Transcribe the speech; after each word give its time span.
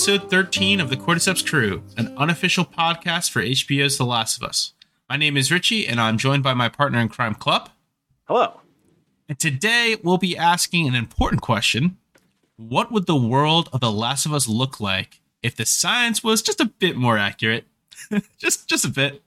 episode 0.00 0.30
13 0.30 0.80
of 0.80 0.88
the 0.88 0.96
Cordyceps 0.96 1.46
Crew, 1.46 1.82
an 1.98 2.16
unofficial 2.16 2.64
podcast 2.64 3.30
for 3.30 3.42
HBO's 3.42 3.98
The 3.98 4.06
Last 4.06 4.38
of 4.38 4.48
Us. 4.48 4.72
My 5.10 5.18
name 5.18 5.36
is 5.36 5.52
Richie, 5.52 5.86
and 5.86 6.00
I'm 6.00 6.16
joined 6.16 6.42
by 6.42 6.54
my 6.54 6.70
partner 6.70 7.00
in 7.00 7.10
crime, 7.10 7.34
Clup. 7.34 7.68
Hello. 8.24 8.62
And 9.28 9.38
today 9.38 9.98
we'll 10.02 10.16
be 10.16 10.38
asking 10.38 10.88
an 10.88 10.94
important 10.94 11.42
question 11.42 11.98
What 12.56 12.90
would 12.90 13.04
the 13.04 13.14
world 13.14 13.68
of 13.74 13.80
The 13.80 13.92
Last 13.92 14.24
of 14.24 14.32
Us 14.32 14.48
look 14.48 14.80
like 14.80 15.20
if 15.42 15.54
the 15.54 15.66
science 15.66 16.24
was 16.24 16.40
just 16.40 16.62
a 16.62 16.64
bit 16.64 16.96
more 16.96 17.18
accurate? 17.18 17.66
just 18.38 18.70
just 18.70 18.86
a 18.86 18.90
bit. 18.90 19.22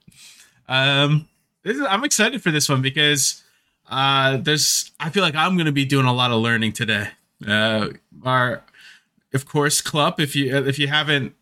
Um, 0.68 1.28
is, 1.62 1.80
I'm 1.82 2.02
excited 2.02 2.42
for 2.42 2.50
this 2.50 2.68
one 2.68 2.82
because 2.82 3.44
uh, 3.88 4.38
there's. 4.38 4.90
I 4.98 5.10
feel 5.10 5.22
like 5.22 5.36
I'm 5.36 5.54
going 5.54 5.66
to 5.66 5.72
be 5.72 5.84
doing 5.84 6.06
a 6.06 6.12
lot 6.12 6.32
of 6.32 6.40
learning 6.40 6.72
today. 6.72 7.10
Uh, 7.46 7.90
our, 8.24 8.64
of 9.34 9.46
course, 9.46 9.80
Clup. 9.80 10.20
If 10.20 10.34
you 10.36 10.56
if 10.56 10.78
you 10.78 10.88
haven't, 10.88 11.34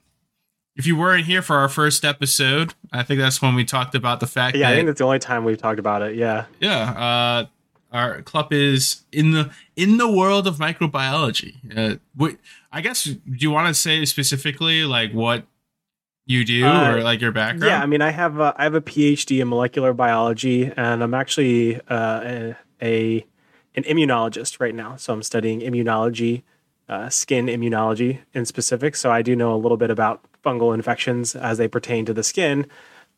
if 0.74 0.86
you 0.86 0.96
weren't 0.96 1.26
here 1.26 1.42
for 1.42 1.56
our 1.56 1.68
first 1.68 2.04
episode, 2.04 2.74
I 2.92 3.02
think 3.02 3.20
that's 3.20 3.40
when 3.42 3.54
we 3.54 3.64
talked 3.64 3.94
about 3.94 4.20
the 4.20 4.26
fact. 4.26 4.56
Yeah, 4.56 4.68
that, 4.68 4.72
I 4.72 4.76
think 4.76 4.86
that's 4.86 4.98
the 4.98 5.04
only 5.04 5.18
time 5.18 5.44
we've 5.44 5.58
talked 5.58 5.78
about 5.78 6.02
it. 6.02 6.16
Yeah. 6.16 6.46
Yeah. 6.60 6.90
Uh, 6.90 7.46
our 7.92 8.22
Clup 8.22 8.52
is 8.52 9.02
in 9.12 9.32
the 9.32 9.50
in 9.76 9.98
the 9.98 10.10
world 10.10 10.46
of 10.46 10.56
microbiology. 10.56 11.56
Uh, 11.76 11.98
what, 12.14 12.36
I 12.72 12.80
guess 12.80 13.04
do 13.04 13.18
you 13.26 13.50
want 13.50 13.68
to 13.68 13.74
say 13.74 14.04
specifically 14.06 14.84
like 14.84 15.12
what 15.12 15.44
you 16.24 16.44
do 16.44 16.64
Uh, 16.64 16.94
or 16.94 17.02
like 17.02 17.20
your 17.20 17.32
background? 17.32 17.64
Yeah, 17.64 17.82
I 17.82 17.86
mean, 17.86 18.00
I 18.00 18.10
have 18.10 18.38
a, 18.38 18.54
I 18.56 18.62
have 18.64 18.74
a 18.74 18.80
PhD 18.80 19.42
in 19.42 19.48
molecular 19.48 19.92
biology, 19.92 20.72
and 20.74 21.02
I'm 21.02 21.14
actually 21.14 21.80
uh, 21.88 22.20
a, 22.24 22.56
a 22.80 23.26
an 23.74 23.82
immunologist 23.84 24.60
right 24.60 24.74
now. 24.74 24.96
So 24.96 25.12
I'm 25.12 25.22
studying 25.22 25.60
immunology, 25.60 26.44
uh, 26.92 27.08
skin 27.08 27.46
immunology 27.46 28.18
in 28.34 28.44
specific. 28.44 28.96
So 28.96 29.10
I 29.10 29.22
do 29.22 29.34
know 29.34 29.54
a 29.54 29.56
little 29.56 29.78
bit 29.78 29.90
about 29.90 30.20
fungal 30.44 30.74
infections 30.74 31.34
as 31.34 31.56
they 31.56 31.66
pertain 31.66 32.04
to 32.04 32.12
the 32.12 32.22
skin, 32.22 32.66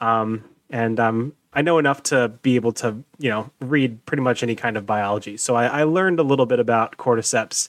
um, 0.00 0.44
and 0.70 1.00
um, 1.00 1.33
I 1.53 1.62
know 1.62 1.78
enough 1.78 2.03
to 2.05 2.28
be 2.42 2.55
able 2.55 2.72
to 2.75 3.03
you 3.19 3.31
know 3.31 3.50
read 3.61 4.05
pretty 4.06 4.22
much 4.22 4.44
any 4.44 4.55
kind 4.55 4.77
of 4.77 4.86
biology. 4.86 5.36
So 5.36 5.56
I, 5.56 5.66
I 5.66 5.83
learned 5.83 6.20
a 6.20 6.22
little 6.22 6.47
bit 6.47 6.61
about 6.61 6.97
cordyceps. 6.97 7.69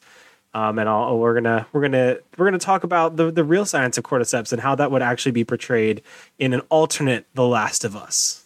Um, 0.54 0.80
and 0.80 0.88
I'll, 0.88 1.18
we're 1.18 1.34
gonna 1.34 1.68
we're 1.74 1.82
gonna 1.82 2.18
we're 2.38 2.46
gonna 2.46 2.60
talk 2.60 2.86
about 2.86 3.18
the 3.18 3.30
the 3.30 3.44
real 3.44 3.66
science 3.66 3.98
of 3.98 4.06
cordyceps 4.06 4.54
and 4.54 4.62
how 4.62 4.74
that 4.76 4.90
would 4.90 5.02
actually 5.02 5.34
be 5.34 5.44
portrayed 5.44 6.02
in 6.40 6.54
an 6.54 6.62
alternate 6.70 7.26
The 7.34 7.46
Last 7.46 7.84
of 7.84 7.94
Us. 7.94 8.46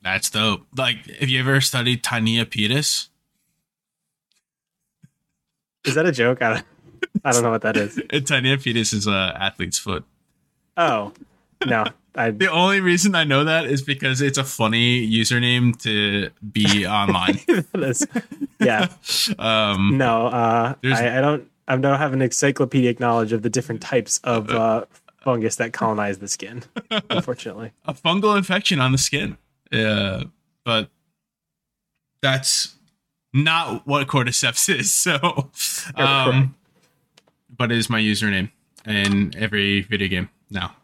That's 0.00 0.30
dope. 0.30 0.66
Like, 0.76 1.04
have 1.18 1.28
you 1.28 1.40
ever 1.40 1.60
studied 1.60 2.04
Tinea 2.04 2.44
pedis? 2.44 3.08
Is 5.84 5.96
that 5.96 6.06
a 6.06 6.12
joke? 6.12 6.42
I 6.42 6.54
don't, 6.54 6.66
I 7.28 7.32
don't 7.32 7.42
know 7.42 7.50
what 7.50 7.62
that 7.62 7.76
is. 7.76 7.96
Tinea 8.08 8.56
pedis 8.56 8.94
is 8.94 9.06
a 9.06 9.36
athlete's 9.38 9.78
foot. 9.78 10.04
Oh 10.76 11.12
no, 11.66 11.84
I 12.14 12.30
The 12.30 12.50
only 12.50 12.80
reason 12.80 13.14
I 13.14 13.24
know 13.24 13.44
that 13.44 13.66
is 13.66 13.82
because 13.82 14.20
it's 14.20 14.38
a 14.38 14.44
funny 14.44 15.06
username 15.08 15.80
to 15.82 16.30
be 16.52 16.86
online. 16.86 17.40
is, 17.74 18.06
yeah 18.60 18.88
Um, 19.38 19.98
no. 19.98 20.26
Uh, 20.26 20.74
I, 20.84 21.18
I 21.18 21.20
don't 21.20 21.48
I 21.66 21.76
don't 21.76 21.98
have 21.98 22.12
an 22.12 22.22
encyclopedic 22.22 22.98
knowledge 22.98 23.32
of 23.32 23.42
the 23.42 23.50
different 23.50 23.82
types 23.82 24.18
of 24.24 24.50
uh, 24.50 24.86
fungus 25.22 25.56
that 25.56 25.72
colonize 25.72 26.18
the 26.18 26.28
skin. 26.28 26.62
Unfortunately, 27.10 27.72
a 27.84 27.92
fungal 27.92 28.36
infection 28.36 28.80
on 28.80 28.92
the 28.92 28.98
skin. 28.98 29.36
Yeah, 29.70 30.24
but 30.64 30.88
that's 32.22 32.76
not 33.34 33.86
what 33.86 34.06
cordyceps 34.06 34.74
is. 34.74 34.92
So, 34.92 35.50
um, 35.94 36.54
but 37.58 37.70
it 37.70 37.78
is 37.78 37.90
my 37.90 38.00
username 38.00 38.50
in 38.86 39.34
every 39.36 39.82
video 39.82 40.08
game 40.08 40.30
now. 40.50 40.74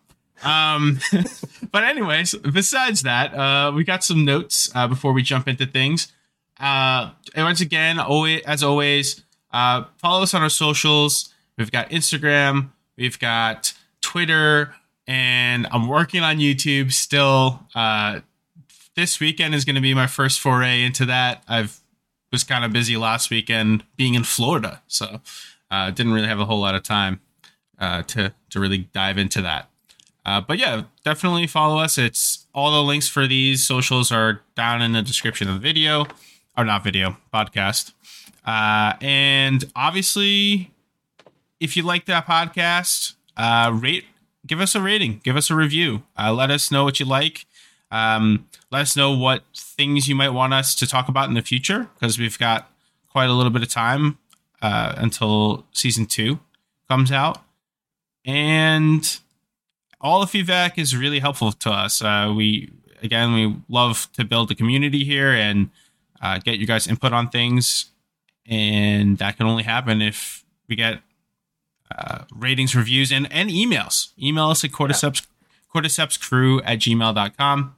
Um, 0.42 1.00
but 1.72 1.84
anyways, 1.84 2.34
besides 2.34 3.02
that, 3.02 3.34
uh, 3.34 3.72
we 3.74 3.84
got 3.84 4.04
some 4.04 4.24
notes 4.24 4.70
uh, 4.74 4.86
before 4.86 5.12
we 5.12 5.22
jump 5.22 5.48
into 5.48 5.66
things. 5.66 6.12
Uh, 6.60 7.10
and 7.34 7.44
once 7.44 7.60
again, 7.60 7.98
always 7.98 8.42
as 8.42 8.62
always, 8.62 9.24
uh, 9.52 9.84
follow 9.98 10.22
us 10.22 10.34
on 10.34 10.42
our 10.42 10.50
socials. 10.50 11.32
We've 11.56 11.70
got 11.70 11.90
Instagram, 11.90 12.70
we've 12.96 13.18
got 13.18 13.72
Twitter, 14.00 14.74
and 15.06 15.66
I'm 15.70 15.88
working 15.88 16.22
on 16.22 16.38
YouTube 16.38 16.92
still. 16.92 17.66
Uh, 17.74 18.20
this 18.96 19.20
weekend 19.20 19.54
is 19.54 19.64
going 19.64 19.76
to 19.76 19.80
be 19.80 19.94
my 19.94 20.06
first 20.06 20.40
foray 20.40 20.82
into 20.82 21.06
that. 21.06 21.42
I've 21.48 21.80
was 22.32 22.42
kind 22.42 22.64
of 22.64 22.72
busy 22.72 22.96
last 22.96 23.30
weekend 23.30 23.84
being 23.96 24.14
in 24.14 24.24
Florida, 24.24 24.82
so 24.88 25.20
uh, 25.74 25.90
didn't 25.90 26.12
really 26.12 26.28
have 26.28 26.38
a 26.38 26.44
whole 26.44 26.60
lot 26.60 26.74
of 26.74 26.82
time 26.82 27.20
uh, 27.78 28.02
to 28.02 28.32
to 28.50 28.60
really 28.60 28.78
dive 28.92 29.18
into 29.18 29.42
that. 29.42 29.68
Uh, 30.24 30.40
but 30.40 30.58
yeah, 30.58 30.84
definitely 31.04 31.46
follow 31.46 31.78
us. 31.78 31.98
It's 31.98 32.46
all 32.54 32.70
the 32.70 32.82
links 32.82 33.08
for 33.08 33.26
these 33.26 33.66
socials 33.66 34.12
are 34.12 34.40
down 34.54 34.80
in 34.80 34.92
the 34.92 35.02
description 35.02 35.48
of 35.48 35.54
the 35.54 35.60
video, 35.60 36.06
or 36.56 36.64
not 36.64 36.84
video 36.84 37.16
podcast. 37.32 37.92
Uh, 38.46 38.94
and 39.00 39.64
obviously, 39.74 40.70
if 41.60 41.76
you 41.76 41.82
like 41.82 42.06
that 42.06 42.26
podcast, 42.26 43.14
uh, 43.36 43.70
rate, 43.74 44.04
give 44.46 44.60
us 44.60 44.74
a 44.74 44.80
rating, 44.80 45.20
give 45.24 45.36
us 45.36 45.50
a 45.50 45.54
review. 45.54 46.04
Uh, 46.16 46.32
let 46.32 46.50
us 46.50 46.70
know 46.70 46.84
what 46.84 47.00
you 47.00 47.06
like. 47.06 47.46
Um, 47.90 48.46
let 48.70 48.82
us 48.82 48.96
know 48.96 49.12
what 49.12 49.42
things 49.54 50.08
you 50.08 50.14
might 50.14 50.30
want 50.30 50.54
us 50.54 50.74
to 50.76 50.86
talk 50.86 51.08
about 51.08 51.28
in 51.28 51.34
the 51.34 51.42
future 51.42 51.88
because 51.94 52.18
we've 52.18 52.38
got 52.38 52.70
quite 53.10 53.28
a 53.28 53.32
little 53.32 53.50
bit 53.50 53.62
of 53.62 53.68
time 53.68 54.18
uh, 54.64 54.94
until 54.96 55.66
season 55.72 56.06
two 56.06 56.38
comes 56.88 57.12
out. 57.12 57.44
And 58.24 59.20
all 60.00 60.20
the 60.20 60.26
feedback 60.26 60.78
is 60.78 60.96
really 60.96 61.18
helpful 61.18 61.52
to 61.52 61.70
us. 61.70 62.00
Uh, 62.00 62.32
we, 62.34 62.72
again, 63.02 63.34
we 63.34 63.56
love 63.68 64.08
to 64.14 64.24
build 64.24 64.50
a 64.50 64.54
community 64.54 65.04
here 65.04 65.30
and 65.32 65.68
uh, 66.22 66.38
get 66.38 66.58
you 66.58 66.66
guys 66.66 66.86
input 66.86 67.12
on 67.12 67.28
things. 67.28 67.90
And 68.46 69.18
that 69.18 69.36
can 69.36 69.46
only 69.46 69.64
happen 69.64 70.00
if 70.00 70.46
we 70.66 70.76
get 70.76 71.02
uh, 71.94 72.24
ratings, 72.34 72.74
reviews, 72.74 73.12
and, 73.12 73.30
and 73.30 73.50
emails. 73.50 74.12
Email 74.18 74.48
us 74.48 74.64
at 74.64 74.70
cordyceps, 74.70 75.26
cordycepscrew 75.74 76.62
at 76.64 76.78
gmail.com. 76.78 77.76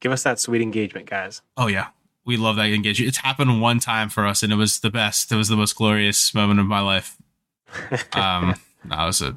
give 0.00 0.12
us 0.12 0.22
that 0.22 0.40
sweet 0.40 0.62
engagement, 0.62 1.10
guys. 1.10 1.42
Oh 1.58 1.66
yeah, 1.66 1.88
we 2.26 2.36
love 2.36 2.56
that 2.56 2.66
engagement. 2.66 3.08
It's 3.08 3.18
happened 3.18 3.62
one 3.62 3.78
time 3.78 4.08
for 4.10 4.26
us, 4.26 4.42
and 4.42 4.52
it 4.52 4.56
was 4.56 4.80
the 4.80 4.90
best. 4.90 5.30
It 5.32 5.36
was 5.36 5.48
the 5.48 5.56
most 5.56 5.76
glorious 5.76 6.34
moment 6.34 6.60
of 6.60 6.66
my 6.66 6.80
life. 6.80 7.16
Um, 8.12 8.54
no, 8.84 9.02
it 9.02 9.06
was 9.06 9.20
a 9.20 9.36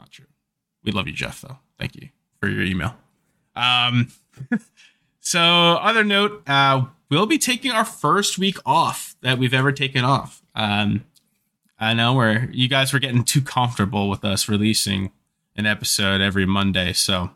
not 0.00 0.10
true. 0.10 0.24
We 0.82 0.92
love 0.92 1.06
you, 1.06 1.12
Jeff. 1.12 1.40
Though, 1.42 1.58
thank 1.78 1.94
you 1.94 2.08
for 2.40 2.48
your 2.48 2.62
email. 2.62 2.96
Um, 3.54 4.08
so 5.20 5.40
other 5.40 6.02
note, 6.02 6.42
uh, 6.48 6.86
we'll 7.10 7.26
be 7.26 7.38
taking 7.38 7.70
our 7.70 7.84
first 7.84 8.38
week 8.38 8.56
off 8.66 9.14
that 9.20 9.38
we've 9.38 9.54
ever 9.54 9.72
taken 9.72 10.04
off. 10.04 10.42
Um, 10.54 11.04
I 11.78 11.94
know 11.94 12.14
where 12.14 12.48
you 12.50 12.68
guys 12.68 12.92
were 12.92 12.98
getting 12.98 13.24
too 13.24 13.42
comfortable 13.42 14.08
with 14.08 14.24
us 14.24 14.48
releasing 14.48 15.12
an 15.54 15.66
episode 15.66 16.20
every 16.20 16.46
Monday, 16.46 16.92
so 16.92 17.30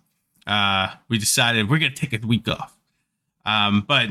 uh, 0.47 0.95
we 1.09 1.19
decided 1.19 1.71
we're 1.71 1.79
gonna 1.79 1.95
take 1.95 2.13
a 2.13 2.27
week 2.27 2.49
off. 2.49 2.77
Um, 3.45 3.85
but 3.87 4.09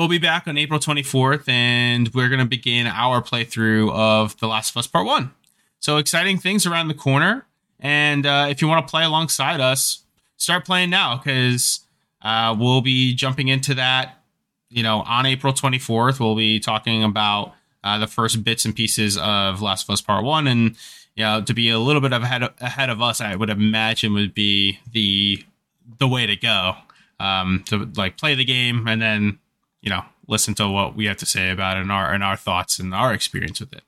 we'll 0.00 0.08
be 0.08 0.16
back 0.16 0.48
on 0.48 0.56
April 0.56 0.80
24th, 0.80 1.46
and 1.46 2.08
we're 2.14 2.30
going 2.30 2.40
to 2.40 2.46
begin 2.46 2.86
our 2.86 3.20
playthrough 3.20 3.92
of 3.92 4.34
The 4.38 4.46
Last 4.48 4.70
of 4.70 4.78
Us 4.78 4.86
Part 4.86 5.04
1. 5.04 5.30
So, 5.78 5.98
exciting 5.98 6.38
things 6.38 6.64
around 6.64 6.88
the 6.88 6.94
corner. 6.94 7.44
And 7.80 8.24
uh, 8.24 8.46
if 8.48 8.62
you 8.62 8.68
want 8.68 8.86
to 8.86 8.90
play 8.90 9.04
alongside 9.04 9.60
us, 9.60 10.02
start 10.38 10.64
playing 10.64 10.88
now 10.88 11.18
because 11.18 11.80
uh, 12.22 12.56
we'll 12.58 12.80
be 12.80 13.14
jumping 13.14 13.48
into 13.48 13.74
that. 13.74 14.22
You 14.70 14.82
know, 14.82 15.02
on 15.02 15.26
April 15.26 15.52
24th, 15.52 16.18
we'll 16.18 16.34
be 16.34 16.60
talking 16.60 17.04
about 17.04 17.52
uh, 17.84 17.98
the 17.98 18.06
first 18.06 18.42
bits 18.42 18.64
and 18.64 18.74
pieces 18.74 19.18
of 19.18 19.60
Last 19.60 19.84
of 19.84 19.92
Us 19.92 20.00
Part 20.00 20.24
1. 20.24 20.46
And, 20.46 20.76
you 21.14 21.24
know, 21.24 21.42
to 21.42 21.52
be 21.52 21.68
a 21.68 21.78
little 21.78 22.00
bit 22.00 22.14
ahead 22.14 22.42
of, 22.42 22.54
ahead 22.58 22.88
of 22.88 23.02
us, 23.02 23.20
I 23.20 23.36
would 23.36 23.50
imagine 23.50 24.14
would 24.14 24.32
be 24.32 24.78
the 24.90 25.44
the 25.98 26.08
way 26.08 26.24
to 26.24 26.36
go 26.36 26.76
um, 27.18 27.64
to 27.66 27.86
like 27.96 28.16
play 28.16 28.34
the 28.34 28.46
game 28.46 28.88
and 28.88 29.02
then 29.02 29.39
you 29.80 29.90
know 29.90 30.02
listen 30.26 30.54
to 30.54 30.68
what 30.68 30.94
we 30.94 31.06
have 31.06 31.16
to 31.18 31.26
say 31.26 31.50
about 31.50 31.76
it 31.76 31.80
and 31.80 31.92
our 31.92 32.12
and 32.12 32.22
our 32.22 32.36
thoughts 32.36 32.78
and 32.78 32.94
our 32.94 33.12
experience 33.12 33.60
with 33.60 33.72
it. 33.72 33.82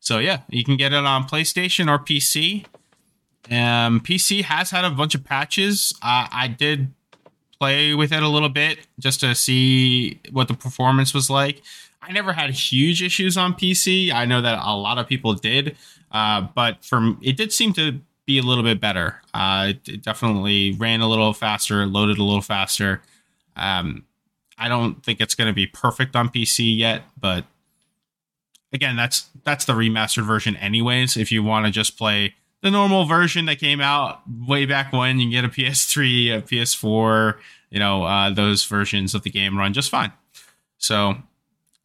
So 0.00 0.18
yeah, 0.18 0.40
you 0.48 0.64
can 0.64 0.76
get 0.76 0.92
it 0.92 1.04
on 1.04 1.24
PlayStation 1.24 1.88
or 1.88 1.98
PC. 1.98 2.64
Um, 3.50 4.00
PC 4.00 4.42
has 4.42 4.70
had 4.70 4.84
a 4.84 4.90
bunch 4.90 5.14
of 5.14 5.24
patches. 5.24 5.92
Uh, 6.02 6.26
I 6.30 6.48
did 6.48 6.92
play 7.58 7.94
with 7.94 8.12
it 8.12 8.22
a 8.22 8.28
little 8.28 8.48
bit 8.48 8.78
just 8.98 9.20
to 9.20 9.34
see 9.34 10.20
what 10.32 10.48
the 10.48 10.54
performance 10.54 11.14
was 11.14 11.30
like. 11.30 11.62
I 12.02 12.10
never 12.10 12.32
had 12.32 12.50
huge 12.50 13.02
issues 13.02 13.36
on 13.36 13.54
PC. 13.54 14.12
I 14.12 14.24
know 14.24 14.40
that 14.40 14.58
a 14.60 14.74
lot 14.74 14.98
of 14.98 15.06
people 15.06 15.34
did, 15.34 15.76
uh, 16.10 16.40
but 16.40 16.84
from 16.84 17.20
it 17.22 17.36
did 17.36 17.52
seem 17.52 17.72
to 17.74 18.00
be 18.26 18.38
a 18.38 18.42
little 18.42 18.64
bit 18.64 18.80
better. 18.80 19.22
Uh, 19.32 19.68
it, 19.70 19.88
it 19.88 20.02
definitely 20.02 20.72
ran 20.72 21.00
a 21.00 21.08
little 21.08 21.32
faster, 21.32 21.86
loaded 21.86 22.18
a 22.18 22.24
little 22.24 22.42
faster. 22.42 23.02
Um, 23.54 24.04
I 24.62 24.68
don't 24.68 25.02
think 25.02 25.20
it's 25.20 25.34
going 25.34 25.48
to 25.48 25.54
be 25.54 25.66
perfect 25.66 26.14
on 26.14 26.28
PC 26.28 26.76
yet, 26.78 27.02
but 27.18 27.44
again, 28.72 28.94
that's 28.96 29.28
that's 29.44 29.64
the 29.64 29.72
remastered 29.72 30.24
version, 30.24 30.56
anyways. 30.56 31.16
If 31.16 31.32
you 31.32 31.42
want 31.42 31.66
to 31.66 31.72
just 31.72 31.98
play 31.98 32.34
the 32.62 32.70
normal 32.70 33.04
version 33.04 33.46
that 33.46 33.58
came 33.58 33.80
out 33.80 34.22
way 34.46 34.66
back 34.66 34.92
when. 34.92 35.18
You 35.18 35.30
get 35.30 35.44
a 35.44 35.48
PS3, 35.48 36.38
a 36.38 36.42
PS4, 36.42 37.36
you 37.70 37.80
know, 37.80 38.04
uh, 38.04 38.30
those 38.30 38.64
versions 38.64 39.14
of 39.14 39.22
the 39.22 39.30
game 39.30 39.58
run 39.58 39.72
just 39.72 39.90
fine. 39.90 40.12
So, 40.78 41.16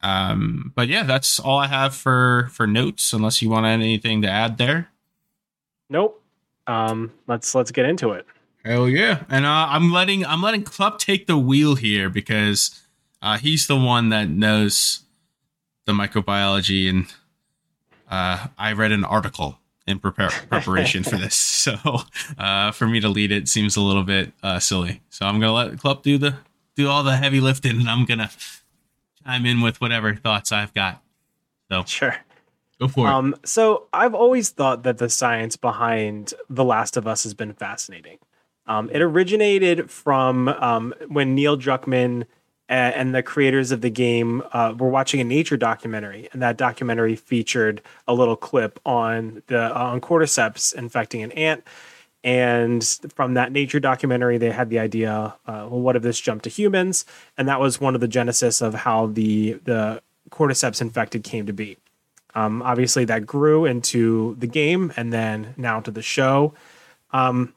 um, 0.00 0.72
but 0.76 0.86
yeah, 0.86 1.02
that's 1.02 1.40
all 1.40 1.58
I 1.58 1.66
have 1.66 1.94
for 1.94 2.48
for 2.52 2.66
notes. 2.66 3.12
Unless 3.12 3.42
you 3.42 3.50
want 3.50 3.66
anything 3.66 4.22
to 4.22 4.28
add 4.28 4.56
there. 4.56 4.88
Nope. 5.90 6.22
Um, 6.68 7.12
let's 7.26 7.54
let's 7.54 7.72
get 7.72 7.86
into 7.86 8.12
it. 8.12 8.24
Hell 8.64 8.88
yeah! 8.88 9.24
And 9.28 9.46
uh, 9.46 9.66
I'm 9.70 9.92
letting 9.92 10.26
I'm 10.26 10.42
letting 10.42 10.62
Clup 10.62 10.98
take 10.98 11.26
the 11.26 11.38
wheel 11.38 11.74
here 11.76 12.10
because 12.10 12.82
uh, 13.22 13.38
he's 13.38 13.66
the 13.66 13.76
one 13.76 14.08
that 14.10 14.28
knows 14.28 15.00
the 15.86 15.92
microbiology, 15.92 16.88
and 16.88 17.06
uh, 18.10 18.48
I 18.58 18.72
read 18.72 18.92
an 18.92 19.04
article 19.04 19.58
in 19.86 19.98
prepare, 19.98 20.28
preparation 20.50 21.02
for 21.02 21.16
this, 21.16 21.34
so 21.36 21.74
uh, 22.36 22.72
for 22.72 22.86
me 22.86 23.00
to 23.00 23.08
lead 23.08 23.32
it 23.32 23.48
seems 23.48 23.76
a 23.76 23.80
little 23.80 24.02
bit 24.02 24.32
uh, 24.42 24.58
silly. 24.58 25.00
So 25.08 25.24
I'm 25.24 25.40
gonna 25.40 25.52
let 25.54 25.78
Clup 25.78 26.02
do 26.02 26.18
the 26.18 26.36
do 26.76 26.88
all 26.88 27.02
the 27.02 27.16
heavy 27.16 27.40
lifting, 27.40 27.80
and 27.80 27.88
I'm 27.88 28.04
gonna 28.04 28.30
chime 29.24 29.46
in 29.46 29.60
with 29.60 29.80
whatever 29.80 30.14
thoughts 30.14 30.52
I've 30.52 30.74
got. 30.74 31.02
So 31.70 31.84
Sure. 31.86 32.16
go 32.80 32.88
for 32.88 33.06
it. 33.06 33.10
Um, 33.10 33.34
so 33.44 33.86
I've 33.92 34.14
always 34.14 34.50
thought 34.50 34.82
that 34.82 34.98
the 34.98 35.08
science 35.08 35.56
behind 35.56 36.34
The 36.50 36.64
Last 36.64 36.96
of 36.96 37.06
Us 37.06 37.22
has 37.22 37.34
been 37.34 37.52
fascinating. 37.54 38.18
Um, 38.68 38.90
it 38.92 39.02
originated 39.02 39.90
from 39.90 40.48
um, 40.48 40.94
when 41.08 41.34
Neil 41.34 41.56
Druckmann 41.56 42.26
a- 42.68 42.72
and 42.72 43.14
the 43.14 43.22
creators 43.22 43.72
of 43.72 43.80
the 43.80 43.90
game 43.90 44.42
uh, 44.52 44.74
were 44.78 44.90
watching 44.90 45.20
a 45.20 45.24
nature 45.24 45.56
documentary, 45.56 46.28
and 46.32 46.42
that 46.42 46.56
documentary 46.56 47.16
featured 47.16 47.80
a 48.06 48.14
little 48.14 48.36
clip 48.36 48.78
on 48.84 49.42
the 49.46 49.74
uh, 49.74 49.84
on 49.92 50.00
cordyceps 50.00 50.74
infecting 50.74 51.22
an 51.22 51.32
ant. 51.32 51.64
And 52.24 52.84
from 53.14 53.34
that 53.34 53.52
nature 53.52 53.80
documentary, 53.80 54.38
they 54.38 54.50
had 54.50 54.70
the 54.70 54.80
idea, 54.80 55.34
uh, 55.46 55.68
well, 55.70 55.80
what 55.80 55.96
if 55.96 56.02
this 56.02 56.20
jumped 56.20 56.44
to 56.44 56.50
humans? 56.50 57.06
And 57.38 57.48
that 57.48 57.60
was 57.60 57.80
one 57.80 57.94
of 57.94 58.00
the 58.00 58.08
genesis 58.08 58.60
of 58.60 58.74
how 58.74 59.06
the 59.06 59.54
the 59.64 60.02
cordyceps 60.30 60.80
infected 60.80 61.24
came 61.24 61.46
to 61.46 61.52
be. 61.52 61.78
Um, 62.34 62.60
obviously, 62.62 63.04
that 63.06 63.24
grew 63.24 63.64
into 63.64 64.36
the 64.38 64.46
game 64.46 64.92
and 64.96 65.12
then 65.12 65.54
now 65.56 65.80
to 65.80 65.90
the 65.90 66.02
show. 66.02 66.54
Um, 67.12 67.54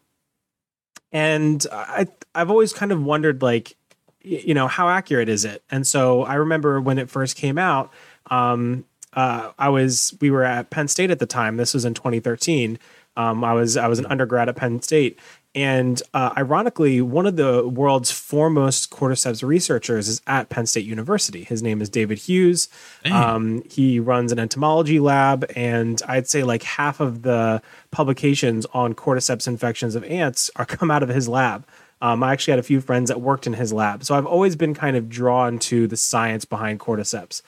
and 1.11 1.65
I, 1.71 2.07
I've 2.33 2.49
always 2.49 2.73
kind 2.73 2.91
of 2.91 3.03
wondered, 3.03 3.41
like, 3.41 3.75
you 4.21 4.53
know, 4.53 4.67
how 4.67 4.87
accurate 4.89 5.29
is 5.29 5.45
it? 5.45 5.63
And 5.71 5.85
so 5.85 6.23
I 6.23 6.35
remember 6.35 6.79
when 6.79 6.99
it 6.99 7.09
first 7.09 7.35
came 7.35 7.57
out, 7.57 7.91
um, 8.27 8.85
uh, 9.13 9.51
I 9.57 9.69
was 9.69 10.15
we 10.21 10.31
were 10.31 10.43
at 10.43 10.69
Penn 10.69 10.87
State 10.87 11.11
at 11.11 11.19
the 11.19 11.25
time. 11.25 11.57
This 11.57 11.73
was 11.73 11.85
in 11.85 11.93
2013. 11.93 12.79
Um, 13.17 13.43
I 13.43 13.53
was 13.53 13.75
I 13.75 13.87
was 13.87 13.99
an 13.99 14.05
undergrad 14.05 14.47
at 14.47 14.55
Penn 14.55 14.81
State, 14.81 15.19
and 15.53 16.01
uh, 16.13 16.33
ironically, 16.37 17.01
one 17.01 17.25
of 17.25 17.35
the 17.35 17.67
world's 17.67 18.09
foremost 18.09 18.89
cordyceps 18.89 19.43
researchers 19.43 20.07
is 20.07 20.21
at 20.25 20.47
Penn 20.47 20.65
State 20.65 20.85
University. 20.85 21.43
His 21.43 21.61
name 21.61 21.81
is 21.81 21.89
David 21.89 22.19
Hughes. 22.19 22.69
Um, 23.11 23.63
he 23.69 23.99
runs 23.99 24.31
an 24.31 24.39
entomology 24.39 24.99
lab, 24.99 25.45
and 25.53 26.01
I'd 26.07 26.29
say 26.29 26.43
like 26.43 26.63
half 26.63 27.01
of 27.01 27.23
the 27.23 27.61
publications 27.91 28.65
on 28.73 28.93
cordyceps 28.93 29.45
infections 29.45 29.95
of 29.95 30.05
ants 30.05 30.49
are 30.55 30.65
come 30.77 30.89
out 30.89 31.03
of 31.03 31.09
his 31.09 31.27
lab. 31.27 31.67
Um, 32.01 32.23
I 32.23 32.31
actually 32.31 32.53
had 32.53 32.59
a 32.59 32.63
few 32.63 32.79
friends 32.79 33.09
that 33.09 33.19
worked 33.19 33.45
in 33.45 33.53
his 33.53 33.73
lab, 33.73 34.05
so 34.05 34.15
I've 34.15 34.25
always 34.25 34.55
been 34.55 34.73
kind 34.73 34.95
of 34.95 35.09
drawn 35.09 35.59
to 35.59 35.85
the 35.85 35.97
science 35.97 36.45
behind 36.45 36.79
cordyceps. 36.79 37.41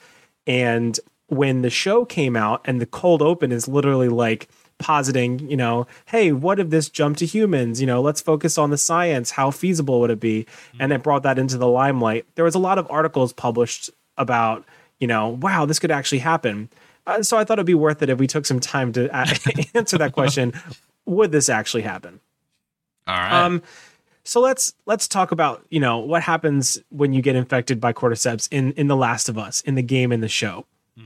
And 0.46 1.00
when 1.28 1.62
the 1.62 1.70
show 1.70 2.04
came 2.04 2.36
out, 2.36 2.60
and 2.66 2.82
the 2.82 2.86
cold 2.86 3.22
open 3.22 3.50
is 3.50 3.66
literally 3.66 4.10
like 4.10 4.48
positing, 4.78 5.38
you 5.50 5.56
know, 5.56 5.86
hey, 6.06 6.32
what 6.32 6.58
if 6.58 6.70
this 6.70 6.88
jumped 6.88 7.18
to 7.20 7.26
humans? 7.26 7.80
You 7.80 7.86
know, 7.86 8.00
let's 8.02 8.20
focus 8.20 8.58
on 8.58 8.70
the 8.70 8.78
science. 8.78 9.30
How 9.32 9.50
feasible 9.50 10.00
would 10.00 10.10
it 10.10 10.20
be? 10.20 10.46
And 10.78 10.92
it 10.92 11.02
brought 11.02 11.22
that 11.22 11.38
into 11.38 11.56
the 11.58 11.68
limelight. 11.68 12.26
There 12.34 12.44
was 12.44 12.54
a 12.54 12.58
lot 12.58 12.78
of 12.78 12.86
articles 12.90 13.32
published 13.32 13.90
about, 14.18 14.64
you 14.98 15.06
know, 15.06 15.28
wow, 15.28 15.64
this 15.64 15.78
could 15.78 15.90
actually 15.90 16.18
happen. 16.18 16.68
Uh, 17.06 17.22
so 17.22 17.36
I 17.36 17.44
thought 17.44 17.58
it'd 17.58 17.66
be 17.66 17.74
worth 17.74 18.02
it 18.02 18.08
if 18.08 18.18
we 18.18 18.26
took 18.26 18.46
some 18.46 18.60
time 18.60 18.92
to 18.94 19.06
a- 19.16 19.66
answer 19.76 19.98
that 19.98 20.12
question. 20.12 20.52
Would 21.06 21.32
this 21.32 21.48
actually 21.48 21.82
happen? 21.82 22.20
all 23.06 23.14
right. 23.14 23.32
Um, 23.44 23.62
so 24.26 24.40
let's 24.40 24.72
let's 24.86 25.06
talk 25.06 25.32
about 25.32 25.62
you 25.68 25.78
know 25.80 25.98
what 25.98 26.22
happens 26.22 26.78
when 26.88 27.12
you 27.12 27.20
get 27.20 27.36
infected 27.36 27.78
by 27.78 27.92
cordyceps 27.92 28.48
in 28.50 28.72
in 28.72 28.88
The 28.88 28.96
Last 28.96 29.28
of 29.28 29.36
Us 29.36 29.60
in 29.62 29.74
the 29.74 29.82
game 29.82 30.12
in 30.12 30.20
the 30.20 30.28
show. 30.28 30.64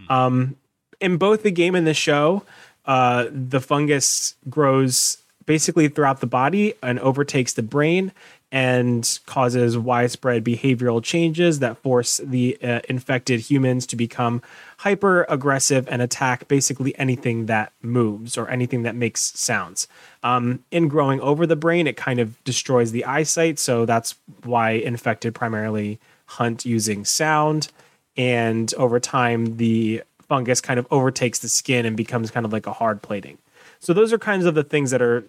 Um, 0.09 0.55
in 1.01 1.17
both 1.17 1.43
the 1.43 1.51
game 1.51 1.75
and 1.75 1.85
the 1.87 1.95
show, 1.95 2.45
uh, 2.89 3.27
the 3.31 3.61
fungus 3.61 4.35
grows 4.49 5.19
basically 5.45 5.89
throughout 5.89 6.21
the 6.21 6.27
body 6.27 6.75
and 6.83 6.99
overtakes 7.01 7.53
the 7.53 7.63
brain 7.63 8.13
and 8.51 9.19
causes 9.27 9.77
widespread 9.77 10.43
behavioral 10.43 11.03
changes 11.03 11.59
that 11.59 11.77
force 11.79 12.19
the 12.25 12.59
uh, 12.63 12.81
infected 12.89 13.41
humans 13.41 13.87
to 13.87 13.95
become 13.95 14.41
hyper 14.79 15.27
aggressive 15.29 15.87
and 15.91 16.01
attack 16.01 16.49
basically 16.49 16.99
anything 16.99 17.47
that 17.47 17.73
moves 17.83 18.39
or 18.39 18.49
anything 18.49 18.85
that 18.85 18.95
makes 18.95 19.21
sounds. 19.39 19.87
Um, 20.23 20.65
in 20.71 20.89
growing 20.89 21.21
over 21.21 21.47
the 21.47 21.57
brain, 21.57 21.87
it 21.87 21.97
kind 21.97 22.21
of 22.21 22.43
destroys 22.45 22.93
the 22.93 23.05
eyesight. 23.05 23.59
So 23.59 23.85
that's 23.85 24.15
why 24.45 24.71
infected 24.71 25.35
primarily 25.35 25.99
hunt 26.25 26.65
using 26.65 27.05
sound. 27.05 27.69
And 28.17 28.73
over 28.75 28.99
time, 28.99 29.59
the 29.59 30.03
fungus 30.29 30.61
kind 30.61 30.79
of 30.79 30.87
overtakes 30.91 31.39
the 31.39 31.49
skin 31.49 31.87
and 31.87 31.97
becomes 31.97 32.31
kind 32.31 32.47
of 32.47 32.53
like 32.53 32.67
a 32.67 32.73
hard 32.73 33.03
plating. 33.03 33.39
So 33.81 33.93
those 33.93 34.13
are 34.13 34.19
kinds 34.19 34.45
of 34.45 34.55
the 34.55 34.65
things 34.65 34.91
that 34.91 35.03
are 35.03 35.29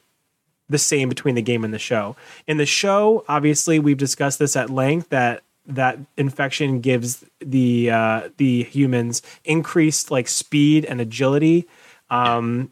the 0.69 0.77
same 0.77 1.09
between 1.09 1.35
the 1.35 1.41
game 1.41 1.63
and 1.63 1.73
the 1.73 1.79
show. 1.79 2.15
In 2.47 2.57
the 2.57 2.65
show, 2.65 3.25
obviously, 3.27 3.79
we've 3.79 3.97
discussed 3.97 4.39
this 4.39 4.55
at 4.55 4.69
length 4.69 5.09
that 5.09 5.43
that 5.65 5.99
infection 6.17 6.81
gives 6.81 7.23
the 7.39 7.91
uh, 7.91 8.29
the 8.37 8.63
humans 8.63 9.21
increased 9.45 10.09
like 10.11 10.27
speed 10.27 10.85
and 10.85 10.99
agility, 10.99 11.67
um, 12.09 12.71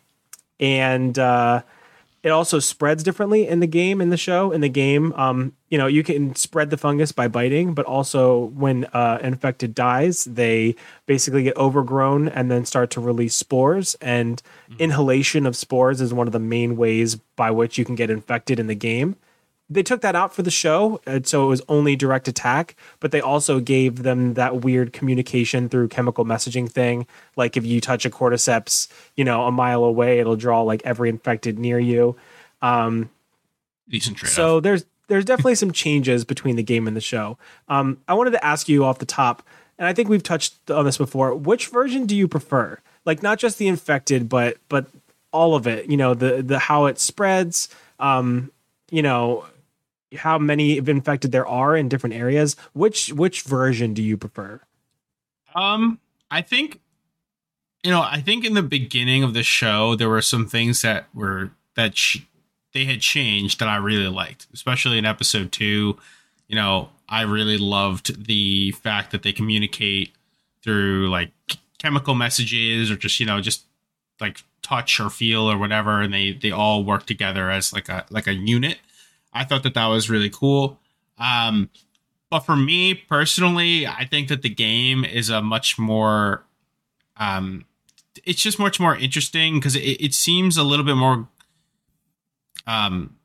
and 0.60 1.18
uh, 1.18 1.62
it 2.24 2.30
also 2.30 2.60
spreads 2.60 3.04
differently 3.04 3.48
in 3.48 3.60
the 3.60 3.68
game 3.68 4.02
in 4.02 4.10
the 4.10 4.18
show 4.18 4.52
in 4.52 4.62
the 4.62 4.70
game. 4.70 5.14
Um, 5.14 5.54
you 5.70 5.78
know 5.78 5.88
you 5.88 6.04
can 6.04 6.36
spread 6.36 6.70
the 6.70 6.78
fungus 6.78 7.12
by 7.12 7.28
biting 7.28 7.74
but 7.74 7.86
also 7.86 8.46
when 8.46 8.86
uh, 8.86 9.20
infected 9.22 9.76
dies 9.76 10.24
they 10.26 10.76
basically 11.06 11.44
get 11.44 11.58
overgrown 11.58 12.28
and 12.30 12.50
then 12.50 12.66
start 12.66 12.90
to 12.92 13.02
release 13.02 13.36
spores. 13.36 13.96
And 13.96 14.42
inhalation 14.80 15.46
of 15.46 15.56
spores 15.56 16.02
is 16.02 16.14
one 16.14 16.28
of 16.28 16.34
the 16.34 16.40
main 16.40 16.78
ways 16.78 17.16
by 17.36 17.52
which 17.52 17.78
you 17.78 17.86
can 17.86 17.96
get 17.96 18.10
infected 18.10 18.60
in 18.60 18.68
the 18.68 18.76
game 18.76 19.16
they 19.70 19.84
took 19.84 20.02
that 20.02 20.16
out 20.16 20.34
for 20.34 20.44
the 20.44 20.52
show 20.52 21.02
and 21.06 21.28
so 21.28 21.46
it 21.46 21.50
was 21.50 21.62
only 21.68 21.96
direct 21.96 22.28
attack 22.28 22.76
but 23.00 23.12
they 23.12 23.22
also 23.22 23.60
gave 23.60 24.04
them 24.04 24.36
that 24.36 24.62
weird 24.62 24.94
communication 24.94 25.68
through 25.68 25.88
chemical 25.88 26.26
messaging 26.26 26.72
thing. 26.72 27.06
Like 27.36 27.58
if 27.58 27.66
you 27.66 27.82
touch 27.82 28.06
a 28.06 28.10
cordyceps 28.10 28.88
you 29.16 29.24
know 29.24 29.46
a 29.46 29.52
mile 29.52 29.84
away 29.84 30.20
it'll 30.20 30.36
draw 30.36 30.62
like 30.62 30.82
every 30.86 31.10
infected 31.10 31.60
near 31.60 31.80
you. 31.80 32.16
Decent 33.90 34.18
trade 34.18 34.32
so 34.32 34.60
there's 34.60 34.86
there's 35.08 35.26
definitely 35.26 35.56
some 35.56 35.72
changes 35.72 36.26
between 36.26 36.58
the 36.58 36.64
game 36.64 36.86
and 36.88 36.96
the 36.96 37.02
show. 37.02 37.38
Um, 37.68 38.02
i 38.08 38.14
wanted 38.14 38.32
to 38.32 38.46
ask 38.46 38.70
you 38.70 38.86
off 38.86 39.00
the 39.00 39.06
top 39.06 39.44
and 39.78 39.88
i 39.88 39.94
think 39.94 40.10
we've 40.10 40.24
touched 40.24 40.72
on 40.72 40.86
this 40.86 40.98
before 40.98 41.36
which 41.36 41.68
version 41.68 42.06
do 42.06 42.16
you 42.16 42.28
prefer? 42.28 42.80
Like 43.06 43.22
not 43.22 43.38
just 43.38 43.58
the 43.58 43.68
infected 43.68 44.30
but 44.30 44.58
but 44.70 44.88
all 45.34 45.56
of 45.56 45.68
it 45.68 45.90
you 45.90 45.98
know 45.98 46.14
the 46.14 46.42
the 46.42 46.58
how 46.58 46.86
it 46.86 47.00
spreads 47.00 47.68
um 48.00 48.50
you 48.90 49.02
know 49.02 49.46
how 50.16 50.38
many 50.38 50.78
infected 50.78 51.32
there 51.32 51.48
are 51.48 51.76
in 51.76 51.90
different 51.90 52.16
areas 52.16 52.56
which 52.74 53.12
which 53.14 53.42
version 53.42 53.94
do 53.94 54.02
you 54.02 54.18
prefer 54.18 54.62
Um, 55.56 56.00
I 56.30 56.42
think, 56.42 56.80
you 57.84 57.92
know, 57.92 58.02
I 58.02 58.22
think 58.22 58.46
in 58.46 58.54
the 58.54 58.64
beginning 58.64 59.24
of 59.24 59.34
the 59.34 59.44
show 59.44 59.96
there 59.96 60.10
were 60.10 60.22
some 60.22 60.48
things 60.48 60.82
that 60.82 61.08
were 61.14 61.52
that 61.76 61.94
ch- 61.94 62.26
they 62.74 62.86
had 62.86 63.02
changed 63.02 63.60
that 63.60 63.70
I 63.70 63.78
really 63.78 64.08
liked, 64.08 64.48
especially 64.54 64.98
in 64.98 65.06
episode 65.06 65.52
two. 65.52 65.98
You 66.48 66.56
know, 66.56 66.90
I 67.10 67.22
really 67.22 67.58
loved 67.58 68.28
the 68.28 68.72
fact 68.72 69.12
that 69.12 69.24
they 69.24 69.32
communicate 69.34 70.12
through 70.64 71.10
like 71.10 71.32
chemical 71.80 72.16
messages 72.16 72.92
or 72.92 72.96
just 72.96 73.20
you 73.20 73.26
know 73.26 73.40
just 73.42 73.64
like 74.20 74.44
touch 74.62 75.00
or 75.00 75.10
feel 75.10 75.50
or 75.50 75.58
whatever, 75.58 76.02
and 76.02 76.14
they 76.14 76.34
they 76.34 76.52
all 76.52 76.84
work 76.84 77.06
together 77.06 77.50
as 77.50 77.74
like 77.74 77.90
a 77.90 78.06
like 78.10 78.28
a 78.28 78.34
unit. 78.34 78.80
I 79.38 79.44
thought 79.44 79.64
that 79.64 79.74
that 79.76 79.88
was 79.88 80.10
really 80.10 80.30
cool. 80.30 80.80
Um, 81.18 81.70
but 82.30 82.42
for 82.42 82.56
me 82.56 82.94
personally, 82.94 83.88
I 83.88 84.06
think 84.06 84.28
that 84.30 84.42
the 84.42 84.50
game 84.50 85.06
is 85.06 85.30
a 85.30 85.42
much 85.42 85.80
more 85.80 86.44
um 87.18 87.66
it's 88.26 88.42
just 88.42 88.60
much 88.60 88.80
more 88.80 88.96
interesting 88.96 89.56
because 89.56 89.76
it, 89.76 89.80
it 89.80 90.14
seems 90.14 90.58
a 90.58 90.64
little 90.64 90.86
bit 90.86 90.96
more 90.96 91.28
um 92.66 93.16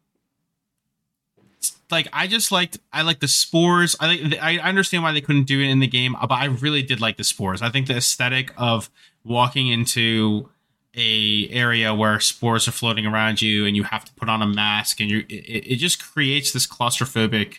like 1.90 2.08
I 2.12 2.26
just 2.26 2.50
liked 2.50 2.78
I 2.92 3.02
like 3.02 3.20
the 3.20 3.28
spores. 3.28 3.94
I 4.00 4.06
like 4.06 4.42
I 4.42 4.58
understand 4.58 5.02
why 5.02 5.12
they 5.12 5.20
couldn't 5.20 5.44
do 5.44 5.60
it 5.60 5.68
in 5.68 5.80
the 5.80 5.86
game, 5.86 6.16
but 6.20 6.32
I 6.32 6.46
really 6.46 6.82
did 6.82 7.00
like 7.00 7.18
the 7.18 7.24
spores. 7.24 7.62
I 7.62 7.68
think 7.68 7.86
the 7.86 7.96
aesthetic 7.96 8.52
of 8.56 8.90
walking 9.24 9.68
into 9.68 10.48
a 10.94 11.48
area 11.50 11.94
where 11.94 12.20
spores 12.20 12.68
are 12.68 12.72
floating 12.72 13.06
around 13.06 13.40
you 13.40 13.64
and 13.64 13.74
you 13.76 13.82
have 13.82 14.04
to 14.04 14.12
put 14.14 14.28
on 14.28 14.42
a 14.42 14.46
mask 14.46 15.00
and 15.00 15.10
you 15.10 15.24
it, 15.28 15.72
it 15.72 15.76
just 15.76 16.02
creates 16.02 16.52
this 16.52 16.66
claustrophobic 16.66 17.58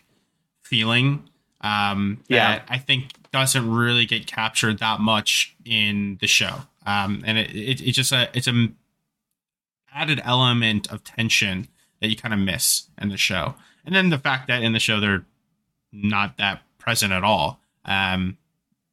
feeling 0.61 1.27
um, 1.61 2.19
Yeah. 2.27 2.61
I 2.67 2.77
think 2.77 3.13
doesn't 3.31 3.71
really 3.71 4.05
get 4.05 4.27
captured 4.27 4.79
that 4.79 4.99
much 4.99 5.55
in 5.65 6.17
the 6.21 6.27
show. 6.27 6.53
Um, 6.85 7.23
and 7.25 7.37
it, 7.37 7.49
it 7.55 7.81
it's 7.81 7.95
just 7.95 8.11
a 8.11 8.29
it's 8.33 8.47
a 8.47 8.67
added 9.93 10.21
element 10.23 10.91
of 10.91 11.03
tension 11.03 11.67
that 12.01 12.09
you 12.09 12.15
kind 12.15 12.33
of 12.33 12.39
miss 12.39 12.89
in 13.01 13.09
the 13.09 13.17
show. 13.17 13.55
And 13.85 13.95
then 13.95 14.09
the 14.09 14.17
fact 14.17 14.47
that 14.47 14.61
in 14.61 14.73
the 14.73 14.79
show 14.79 14.99
they're 14.99 15.25
not 15.91 16.37
that 16.37 16.61
present 16.77 17.13
at 17.13 17.23
all. 17.23 17.59
Um, 17.85 18.37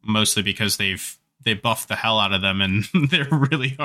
mostly 0.03 0.43
because 0.43 0.77
they've 0.79 1.19
they 1.45 1.55
buff 1.55 1.87
the 1.87 1.97
hell 1.97 2.19
out 2.19 2.33
of 2.33 2.43
them 2.43 2.61
and 2.61 2.85
they're 3.11 3.29
really 3.31 3.77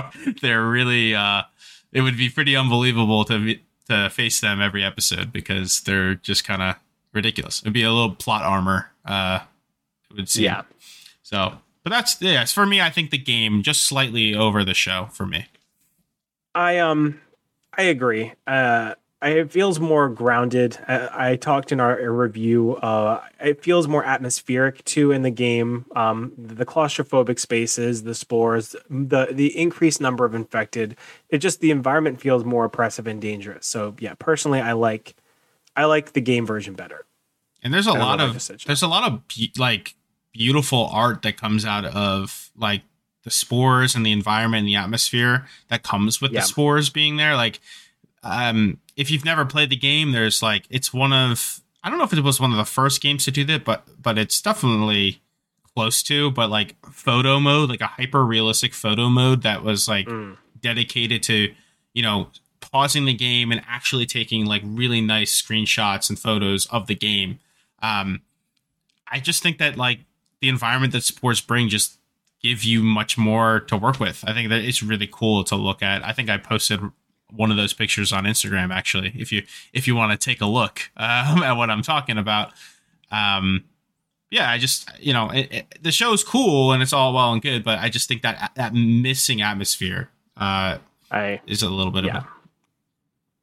they're 0.42 0.66
really 0.66 1.16
uh 1.16 1.44
it 1.92 2.02
would 2.02 2.18
be 2.18 2.30
pretty 2.30 2.56
unbelievable 2.56 3.24
to 3.26 3.58
to 3.88 4.10
face 4.10 4.42
them 4.42 4.62
every 4.62 4.84
episode 4.84 5.32
because 5.32 5.82
they're 5.82 6.16
just 6.16 6.44
kind 6.44 6.62
of 6.62 6.76
ridiculous. 7.14 7.62
It'd 7.62 7.74
be 7.74 7.84
a 7.84 7.92
little 7.92 8.16
plot 8.16 8.44
armor 8.44 8.92
uh 9.06 9.40
it 10.10 10.16
would 10.16 10.30
seem. 10.30 10.46
Yeah. 10.46 10.62
So, 11.24 11.58
but 11.84 11.90
that's 11.90 12.22
yes, 12.22 12.52
for 12.52 12.66
me 12.66 12.82
I 12.82 12.90
think 12.90 13.12
the 13.12 13.18
game 13.18 13.64
just 13.64 13.84
slightly 13.84 14.36
over 14.36 14.64
the 14.64 14.74
show 14.74 15.10
for 15.12 15.26
me. 15.26 15.48
I 16.54 16.80
um 16.80 17.20
I 17.78 17.84
agree. 17.84 18.34
Uh 18.48 18.96
it 19.25 19.51
feels 19.51 19.79
more 19.79 20.10
grounded. 20.10 20.77
I, 20.88 21.32
I 21.32 21.36
talked 21.36 21.72
in 21.72 21.79
our 21.79 22.12
review. 22.12 22.75
Uh, 22.75 23.22
it 23.39 23.63
feels 23.63 23.88
more 23.88 24.03
atmospheric 24.03 24.84
too 24.86 25.12
in 25.12 25.22
the 25.22 25.29
game. 25.32 25.86
Um, 25.96 26.34
the 26.38 26.65
claustrophobic 26.65 27.39
spaces, 27.39 28.03
the 28.03 28.15
spores, 28.15 28.75
the 28.89 29.27
the 29.32 29.58
increased 29.58 30.00
number 30.01 30.25
of 30.25 30.36
infected. 30.36 30.96
It 31.29 31.39
just 31.39 31.60
the 31.60 31.72
environment 31.72 32.22
feels 32.22 32.44
more 32.46 32.65
oppressive 32.65 33.08
and 33.08 33.22
dangerous. 33.22 33.65
So 33.67 33.96
yeah, 34.00 34.13
personally, 34.17 34.62
I 34.62 34.74
like 34.74 35.15
I 35.75 35.86
like 35.86 36.13
the 36.13 36.22
game 36.22 36.46
version 36.46 36.74
better. 36.74 37.05
And 37.63 37.74
there's 37.74 37.88
a 37.88 37.94
lot 37.94 38.22
of 38.22 38.34
just 38.34 38.46
said, 38.46 38.62
Sean. 38.62 38.67
there's 38.70 38.84
a 38.84 38.88
lot 38.88 39.12
of 39.12 39.27
be- 39.27 39.51
like 39.58 39.96
beautiful 40.34 40.88
art 40.91 41.22
that 41.24 41.38
comes 41.38 41.65
out 41.65 41.86
of 41.86 42.50
like 42.55 42.84
the 43.24 43.32
spores 43.32 43.96
and 43.96 44.05
the 44.05 44.12
environment 44.12 44.60
and 44.60 44.67
the 44.67 44.75
atmosphere 44.75 45.48
that 45.70 45.82
comes 45.82 46.22
with 46.22 46.32
Yeah. 46.32 46.41
the 46.41 46.46
spores 46.46 46.91
being 46.91 47.17
there. 47.17 47.36
Like, 47.36 47.60
um, 48.25 48.79
if 48.98 49.10
you've 49.12 49.24
never 49.24 49.46
played 49.46 49.70
the 49.70 49.75
game, 49.77 50.12
there's 50.12 50.41
like 50.44 50.65
it's 50.70 50.94
one 50.94 51.13
of 51.13 51.62
I 51.84 51.89
don't 51.89 51.98
know 52.00 52.03
if 52.05 52.13
it 52.13 52.22
was 52.24 52.39
one 52.39 52.51
of 52.51 52.58
the 52.58 52.65
first 52.65 53.01
games 53.01 53.24
to 53.25 53.32
do 53.32 53.44
that, 53.46 53.63
but 53.63 53.88
but 54.01 54.17
it's 54.17 54.41
definitely 54.41 55.22
close 55.75 56.01
to. 56.03 56.32
But 56.32 56.50
like 56.50 56.75
photo 56.91 57.39
mode, 57.39 57.70
like 57.70 57.82
a 57.82 57.88
hyper 57.88 58.25
realistic 58.25 58.74
photo 58.74 59.10
mode 59.10 59.44
that 59.44 59.63
was 59.63 59.88
like 59.88 60.08
Mm. 60.08 60.38
dedicated 60.62 61.22
to 61.24 61.53
you 61.94 62.01
know 62.01 62.29
pausing 62.60 63.05
the 63.05 63.13
game 63.13 63.51
and 63.51 63.62
actually 63.67 64.05
taking 64.08 64.46
like 64.46 64.63
really 64.65 65.00
nice 65.01 65.39
screenshots 65.39 66.10
and 66.10 66.17
photos 66.20 66.65
of 66.67 66.88
the 66.88 66.96
game 66.96 67.38
um 67.84 68.22
i 69.08 69.20
just 69.20 69.44
think 69.44 69.60
that 69.60 69.77
like 69.77 70.00
the 70.41 70.50
environment 70.50 70.91
that 70.91 71.03
spores 71.03 71.39
bring 71.39 71.70
just 71.70 72.00
give 72.41 72.63
you 72.63 72.82
much 72.82 73.17
more 73.17 73.60
to 73.62 73.77
work 73.77 74.00
with 74.00 74.24
i 74.27 74.34
think 74.34 74.50
that 74.50 74.62
it's 74.62 74.82
really 74.82 75.08
cool 75.10 75.44
to 75.44 75.55
look 75.55 75.84
at 75.84 76.03
i 76.03 76.12
think 76.12 76.27
i 76.29 76.38
posted 76.38 76.79
one 77.32 77.51
of 77.51 77.58
those 77.58 77.74
pictures 77.74 78.12
on 78.13 78.24
instagram 78.24 78.74
actually 78.74 79.12
if 79.17 79.32
you 79.32 79.44
if 79.74 79.88
you 79.88 79.96
want 79.96 80.12
to 80.12 80.17
take 80.24 80.41
a 80.41 80.46
look 80.46 80.89
um, 80.98 81.41
at 81.44 81.53
what 81.53 81.70
i'm 81.70 81.82
talking 81.82 82.17
about 82.17 82.51
um 83.12 83.63
yeah 84.32 84.50
i 84.50 84.58
just 84.58 84.89
you 85.00 85.12
know 85.13 85.29
it, 85.32 85.48
it, 85.51 85.77
the 85.82 85.91
show's 85.91 86.24
cool 86.24 86.72
and 86.72 86.82
it's 86.84 86.94
all 86.94 87.13
well 87.13 87.34
and 87.34 87.41
good 87.41 87.63
but 87.63 87.79
i 87.79 87.89
just 87.89 88.08
think 88.08 88.22
that 88.22 88.51
that 88.55 88.74
missing 88.74 89.41
atmosphere 89.41 90.10
uh 90.38 90.77
I 91.12 91.39
is 91.46 91.62
a 91.62 91.70
little 91.70 91.91
bit 91.91 92.03
Yeah. 92.05 92.17
of 92.17 92.24
a 92.24 92.27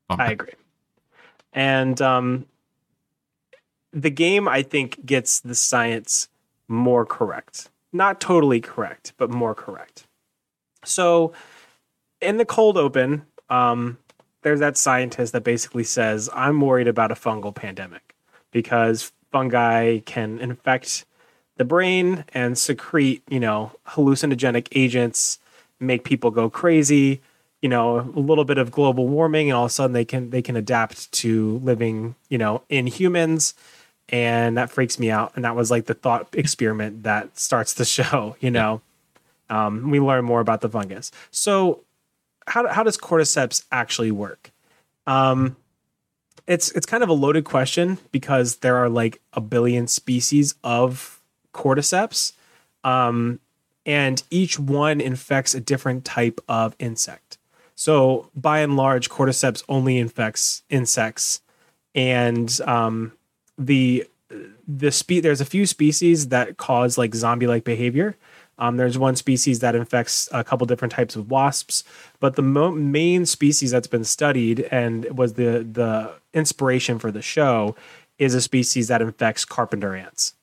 bummer. 0.09 0.23
I 0.25 0.31
agree. 0.33 0.53
And 1.53 2.01
um, 2.03 2.47
the 3.93 4.11
game, 4.11 4.49
I 4.49 4.63
think, 4.63 5.07
gets 5.07 5.39
the 5.41 5.55
science 5.55 6.29
more 6.67 7.07
correct. 7.07 7.71
Not 7.93 8.21
totally 8.21 8.61
correct, 8.61 9.13
but 9.17 9.31
more 9.31 9.55
correct. 9.55 10.07
So, 10.85 11.33
in 12.21 12.39
the 12.39 12.45
cold 12.45 12.77
open, 12.77 13.27
um, 13.53 13.99
there's 14.43 14.61
that 14.61 14.77
scientist 14.77 15.33
that 15.33 15.45
basically 15.45 15.85
says, 15.85 16.31
I'm 16.33 16.61
worried 16.61 16.89
about 16.89 17.13
a 17.13 17.15
fungal 17.15 17.55
pandemic 17.55 18.15
because 18.51 19.13
fungi 19.31 19.99
can 20.01 20.39
infect 20.39 21.05
the 21.57 21.65
brain 21.65 22.25
and 22.33 22.59
secrete, 22.59 23.23
you 23.29 23.39
know, 23.39 23.73
hallucinogenic 23.89 24.69
agents, 24.73 25.39
make 25.79 26.05
people 26.05 26.31
go 26.31 26.49
crazy 26.49 27.21
you 27.63 27.69
know 27.69 28.01
a 28.01 28.21
little 28.21 28.45
bit 28.45 28.59
of 28.59 28.71
global 28.71 29.09
warming 29.09 29.49
and 29.49 29.57
all 29.57 29.65
of 29.65 29.71
a 29.71 29.73
sudden 29.73 29.93
they 29.95 30.05
can 30.05 30.31
they 30.31 30.43
can 30.43 30.57
adapt 30.57 31.11
to 31.13 31.59
living 31.63 32.15
you 32.29 32.37
know 32.37 32.63
in 32.69 32.87
humans. 32.87 33.55
And 34.09 34.59
that 34.59 34.71
freaks 34.71 34.99
me 34.99 35.11
out. 35.11 35.33
And 35.37 35.45
that 35.45 35.57
was 35.57 35.71
like 35.71 35.87
the 35.87 35.95
thought 35.95 36.29
experiment 36.35 37.05
that 37.05 37.39
starts 37.39 37.73
the 37.73 37.85
show 37.97 38.37
you 38.41 38.51
know? 38.51 38.83
Um, 39.49 39.91
we 39.91 40.01
learn 40.01 40.25
more 40.25 40.41
about 40.41 40.61
the 40.61 40.69
fungus. 40.69 41.11
So 41.31 41.85
how, 42.47 42.67
how 42.69 42.83
does 42.83 42.97
cordyceps 42.97 43.65
actually 43.73 44.11
work 44.11 44.51
um, 45.07 45.57
it's 46.47 46.71
it's 46.73 46.87
kind 46.87 47.03
of 47.03 47.09
a 47.09 47.15
loaded 47.15 47.45
question 47.45 47.99
because 48.11 48.57
there 48.57 48.77
are 48.77 48.89
like 48.89 49.21
a 49.33 49.41
billion 49.41 49.87
species 49.87 50.55
of 50.63 51.21
cordyceps 51.53 52.33
um, 52.85 53.41
and 53.85 54.23
each 54.31 54.59
one 54.59 55.01
infects 55.01 55.55
a 55.55 55.61
different 55.61 56.05
type 56.05 56.41
of 56.49 56.77
insect 56.79 57.39
so 57.83 58.31
by 58.35 58.61
and 58.61 58.77
large, 58.77 59.11
cordyceps 59.11 59.65
only 59.69 59.99
infects 59.99 60.63
insects, 60.71 61.41
and 61.97 62.61
um, 62.65 63.13
the 63.59 64.07
the 64.69 64.93
spe- 64.93 65.21
there's 65.23 65.41
a 65.41 65.45
few 65.45 65.67
species 65.67 66.29
that 66.29 66.57
cause 66.57 66.97
like 66.97 67.13
zombie-like 67.13 67.65
behavior. 67.65 68.17
Um, 68.59 68.77
there's 68.77 68.99
one 68.99 69.17
species 69.17 69.61
that 69.61 69.75
infects 69.75 70.29
a 70.33 70.45
couple 70.45 70.67
different 70.67 70.93
types 70.93 71.17
of 71.17 71.31
wasps, 71.31 71.85
but 72.21 72.37
the 72.37 72.43
mo- 72.43 72.71
main 72.71 73.27
species 73.27 73.71
that's 73.71 73.87
been 73.87 74.05
studied 74.05 74.61
and 74.71 75.07
was 75.17 75.35
the 75.35 75.67
the 75.71 76.15
inspiration 76.35 76.99
for 76.99 77.11
the 77.11 77.23
show 77.23 77.75
is 78.19 78.35
a 78.35 78.41
species 78.41 78.89
that 78.89 79.03
infects 79.03 79.45
carpenter 79.45 79.95
ants. 79.95 80.35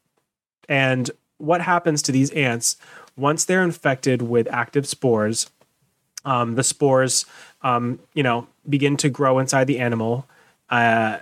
And 0.68 1.10
what 1.38 1.62
happens 1.62 2.02
to 2.04 2.12
these 2.12 2.32
ants 2.32 2.78
once 3.16 3.46
they're 3.46 3.64
infected 3.64 4.22
with 4.22 4.48
active 4.52 4.88
spores? 4.88 5.50
um, 6.26 6.56
the 6.56 6.64
spores, 6.64 7.26
um, 7.62 8.00
you 8.14 8.24
know, 8.24 8.48
begin 8.68 8.98
to 8.98 9.10
grow 9.10 9.40
inside 9.40 9.68
the 9.68 9.80
animal 9.80 10.28
uh, 10.70 11.18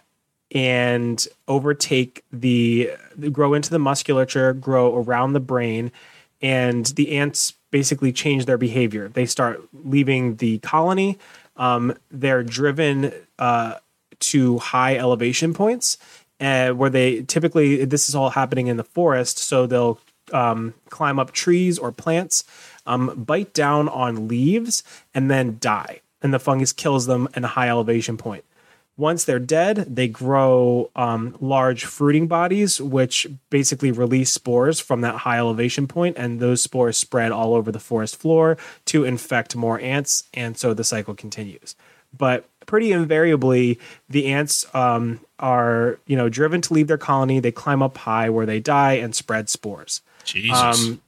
and 0.51 1.27
overtake 1.47 2.23
the, 2.31 2.91
grow 3.31 3.53
into 3.53 3.69
the 3.69 3.79
musculature, 3.79 4.53
grow 4.53 4.95
around 4.95 5.33
the 5.33 5.39
brain, 5.39 5.91
and 6.41 6.85
the 6.87 7.17
ants 7.17 7.53
basically 7.71 8.11
change 8.11 8.45
their 8.45 8.57
behavior. 8.57 9.09
They 9.09 9.25
start 9.25 9.61
leaving 9.73 10.35
the 10.37 10.59
colony. 10.59 11.17
Um, 11.55 11.95
they're 12.11 12.43
driven 12.43 13.11
uh, 13.39 13.75
to 14.19 14.57
high 14.59 14.97
elevation 14.97 15.53
points, 15.53 15.97
uh, 16.39 16.71
where 16.71 16.89
they 16.89 17.23
typically 17.23 17.85
this 17.85 18.09
is 18.09 18.15
all 18.15 18.29
happening 18.29 18.67
in 18.67 18.77
the 18.77 18.83
forest. 18.83 19.37
So 19.39 19.65
they'll 19.65 19.99
um, 20.31 20.73
climb 20.89 21.19
up 21.19 21.31
trees 21.31 21.79
or 21.79 21.91
plants, 21.91 22.43
um, 22.85 23.23
bite 23.23 23.53
down 23.53 23.89
on 23.89 24.27
leaves, 24.27 24.83
and 25.13 25.29
then 25.29 25.57
die. 25.59 26.01
And 26.21 26.33
the 26.33 26.39
fungus 26.39 26.73
kills 26.73 27.05
them 27.05 27.27
in 27.35 27.43
a 27.43 27.47
high 27.47 27.69
elevation 27.69 28.17
point. 28.17 28.43
Once 28.97 29.25
they're 29.25 29.37
dead, 29.37 29.77
they 29.95 30.07
grow 30.07 30.89
um, 30.95 31.37
large 31.39 31.85
fruiting 31.85 32.27
bodies, 32.27 32.81
which 32.81 33.27
basically 33.51 33.91
release 33.91 34.31
spores 34.31 34.79
from 34.79 35.01
that 35.01 35.15
high 35.15 35.37
elevation 35.37 35.87
point, 35.87 36.17
and 36.17 36.39
those 36.39 36.63
spores 36.63 36.97
spread 36.97 37.31
all 37.31 37.53
over 37.53 37.71
the 37.71 37.79
forest 37.79 38.15
floor 38.15 38.57
to 38.85 39.03
infect 39.03 39.55
more 39.55 39.79
ants, 39.79 40.23
and 40.33 40.57
so 40.57 40.73
the 40.73 40.83
cycle 40.83 41.13
continues. 41.13 41.75
But 42.17 42.49
pretty 42.65 42.91
invariably, 42.91 43.79
the 44.09 44.27
ants 44.27 44.65
um, 44.73 45.19
are 45.37 45.99
you 46.07 46.15
know 46.15 46.27
driven 46.27 46.61
to 46.61 46.73
leave 46.73 46.87
their 46.87 46.97
colony. 46.97 47.39
They 47.39 47.51
climb 47.51 47.83
up 47.83 47.97
high 47.97 48.29
where 48.29 48.47
they 48.47 48.59
die 48.59 48.93
and 48.93 49.15
spread 49.15 49.47
spores. 49.47 50.01
Jesus. 50.23 50.57
Um, 50.57 51.01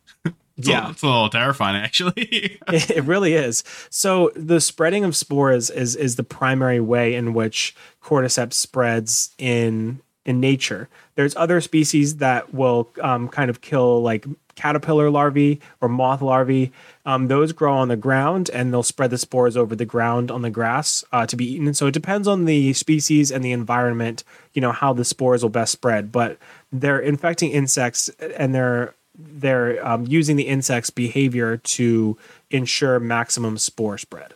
It's 0.59 0.67
a- 0.67 0.71
yeah. 0.71 0.89
it's 0.91 1.01
a 1.01 1.05
little 1.07 1.29
terrifying, 1.29 1.75
actually. 1.75 2.59
it 2.67 3.03
really 3.05 3.33
is. 3.33 3.63
So 3.89 4.31
the 4.35 4.61
spreading 4.61 5.03
of 5.05 5.15
spores 5.15 5.69
is 5.69 5.95
is 5.95 6.15
the 6.17 6.23
primary 6.23 6.79
way 6.79 7.15
in 7.15 7.33
which 7.33 7.75
cordyceps 8.03 8.53
spreads 8.53 9.33
in 9.37 10.01
in 10.25 10.39
nature. 10.39 10.89
There's 11.15 11.35
other 11.35 11.59
species 11.61 12.17
that 12.17 12.53
will 12.53 12.89
um, 13.01 13.29
kind 13.29 13.49
of 13.49 13.61
kill 13.61 14.01
like 14.03 14.25
caterpillar 14.55 15.09
larvae 15.09 15.61
or 15.79 15.87
moth 15.87 16.21
larvae. 16.21 16.71
Um, 17.05 17.29
those 17.29 17.53
grow 17.53 17.73
on 17.73 17.87
the 17.87 17.95
ground 17.95 18.49
and 18.53 18.71
they'll 18.73 18.83
spread 18.83 19.09
the 19.09 19.17
spores 19.17 19.55
over 19.55 19.75
the 19.75 19.85
ground 19.85 20.29
on 20.29 20.41
the 20.41 20.49
grass 20.49 21.03
uh, 21.13 21.25
to 21.27 21.37
be 21.37 21.53
eaten. 21.53 21.65
And 21.67 21.77
so 21.77 21.87
it 21.87 21.93
depends 21.93 22.27
on 22.27 22.43
the 22.43 22.73
species 22.73 23.31
and 23.31 23.43
the 23.43 23.53
environment, 23.53 24.25
you 24.53 24.61
know, 24.61 24.73
how 24.73 24.91
the 24.91 25.05
spores 25.05 25.41
will 25.41 25.49
best 25.49 25.71
spread. 25.71 26.11
But 26.11 26.37
they're 26.73 26.99
infecting 26.99 27.51
insects 27.51 28.09
and 28.37 28.53
they're 28.53 28.93
they're 29.21 29.85
um, 29.85 30.07
using 30.07 30.37
the 30.37 30.47
insect's 30.47 30.89
behavior 30.89 31.57
to 31.57 32.17
ensure 32.49 32.99
maximum 32.99 33.57
spore 33.57 33.97
spread. 33.97 34.33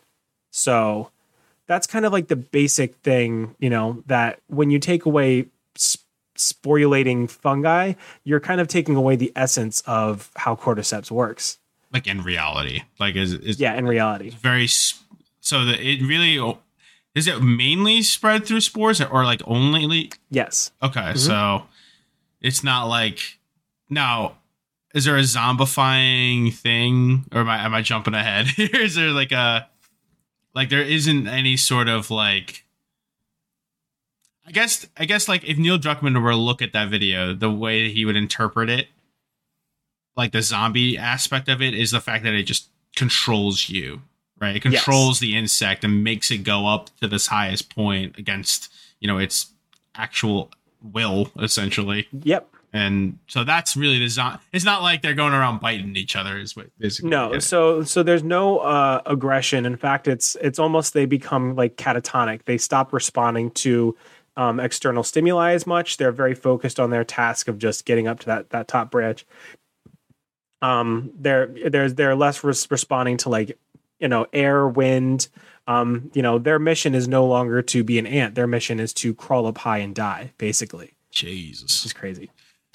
So 0.51 1.09
that's 1.67 1.87
kind 1.87 2.05
of 2.05 2.11
like 2.11 2.27
the 2.27 2.35
basic 2.35 2.95
thing, 2.97 3.55
you 3.59 3.69
know, 3.69 4.03
that 4.07 4.39
when 4.47 4.69
you 4.69 4.79
take 4.79 5.05
away 5.05 5.45
sp- 5.79 6.03
sporulating 6.37 7.29
fungi, 7.29 7.93
you're 8.23 8.39
kind 8.39 8.59
of 8.59 8.67
taking 8.67 8.95
away 8.95 9.15
the 9.15 9.31
essence 9.35 9.81
of 9.87 10.29
how 10.35 10.55
cordyceps 10.55 11.09
works. 11.09 11.59
Like 11.93 12.07
in 12.07 12.21
reality, 12.23 12.81
like 12.99 13.15
is 13.15 13.33
is 13.33 13.59
Yeah, 13.59 13.75
in 13.75 13.85
reality. 13.85 14.31
very 14.31 14.67
so 14.67 15.63
that 15.65 15.79
it 15.79 16.01
really 16.01 16.57
is 17.15 17.27
it 17.27 17.41
mainly 17.41 18.01
spread 18.01 18.45
through 18.45 18.61
spores 18.61 18.99
or 18.99 19.23
like 19.25 19.41
only 19.45 20.11
Yes. 20.31 20.71
okay 20.81 21.13
so 21.15 21.63
it's 22.41 22.63
not 22.63 22.85
like 22.85 23.37
now 23.89 24.37
is 24.93 25.05
there 25.05 25.17
a 25.17 25.21
zombifying 25.21 26.53
thing 26.53 27.25
or 27.31 27.41
am 27.41 27.49
I 27.49 27.65
am 27.65 27.73
I 27.73 27.81
jumping 27.81 28.13
ahead 28.13 28.47
is 28.57 28.95
there 28.95 29.09
like 29.11 29.31
a 29.31 29.67
like 30.53 30.69
there 30.69 30.81
isn't 30.83 31.27
any 31.27 31.57
sort 31.57 31.87
of 31.87 32.11
like 32.11 32.63
I 34.45 34.51
guess 34.51 34.85
I 34.97 35.05
guess 35.05 35.27
like 35.27 35.43
if 35.45 35.57
Neil 35.57 35.77
Druckmann 35.79 36.21
were 36.21 36.31
to 36.31 36.35
look 36.37 36.61
at 36.61 36.73
that 36.73 36.89
video, 36.89 37.33
the 37.33 37.49
way 37.49 37.89
he 37.89 38.03
would 38.03 38.17
interpret 38.17 38.69
it, 38.69 38.89
like 40.17 40.33
the 40.33 40.41
zombie 40.41 40.97
aspect 40.97 41.47
of 41.47 41.61
it, 41.61 41.73
is 41.73 41.91
the 41.91 42.01
fact 42.01 42.25
that 42.25 42.33
it 42.33 42.43
just 42.43 42.67
controls 42.93 43.69
you, 43.69 44.01
right? 44.41 44.57
It 44.57 44.65
Yes. 44.65 44.83
controls 44.83 45.19
the 45.21 45.37
insect 45.37 45.85
and 45.85 46.03
makes 46.03 46.29
it 46.29 46.39
go 46.39 46.67
up 46.67 46.89
to 46.99 47.07
this 47.07 47.27
highest 47.27 47.73
point 47.73 48.17
against 48.19 48.69
you 48.99 49.07
know 49.07 49.17
its 49.17 49.47
actual 49.95 50.51
will, 50.81 51.31
essentially. 51.39 52.07
Yep. 52.11 52.52
And 52.73 53.19
so 53.27 53.43
that's 53.43 53.77
really 53.77 53.99
the 53.99 54.07
zombie. 54.07 54.39
It's 54.51 54.65
not 54.65 54.81
like 54.81 55.03
they're 55.03 55.13
going 55.13 55.33
around 55.33 55.61
biting 55.61 55.95
each 55.95 56.15
other. 56.15 56.39
Is 56.39 56.55
what 56.55 56.67
basically 56.79 57.11
No, 57.11 57.37
so 57.37 57.83
so 57.83 58.01
there's 58.01 58.23
no 58.23 58.57
uh, 58.59 59.01
aggression. 59.05 59.67
In 59.67 59.77
fact, 59.77 60.07
it's 60.07 60.35
it's 60.41 60.57
almost 60.57 60.95
they 60.95 61.05
become 61.05 61.55
like 61.55 61.77
catatonic. 61.77 62.45
They 62.45 62.57
stop 62.57 62.91
responding 62.91 63.51
to 63.51 63.95
um, 64.35 64.59
external 64.59 65.03
stimuli 65.03 65.53
as 65.53 65.67
much. 65.67 65.97
They're 65.97 66.11
very 66.11 66.33
focused 66.33 66.79
on 66.79 66.89
their 66.89 67.03
task 67.03 67.47
of 67.47 67.59
just 67.59 67.85
getting 67.85 68.07
up 68.07 68.19
to 68.21 68.25
that 68.25 68.49
that 68.49 68.67
top 68.67 68.89
branch. 68.89 69.23
Um, 70.63 71.11
they're 71.19 71.47
they're 71.69 71.89
they're 71.89 72.15
less 72.15 72.43
res- 72.43 72.71
responding 72.71 73.17
to 73.17 73.29
like 73.29 73.55
you 73.99 74.07
know 74.07 74.25
air, 74.33 74.67
wind. 74.67 75.27
Um, 75.67 76.09
you 76.15 76.23
know 76.23 76.39
their 76.39 76.57
mission 76.57 76.95
is 76.95 77.07
no 77.07 77.27
longer 77.27 77.61
to 77.61 77.83
be 77.83 77.99
an 77.99 78.07
ant. 78.07 78.33
Their 78.33 78.47
mission 78.47 78.79
is 78.79 78.93
to 78.95 79.13
crawl 79.13 79.45
up 79.45 79.59
high 79.59 79.77
and 79.77 79.93
die. 79.93 80.31
Basically, 80.39 80.93
Jesus. 81.11 81.85
it's 81.85 81.93
crazy. 81.93 82.31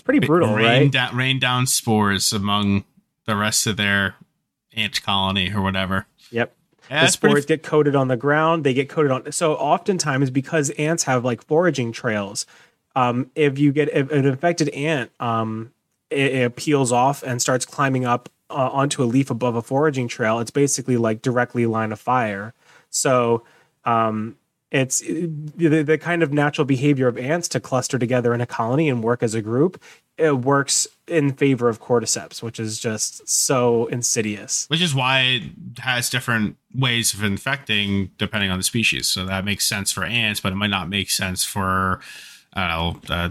Pretty 0.08 0.26
brutal, 0.26 0.54
rain 0.54 0.64
right? 0.64 0.90
down 0.90 1.14
rain 1.14 1.38
down 1.38 1.66
spores 1.66 2.32
among 2.32 2.84
the 3.26 3.36
rest 3.36 3.66
of 3.66 3.76
their 3.76 4.14
ant 4.74 5.02
colony 5.02 5.52
or 5.52 5.60
whatever. 5.60 6.06
Yep. 6.30 6.56
Yeah, 6.88 7.00
the 7.04 7.18
pretty 7.18 7.32
spores 7.32 7.44
get 7.44 7.62
coated 7.62 7.94
on 7.94 8.08
the 8.08 8.16
ground. 8.16 8.64
They 8.64 8.72
get 8.72 8.88
coated 8.88 9.12
on. 9.12 9.32
So 9.32 9.52
oftentimes, 9.56 10.30
because 10.30 10.70
ants 10.70 11.02
have 11.02 11.26
like 11.26 11.44
foraging 11.44 11.92
trails, 11.92 12.46
um, 12.96 13.30
if 13.34 13.58
you 13.58 13.70
get 13.70 13.90
if 13.90 14.10
an 14.10 14.24
infected 14.24 14.70
ant, 14.70 15.10
um, 15.20 15.72
it, 16.08 16.32
it 16.34 16.56
peels 16.56 16.90
off 16.90 17.22
and 17.22 17.42
starts 17.42 17.66
climbing 17.66 18.06
up 18.06 18.30
uh, 18.48 18.70
onto 18.72 19.02
a 19.02 19.04
leaf 19.04 19.28
above 19.30 19.56
a 19.56 19.62
foraging 19.62 20.08
trail. 20.08 20.40
It's 20.40 20.50
basically 20.50 20.96
like 20.96 21.20
directly 21.20 21.66
line 21.66 21.92
of 21.92 22.00
fire. 22.00 22.54
So 22.88 23.42
um, 23.84 24.38
it's 24.70 25.00
the, 25.00 25.82
the 25.82 25.98
kind 25.98 26.22
of 26.22 26.32
natural 26.32 26.64
behavior 26.64 27.08
of 27.08 27.16
ants 27.16 27.48
to 27.48 27.60
cluster 27.60 27.98
together 27.98 28.34
in 28.34 28.40
a 28.40 28.46
colony 28.46 28.88
and 28.88 29.02
work 29.02 29.22
as 29.22 29.34
a 29.34 29.40
group. 29.40 29.82
It 30.18 30.38
works 30.38 30.86
in 31.06 31.32
favor 31.32 31.68
of 31.68 31.80
cordyceps, 31.80 32.42
which 32.42 32.58
is 32.60 32.78
just 32.78 33.26
so 33.28 33.86
insidious. 33.86 34.66
which 34.68 34.82
is 34.82 34.94
why 34.94 35.20
it 35.20 35.42
has 35.78 36.10
different 36.10 36.56
ways 36.74 37.14
of 37.14 37.22
infecting 37.22 38.10
depending 38.18 38.50
on 38.50 38.58
the 38.58 38.64
species. 38.64 39.06
So 39.08 39.24
that 39.26 39.44
makes 39.44 39.64
sense 39.66 39.90
for 39.92 40.04
ants, 40.04 40.40
but 40.40 40.52
it 40.52 40.56
might 40.56 40.70
not 40.70 40.88
make 40.88 41.10
sense 41.10 41.44
for 41.44 42.00
I 42.52 42.66
don't 42.68 43.08
know, 43.08 43.14
uh, 43.14 43.28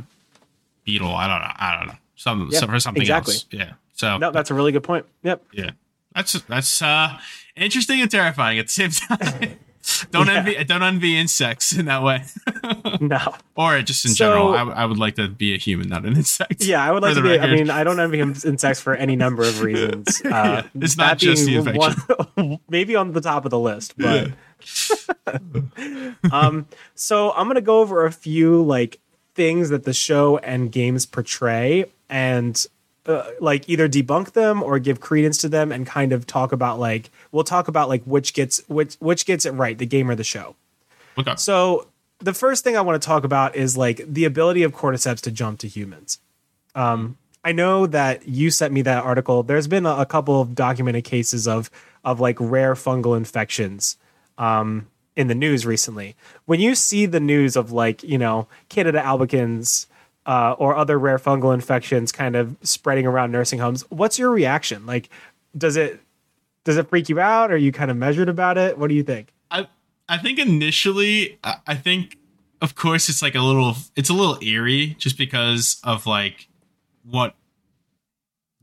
beetle. 0.85 1.13
I 1.13 1.27
don't 1.27 1.41
know. 1.41 1.53
I 1.57 1.77
don't 1.77 1.87
know. 1.87 1.99
Some, 2.15 2.49
Yep, 2.51 2.59
some 2.59 2.69
for 2.69 2.79
something 2.79 3.01
exactly. 3.01 3.33
else. 3.33 3.45
Yeah. 3.51 3.73
So 3.93 4.17
No, 4.17 4.31
that's 4.31 4.49
a 4.49 4.53
really 4.53 4.71
good 4.71 4.83
point. 4.83 5.05
Yep. 5.23 5.43
yeah, 5.51 5.71
that's 6.15 6.33
that's 6.43 6.81
uh, 6.81 7.17
interesting 7.55 8.01
and 8.01 8.09
terrifying 8.09 8.57
at 8.59 8.67
the 8.67 8.71
same 8.71 8.89
time. 9.17 9.59
don't 10.11 10.27
Yeah. 10.27 10.33
envy 10.35 10.63
don't 10.63 10.83
envy 10.83 11.17
insects 11.17 11.73
in 11.75 11.85
that 11.85 12.03
way, 12.03 12.23
No. 13.01 13.35
or 13.55 13.81
just 13.81 14.05
in 14.05 14.11
So- 14.11 14.15
general. 14.15 14.53
I, 14.53 14.83
I 14.83 14.85
would 14.85 14.97
like 14.99 15.15
to 15.15 15.27
be 15.29 15.53
a 15.53 15.57
human, 15.57 15.89
not 15.89 16.05
an 16.05 16.15
insect. 16.15 16.63
Yeah, 16.63 16.83
I 16.83 16.91
would 16.91 17.03
like 17.03 17.15
to 17.15 17.21
be. 17.21 17.39
I 17.39 17.53
mean, 17.53 17.69
I 17.69 17.83
don't 17.83 17.99
envy 17.99 18.19
him 18.19 18.35
insects 18.45 18.79
for 18.81 18.93
any 18.95 19.15
number 19.15 19.43
of 19.43 19.61
reasons. 19.61 20.21
Uh, 20.25 20.29
Yeah, 20.29 20.63
it's 20.75 20.97
not 20.97 21.17
just 21.17 21.45
the 21.45 21.55
infection. 21.57 21.93
one- 22.35 22.59
maybe 22.69 22.95
on 22.95 23.11
the 23.13 23.21
top 23.21 23.45
of 23.45 23.51
the 23.51 23.59
list, 23.59 23.93
but. 23.97 24.31
um. 26.31 26.67
So 26.95 27.31
I'm 27.33 27.47
gonna 27.47 27.61
go 27.61 27.79
over 27.79 28.05
a 28.05 28.11
few 28.11 28.61
like 28.63 28.99
things 29.35 29.69
that 29.69 29.83
the 29.83 29.93
show 29.93 30.37
and 30.39 30.71
games 30.71 31.05
portray, 31.05 31.85
and 32.09 32.65
uh, 33.07 33.31
like 33.39 33.67
either 33.69 33.87
debunk 33.87 34.33
them 34.33 34.61
or 34.61 34.79
give 34.79 34.99
credence 34.99 35.37
to 35.39 35.49
them, 35.49 35.71
and 35.71 35.87
kind 35.87 36.11
of 36.11 36.27
talk 36.27 36.51
about 36.51 36.79
like 36.79 37.09
we'll 37.31 37.43
talk 37.43 37.67
about 37.67 37.89
like 37.89 38.03
which 38.03 38.33
gets 38.33 38.61
which 38.67 38.95
which 38.95 39.25
gets 39.25 39.45
it 39.45 39.51
right, 39.51 39.77
the 39.77 39.85
game 39.85 40.09
or 40.09 40.15
the 40.15 40.23
show. 40.23 40.55
Okay. 41.17 41.33
So 41.37 41.87
the 42.19 42.33
first 42.33 42.63
thing 42.63 42.75
I 42.75 42.81
want 42.81 43.01
to 43.01 43.05
talk 43.05 43.23
about 43.23 43.55
is 43.55 43.77
like 43.77 44.01
the 44.07 44.25
ability 44.25 44.63
of 44.63 44.73
cordyceps 44.73 45.21
to 45.21 45.31
jump 45.31 45.59
to 45.59 45.67
humans. 45.67 46.19
Um, 46.75 47.17
I 47.43 47.53
know 47.53 47.87
that 47.87 48.27
you 48.27 48.51
sent 48.51 48.73
me 48.73 48.81
that 48.83 49.03
article. 49.03 49.43
There's 49.43 49.67
been 49.67 49.85
a, 49.85 49.97
a 49.97 50.05
couple 50.05 50.41
of 50.41 50.53
documented 50.53 51.05
cases 51.05 51.47
of 51.47 51.69
of 52.03 52.19
like 52.19 52.37
rare 52.39 52.73
fungal 52.73 53.15
infections 53.15 53.97
um, 54.37 54.87
in 55.15 55.27
the 55.27 55.35
news 55.35 55.65
recently. 55.65 56.15
When 56.45 56.59
you 56.59 56.75
see 56.75 57.05
the 57.05 57.19
news 57.19 57.55
of 57.55 57.71
like 57.71 58.03
you 58.03 58.17
know 58.17 58.47
Candida 58.69 58.99
albicans 58.99 59.87
uh, 60.27 60.55
or 60.59 60.75
other 60.75 60.99
rare 60.99 61.17
fungal 61.17 61.53
infections 61.53 62.11
kind 62.11 62.35
of 62.35 62.55
spreading 62.61 63.07
around 63.07 63.31
nursing 63.31 63.59
homes, 63.59 63.83
what's 63.89 64.19
your 64.19 64.29
reaction? 64.29 64.85
Like, 64.85 65.09
does 65.57 65.77
it 65.77 66.01
does 66.65 66.75
it 66.75 66.89
freak 66.89 67.07
you 67.07 67.19
out? 67.19 67.49
Are 67.49 67.57
you 67.57 67.71
kind 67.71 67.89
of 67.89 67.95
measured 67.95 68.27
about 68.27 68.57
it? 68.57 68.77
What 68.77 68.89
do 68.89 68.93
you 68.93 69.03
think? 69.03 69.33
I 69.49 69.67
I 70.09 70.17
think 70.17 70.37
initially 70.37 71.39
I 71.43 71.75
think 71.75 72.17
of 72.61 72.75
course 72.75 73.07
it's 73.07 73.21
like 73.21 73.35
a 73.35 73.41
little 73.41 73.75
it's 73.95 74.09
a 74.09 74.13
little 74.13 74.37
eerie 74.43 74.95
just 74.99 75.17
because 75.17 75.79
of 75.83 76.05
like 76.05 76.49
what 77.09 77.33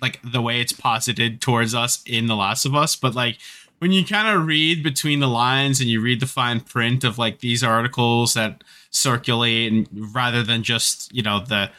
like 0.02 0.20
the 0.22 0.42
way 0.42 0.60
it's 0.60 0.72
posited 0.72 1.40
towards 1.40 1.74
us 1.74 2.02
in 2.04 2.26
The 2.26 2.36
Last 2.36 2.66
of 2.66 2.74
Us, 2.74 2.94
but 2.94 3.14
like 3.14 3.38
when 3.84 3.92
you 3.92 4.02
kind 4.02 4.34
of 4.34 4.46
read 4.46 4.82
between 4.82 5.20
the 5.20 5.28
lines 5.28 5.78
and 5.78 5.90
you 5.90 6.00
read 6.00 6.18
the 6.18 6.26
fine 6.26 6.58
print 6.58 7.04
of 7.04 7.18
like 7.18 7.40
these 7.40 7.62
articles 7.62 8.32
that 8.32 8.64
circulate 8.88 9.70
and 9.70 9.86
rather 10.14 10.42
than 10.42 10.62
just 10.62 11.14
you 11.14 11.22
know 11.22 11.44
the 11.44 11.70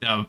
the 0.00 0.26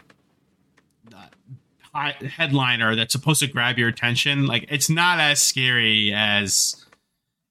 headliner 2.28 2.94
that's 2.94 3.14
supposed 3.14 3.40
to 3.40 3.48
grab 3.48 3.78
your 3.78 3.88
attention 3.88 4.48
like 4.48 4.66
it's 4.70 4.90
not 4.90 5.18
as 5.18 5.42
scary 5.42 6.12
as 6.14 6.86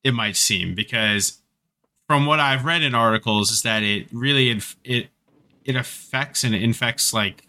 it 0.05 0.13
might 0.13 0.37
seem 0.37 0.75
because 0.75 1.41
from 2.07 2.27
what 2.27 2.39
I've 2.39 2.67
read 2.67 2.83
in 2.83 2.95
articles 2.95 3.51
is 3.51 3.63
that 3.63 3.83
it 3.83 4.07
really 4.13 4.51
inf- 4.51 4.77
it 4.85 5.09
it 5.65 5.77
affects 5.77 6.45
and 6.45 6.55
infects 6.55 7.15
like 7.15 7.43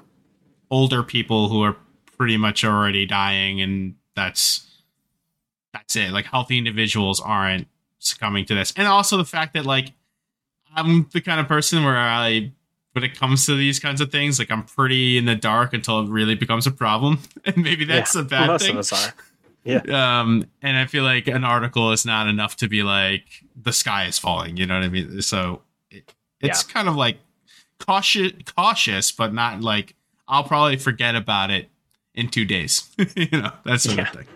older 0.72 1.04
people 1.04 1.50
who 1.50 1.63
are 1.63 1.76
pretty 2.17 2.38
much 2.38 2.63
already 2.63 3.06
dying 3.06 3.60
and 3.60 3.96
that's 4.15 4.66
that's 5.88 5.95
it. 5.95 6.12
Like 6.12 6.26
healthy 6.26 6.58
individuals 6.58 7.21
aren't 7.21 7.67
succumbing 8.00 8.45
to 8.45 8.56
this. 8.56 8.73
And 8.76 8.88
also 8.88 9.17
the 9.17 9.26
fact 9.26 9.54
that 9.54 9.65
like 9.65 9.93
I'm 10.76 11.08
the 11.13 11.21
kind 11.21 11.39
of 11.39 11.47
person 11.47 11.84
where 11.84 11.97
I 11.97 12.52
when 12.91 13.04
it 13.04 13.17
comes 13.17 13.45
to 13.45 13.56
these 13.56 13.80
kinds 13.80 14.02
of 14.02 14.12
things 14.12 14.39
like 14.39 14.52
I'm 14.52 14.63
pretty 14.63 15.17
in 15.17 15.26
the 15.26 15.36
dark 15.36 15.73
until 15.73 16.00
it 16.02 16.10
really 16.10 16.36
becomes 16.36 16.67
a 16.67 16.71
problem. 16.71 17.19
And 17.45 17.58
maybe 17.58 17.86
that's 17.86 18.15
Yeah, 18.15 18.21
a 18.21 18.26
bad 18.26 18.47
most 18.47 18.62
thing. 18.63 18.71
of 18.71 18.78
us 18.80 18.91
are. 18.93 19.13
Yeah. 19.63 19.78
um 20.19 20.47
and 20.62 20.78
i 20.78 20.86
feel 20.86 21.04
like 21.04 21.28
an 21.28 21.43
article 21.43 21.91
is 21.91 22.06
not 22.06 22.28
enough 22.28 22.56
to 22.58 22.69
be 22.69 22.84
like 22.84 23.43
the 23.62 23.73
sky 23.73 24.06
is 24.06 24.17
falling 24.17 24.56
you 24.56 24.65
know 24.65 24.76
what 24.76 24.84
i 24.84 24.88
mean? 24.88 25.21
So 25.21 25.62
it, 25.91 26.13
it's 26.39 26.63
kind 26.63 26.88
of 26.88 26.95
like 26.95 27.17
cautious 27.80 28.32
cautious 28.56 29.12
but 29.12 29.34
not 29.34 29.60
like 29.62 29.95
i'll 30.28 30.43
probably 30.45 30.78
forget 30.78 31.15
about 31.15 31.52
it 31.52 31.69
in 32.15 32.30
two 32.30 32.45
days. 32.45 32.89
You 33.15 33.28
know 33.41 33.52
that 33.65 33.82
sort 33.82 33.97
Yeah. 33.97 34.04
of 34.10 34.15
thing 34.15 34.28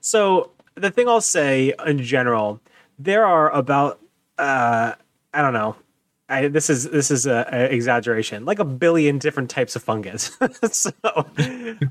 So 0.00 0.50
the 0.74 0.90
thing 0.90 1.08
I'll 1.08 1.20
say 1.20 1.72
in 1.86 2.02
general, 2.02 2.60
there 2.98 3.24
are 3.24 3.50
about 3.50 4.00
uh, 4.38 4.92
I 5.32 5.42
don't 5.42 5.52
know. 5.52 5.76
I, 6.28 6.48
this 6.48 6.70
is 6.70 6.88
this 6.90 7.10
is 7.10 7.26
a, 7.26 7.46
a 7.52 7.74
exaggeration, 7.74 8.44
like 8.44 8.58
a 8.58 8.64
billion 8.64 9.18
different 9.18 9.50
types 9.50 9.76
of 9.76 9.82
fungus. 9.82 10.36
so, 10.72 10.90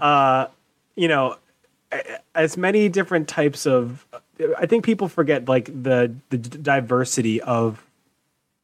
uh, 0.01 0.47
you 0.95 1.07
know, 1.07 1.37
as 2.33 2.57
many 2.57 2.89
different 2.89 3.27
types 3.27 3.65
of. 3.65 4.05
I 4.57 4.65
think 4.65 4.83
people 4.83 5.07
forget 5.07 5.47
like 5.47 5.65
the 5.65 6.13
the 6.29 6.37
diversity 6.37 7.41
of 7.41 7.85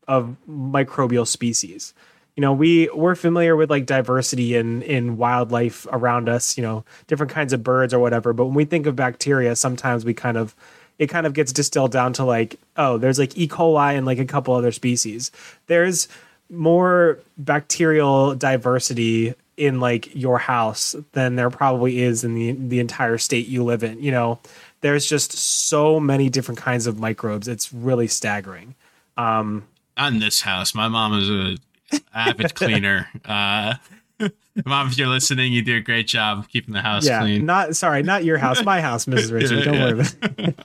of 0.08 0.36
microbial 0.50 1.28
species. 1.28 1.94
You 2.40 2.42
know, 2.42 2.54
we 2.54 2.90
we're 2.94 3.16
familiar 3.16 3.58
with 3.58 3.70
like 3.70 3.86
diversity 3.86 4.56
in 4.56 4.82
in 4.84 5.18
wildlife 5.18 5.86
around 5.92 6.30
us, 6.30 6.56
you 6.58 6.64
know, 6.64 6.86
different 7.08 7.34
kinds 7.34 7.52
of 7.52 7.64
birds 7.64 7.94
or 7.94 8.00
whatever. 8.00 8.32
But 8.32 8.46
when 8.46 8.54
we 8.54 8.64
think 8.64 8.86
of 8.86 8.96
bacteria, 8.96 9.58
sometimes 9.58 10.06
we 10.06 10.14
kind 10.14 10.38
of 10.38 10.56
it 11.00 11.08
kind 11.08 11.28
of 11.28 11.34
gets 11.34 11.52
distilled 11.52 11.92
down 11.92 12.14
to 12.14 12.24
like, 12.24 12.56
oh, 12.78 12.98
there's 12.98 13.20
like 13.20 13.38
E. 13.38 13.46
coli 13.46 13.98
and 13.98 14.06
like 14.06 14.20
a 14.20 14.26
couple 14.26 14.56
other 14.56 14.72
species. 14.72 15.32
There's 15.68 16.08
more 16.50 17.20
bacterial 17.38 18.36
diversity 18.36 19.34
in 19.58 19.82
like 19.82 20.16
your 20.16 20.38
house 20.38 20.96
than 21.12 21.36
there 21.36 21.50
probably 21.50 22.00
is 22.00 22.24
in 22.24 22.36
the 22.36 22.54
the 22.54 22.80
entire 22.80 23.18
state 23.18 23.48
you 23.48 23.66
live 23.66 23.84
in. 23.84 24.02
You 24.02 24.12
know, 24.12 24.40
there's 24.80 25.06
just 25.06 25.34
so 25.34 26.00
many 26.00 26.30
different 26.30 26.62
kinds 26.62 26.88
of 26.88 27.00
microbes. 27.00 27.50
It's 27.50 27.74
really 27.74 28.08
staggering. 28.08 28.76
Um, 29.18 29.66
in 29.98 30.20
this 30.20 30.42
house. 30.42 30.74
My 30.74 30.88
mom 30.88 31.20
is 31.20 31.30
a 31.30 31.58
avid 32.14 32.56
cleaner. 32.56 33.08
Uh, 33.26 33.76
mom, 34.66 34.88
if 34.88 34.98
you're 34.98 35.08
listening, 35.08 35.54
you 35.54 35.62
do 35.62 35.78
a 35.78 35.82
great 35.82 36.08
job 36.08 36.48
keeping 36.50 36.74
the 36.74 36.82
house 36.82 37.06
yeah, 37.06 37.22
clean. 37.22 37.46
not 37.46 37.76
sorry, 37.76 38.04
not 38.04 38.24
your 38.24 38.38
house, 38.38 38.64
my 38.64 38.82
house, 38.82 39.06
Mrs. 39.08 39.32
Richard. 39.32 39.64
Don't 39.64 39.74
yeah. 39.74 39.84
worry 39.84 40.00
about 40.02 40.56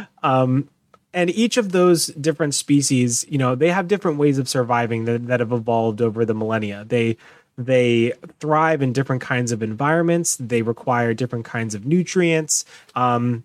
it. 0.00 0.06
um, 0.22 0.68
and 1.14 1.30
each 1.30 1.56
of 1.56 1.72
those 1.72 2.06
different 2.06 2.54
species, 2.54 3.24
you 3.28 3.38
know, 3.38 3.54
they 3.54 3.70
have 3.70 3.86
different 3.86 4.18
ways 4.18 4.38
of 4.38 4.48
surviving 4.48 5.04
that, 5.04 5.26
that 5.26 5.40
have 5.40 5.52
evolved 5.52 6.00
over 6.00 6.24
the 6.24 6.34
millennia. 6.34 6.84
They 6.86 7.16
they 7.58 8.12
thrive 8.40 8.80
in 8.80 8.92
different 8.92 9.20
kinds 9.20 9.52
of 9.52 9.62
environments. 9.62 10.36
They 10.36 10.62
require 10.62 11.12
different 11.12 11.44
kinds 11.44 11.74
of 11.74 11.84
nutrients. 11.84 12.64
Um, 12.94 13.44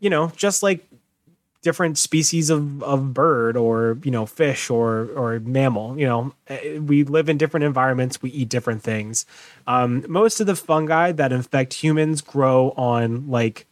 you 0.00 0.10
know, 0.10 0.30
just 0.36 0.62
like 0.62 0.86
different 1.62 1.98
species 1.98 2.48
of, 2.48 2.82
of 2.82 3.12
bird 3.12 3.56
or 3.56 3.98
you 4.02 4.10
know 4.10 4.24
fish 4.24 4.70
or 4.70 5.10
or 5.14 5.40
mammal 5.40 5.98
you 5.98 6.06
know 6.06 6.32
eh, 6.48 6.78
we 6.78 7.04
live 7.04 7.28
in 7.28 7.36
different 7.36 7.64
environments 7.64 8.22
we 8.22 8.30
eat 8.30 8.48
different 8.48 8.82
things. 8.82 9.26
Um, 9.66 10.04
most 10.08 10.40
of 10.40 10.46
the 10.46 10.56
fungi 10.56 11.12
that 11.12 11.32
infect 11.32 11.74
humans 11.74 12.22
grow 12.22 12.70
on 12.72 13.28
like 13.28 13.66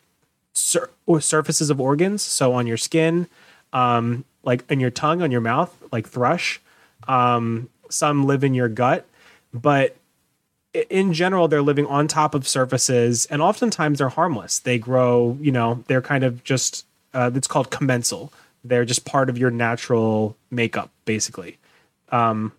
sur- 0.53 0.91
surfaces 1.21 1.71
of 1.71 1.81
organs 1.81 2.23
so 2.23 2.53
on 2.53 2.67
your 2.67 2.77
skin 2.77 3.27
um, 3.73 4.25
like 4.43 4.65
in 4.71 4.81
your 4.81 4.91
tongue 4.91 5.23
on 5.23 5.31
your 5.31 5.41
mouth 5.41 5.75
like 5.93 6.09
thrush. 6.09 6.61
Um, 7.07 7.71
some 7.91 8.27
live 8.27 8.45
in 8.45 8.53
your 8.53 8.69
gut 8.69 9.07
but 9.55 9.97
in 10.91 11.15
general 11.15 11.49
they're 11.49 11.63
living 11.63 11.87
on 11.87 12.07
top 12.07 12.35
of 12.35 12.47
surfaces 12.47 13.25
and 13.27 13.41
oftentimes 13.41 13.99
they're 13.99 14.11
harmless. 14.11 14.59
They 14.59 14.79
grow 14.79 15.39
you 15.41 15.53
know 15.53 15.85
they're 15.87 16.03
kind 16.03 16.23
of 16.23 16.45
just 16.45 16.85
uh, 17.15 17.31
it's 17.35 17.49
called 17.49 17.71
commensal. 17.71 18.33
They're 18.65 18.85
just 18.85 19.05
part 19.05 19.31
of 19.31 19.39
your 19.39 19.51
natural 19.51 20.37
makeup 20.51 20.91
basically. 21.05 21.59
Um, 22.11 22.53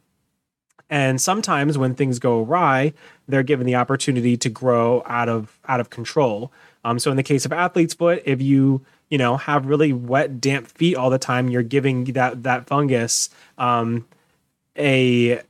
and 0.89 1.21
sometimes 1.21 1.77
when 1.77 1.95
things 1.95 2.19
go 2.19 2.43
awry 2.43 2.93
they're 3.27 3.43
given 3.43 3.67
the 3.67 3.75
opportunity 3.75 4.35
to 4.37 4.49
grow 4.49 5.03
out 5.05 5.29
of 5.29 5.59
out 5.67 5.79
of 5.79 5.89
control. 5.89 6.51
Um, 6.83 6.97
so 6.97 7.11
in 7.11 7.17
the 7.17 7.23
case 7.23 7.45
of 7.45 7.53
athlete's 7.53 7.93
foot 7.93 8.23
if 8.25 8.41
you 8.41 8.81
you 9.09 9.17
know 9.17 9.37
have 9.37 9.65
really 9.65 9.93
wet 9.93 10.39
damp 10.39 10.67
feet 10.67 10.95
all 10.95 11.09
the 11.09 11.19
time 11.19 11.49
you're 11.49 11.63
giving 11.63 12.05
that 12.05 12.43
that 12.43 12.67
fungus 12.67 13.29
um, 13.57 14.05
a 14.77 15.41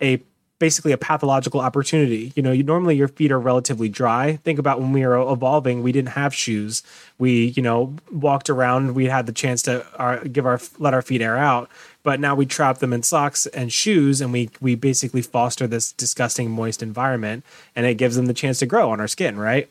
a 0.00 0.22
basically 0.62 0.92
a 0.92 0.96
pathological 0.96 1.58
opportunity. 1.58 2.32
You 2.36 2.42
know, 2.44 2.52
you 2.52 2.62
normally 2.62 2.94
your 2.94 3.08
feet 3.08 3.32
are 3.32 3.40
relatively 3.40 3.88
dry. 3.88 4.36
Think 4.44 4.60
about 4.60 4.80
when 4.80 4.92
we 4.92 5.04
were 5.04 5.16
evolving, 5.16 5.82
we 5.82 5.90
didn't 5.90 6.10
have 6.10 6.32
shoes. 6.32 6.84
We, 7.18 7.46
you 7.56 7.62
know, 7.62 7.96
walked 8.12 8.48
around, 8.48 8.94
we 8.94 9.06
had 9.06 9.26
the 9.26 9.32
chance 9.32 9.62
to 9.62 9.84
uh, 10.00 10.18
give 10.18 10.46
our 10.46 10.60
let 10.78 10.94
our 10.94 11.02
feet 11.02 11.20
air 11.20 11.36
out, 11.36 11.68
but 12.04 12.20
now 12.20 12.36
we 12.36 12.46
trap 12.46 12.78
them 12.78 12.92
in 12.92 13.02
socks 13.02 13.46
and 13.46 13.72
shoes 13.72 14.20
and 14.20 14.32
we 14.32 14.50
we 14.60 14.76
basically 14.76 15.20
foster 15.20 15.66
this 15.66 15.90
disgusting 15.90 16.48
moist 16.48 16.80
environment 16.80 17.44
and 17.74 17.84
it 17.84 17.96
gives 17.96 18.14
them 18.14 18.26
the 18.26 18.34
chance 18.34 18.60
to 18.60 18.66
grow 18.66 18.92
on 18.92 19.00
our 19.00 19.08
skin, 19.08 19.36
right? 19.36 19.68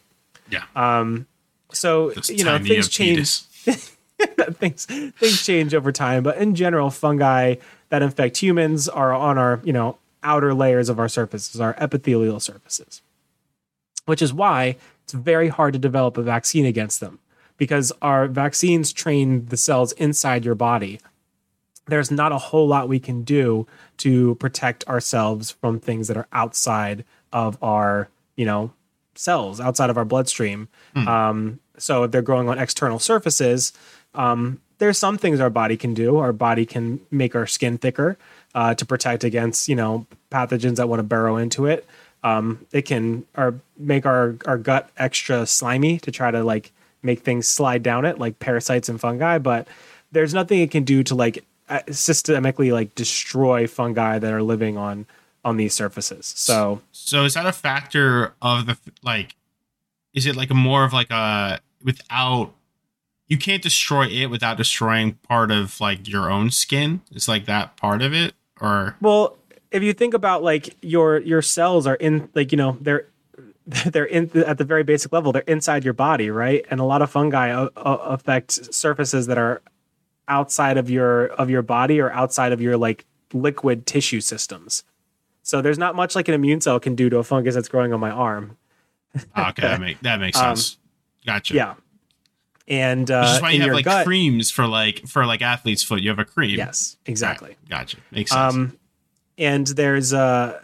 yeah. 0.50 0.66
Um. 0.76 1.26
So, 1.72 2.12
you 2.28 2.44
know, 2.44 2.60
things 2.60 2.90
change 2.90 3.40
things 4.60 4.86
things 4.86 5.44
change 5.44 5.74
over 5.74 5.92
time 5.92 6.22
but 6.22 6.38
in 6.38 6.54
general 6.54 6.92
fungi 6.92 7.56
that 7.90 8.04
infect 8.04 8.38
humans 8.38 8.88
are 8.88 9.14
on 9.14 9.38
our 9.38 9.62
you 9.64 9.74
know 9.74 9.98
outer 10.24 10.54
layers 10.54 10.90
of 10.90 11.00
our 11.00 11.10
surfaces 11.10 11.60
our 11.60 11.76
epithelial 11.80 12.40
surfaces 12.40 13.02
which 14.06 14.22
is 14.22 14.34
why 14.34 14.76
it's 15.04 15.14
very 15.14 15.50
hard 15.50 15.74
to 15.74 15.80
develop 15.80 16.18
a 16.18 16.24
vaccine 16.24 16.66
against 16.66 17.00
them 17.00 17.20
because 17.58 17.92
our 18.02 18.28
vaccines 18.28 18.92
train 18.92 19.46
the 19.46 19.58
cells 19.58 19.92
inside 19.94 20.44
your 20.44 20.56
body. 20.56 21.00
There's 21.86 22.10
not 22.10 22.32
a 22.32 22.38
whole 22.38 22.68
lot 22.68 22.90
we 22.90 23.00
can 23.00 23.24
do 23.24 23.68
to 23.98 24.36
protect 24.36 24.88
ourselves 24.88 25.52
from 25.52 25.80
things 25.80 26.08
that 26.08 26.18
are 26.18 26.28
outside 26.32 27.06
of 27.32 27.58
our 27.62 28.10
you 28.36 28.46
know 28.46 28.72
cells 29.16 29.60
outside 29.60 29.90
of 29.90 29.98
our 29.98 30.06
bloodstream. 30.06 30.70
Um, 31.08 31.60
so 31.78 32.04
if 32.04 32.12
they're 32.12 32.22
growing 32.22 32.50
on 32.50 32.58
external 32.58 33.00
surfaces 33.00 33.74
um, 34.14 34.60
there's 34.80 34.98
some 34.98 35.18
things 35.20 35.40
our 35.40 35.52
body 35.52 35.78
can 35.78 35.94
do. 35.94 36.18
Our 36.18 36.34
body 36.34 36.66
can 36.66 37.00
make 37.12 37.36
our 37.36 37.46
skin 37.46 37.78
thicker 37.78 38.18
uh, 38.56 38.74
to 38.76 38.86
protect 38.86 39.24
against 39.24 39.68
you 39.68 39.76
know 39.76 40.06
pathogens 40.30 40.76
that 40.76 40.90
want 40.90 41.00
to 41.00 41.04
burrow 41.04 41.38
into 41.38 41.66
it 41.66 41.88
um, 42.24 42.66
it 42.72 42.84
can 42.84 43.26
or 43.36 43.56
make 43.78 44.06
our 44.06 44.36
our 44.46 44.58
gut 44.58 44.90
extra 44.98 45.46
slimy 45.46 46.00
to 46.00 46.12
try 46.12 46.32
to 46.32 46.44
like 46.44 46.72
make 47.04 47.22
things 47.22 47.48
slide 47.48 47.82
down 47.84 48.06
it 48.06 48.20
like 48.20 48.40
parasites 48.40 48.90
and 48.90 49.00
fungi 49.02 49.38
but 49.38 49.68
there's 50.12 50.34
nothing 50.34 50.60
it 50.60 50.72
can 50.72 50.84
do 50.84 51.04
to 51.04 51.16
like 51.16 51.44
uh, 51.70 51.80
systemically 51.88 52.72
like 52.72 52.94
destroy 52.96 53.66
fungi 53.68 54.20
that 54.20 54.32
are 54.32 54.44
living 54.44 54.78
on 54.78 55.06
on 55.44 55.58
these 55.58 55.74
surfaces 55.74 56.34
so 56.38 56.82
So 57.12 57.26
is 57.26 57.34
that 57.34 57.46
a 57.46 57.52
factor 57.52 58.34
of 58.42 58.68
the 58.68 58.78
like? 59.04 59.36
Is 60.14 60.26
it 60.26 60.36
like 60.36 60.50
a 60.50 60.54
more 60.54 60.86
of 60.86 60.94
like 60.94 61.10
a 61.12 61.60
without? 61.84 62.54
You 63.28 63.38
can't 63.38 63.62
destroy 63.62 64.08
it 64.08 64.28
without 64.28 64.56
destroying 64.58 65.14
part 65.28 65.52
of 65.52 65.82
like 65.82 66.08
your 66.08 66.32
own 66.32 66.52
skin. 66.52 67.02
It's 67.12 67.28
like 67.28 67.46
that 67.48 67.76
part 67.76 68.02
of 68.02 68.14
it, 68.14 68.34
or 68.62 68.96
Well, 69.02 69.38
if 69.72 69.84
you 69.84 69.94
think 69.94 70.14
about 70.14 70.44
like 70.44 70.76
your 70.82 71.20
your 71.20 71.42
cells 71.42 71.88
are 71.88 71.96
in 71.96 72.30
like 72.36 72.52
you 72.52 72.58
know 72.58 72.78
they're 72.82 73.08
they're 73.66 74.06
in 74.06 74.30
at 74.46 74.58
the 74.58 74.64
very 74.64 74.84
basic 74.84 75.12
level 75.14 75.32
they're 75.32 75.44
inside 75.44 75.84
your 75.86 75.94
body 75.94 76.30
right 76.30 76.66
and 76.72 76.80
a 76.80 76.84
lot 76.84 77.02
of 77.02 77.10
fungi 77.12 77.52
uh, 77.52 77.70
uh, 77.78 77.98
affect 78.04 78.52
surfaces 78.74 79.28
that 79.28 79.38
are 79.38 79.62
outside 80.28 80.78
of 80.78 80.90
your 80.90 81.28
of 81.28 81.50
your 81.50 81.62
body 81.62 82.00
or 82.00 82.12
outside 82.12 82.52
of 82.52 82.60
your 82.62 82.76
like 82.76 83.06
liquid 83.34 83.86
tissue 83.86 84.20
systems 84.20 84.84
so 85.44 85.62
there's 85.62 85.78
not 85.78 85.96
much 85.96 86.16
like 86.16 86.28
an 86.28 86.34
immune 86.34 86.60
cell 86.60 86.80
can 86.80 86.96
do 86.96 87.10
to 87.10 87.18
a 87.18 87.24
fungus 87.24 87.56
that's 87.56 87.68
growing 87.70 87.94
on 87.94 88.00
my 88.00 88.12
arm 88.12 88.58
Ah, 89.36 89.50
okay, 89.52 89.62
that 89.62 89.80
make 89.80 90.00
that 90.02 90.20
makes 90.20 90.38
Um, 90.42 90.56
sense. 90.56 90.78
Gotcha. 91.26 91.54
yeah 91.54 91.74
and 92.68 93.10
uh, 93.10 93.22
Which 93.22 93.30
is 93.38 93.42
why 93.42 93.52
you 93.52 93.60
have 93.60 93.66
your 93.68 93.76
like 93.76 93.86
gut 93.86 94.06
creams 94.06 94.52
for 94.52 94.68
like 94.68 95.08
for 95.08 95.26
like 95.26 95.42
athlete's 95.42 95.84
foot. 95.84 96.02
You 96.02 96.10
have 96.10 96.20
a 96.20 96.26
cream. 96.26 96.58
yes 96.58 96.98
exactly 97.06 97.50
Right, 97.50 97.70
Gotcha. 97.70 97.98
Makes 98.12 98.32
sense. 98.32 98.54
um 98.56 98.78
and 99.38 99.68
there's 99.68 100.14
uh 100.14 100.60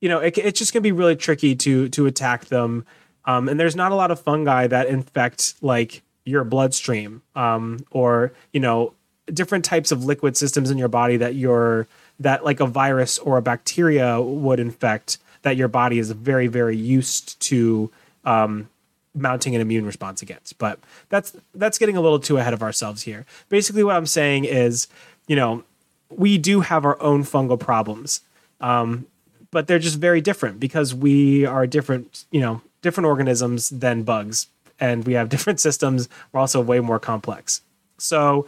you 0.00 0.08
know 0.08 0.18
it, 0.18 0.36
it's 0.38 0.58
just 0.58 0.72
gonna 0.72 0.80
be 0.82 0.92
really 0.92 1.16
tricky 1.16 1.54
to 1.56 1.88
to 1.90 2.06
attack 2.06 2.46
them 2.46 2.84
um 3.24 3.48
and 3.48 3.58
there's 3.58 3.76
not 3.76 3.92
a 3.92 3.94
lot 3.94 4.10
of 4.10 4.20
fungi 4.20 4.66
that 4.66 4.86
infect 4.88 5.54
like 5.62 6.02
your 6.24 6.44
bloodstream 6.44 7.22
um 7.36 7.84
or 7.90 8.32
you 8.52 8.60
know 8.60 8.94
different 9.32 9.64
types 9.64 9.92
of 9.92 10.04
liquid 10.04 10.36
systems 10.36 10.70
in 10.70 10.78
your 10.78 10.88
body 10.88 11.16
that 11.16 11.34
your 11.34 11.86
that 12.18 12.44
like 12.44 12.60
a 12.60 12.66
virus 12.66 13.18
or 13.18 13.38
a 13.38 13.42
bacteria 13.42 14.20
would 14.20 14.58
infect 14.60 15.18
that 15.42 15.56
your 15.56 15.68
body 15.68 15.98
is 15.98 16.10
very 16.10 16.46
very 16.48 16.76
used 16.76 17.38
to 17.40 17.90
um 18.24 18.68
mounting 19.14 19.54
an 19.54 19.60
immune 19.60 19.84
response 19.86 20.22
against. 20.22 20.58
But 20.58 20.78
that's 21.08 21.36
that's 21.54 21.78
getting 21.78 21.96
a 21.96 22.00
little 22.00 22.18
too 22.18 22.38
ahead 22.38 22.54
of 22.54 22.62
ourselves 22.62 23.02
here. 23.02 23.26
Basically, 23.48 23.84
what 23.84 23.96
I'm 23.96 24.06
saying 24.06 24.44
is, 24.44 24.88
you 25.26 25.36
know, 25.36 25.64
we 26.10 26.38
do 26.38 26.60
have 26.60 26.84
our 26.84 27.00
own 27.02 27.24
fungal 27.24 27.58
problems, 27.58 28.20
um, 28.60 29.06
but 29.50 29.66
they're 29.66 29.78
just 29.78 29.98
very 29.98 30.20
different 30.20 30.60
because 30.60 30.94
we 30.94 31.44
are 31.46 31.66
different, 31.66 32.24
you 32.30 32.40
know, 32.40 32.60
different 32.80 33.06
organisms 33.06 33.70
than 33.70 34.02
bugs, 34.02 34.48
and 34.80 35.06
we 35.06 35.14
have 35.14 35.28
different 35.30 35.60
systems. 35.60 36.08
We're 36.32 36.40
also 36.40 36.60
way 36.60 36.80
more 36.80 36.98
complex. 36.98 37.62
So 37.98 38.46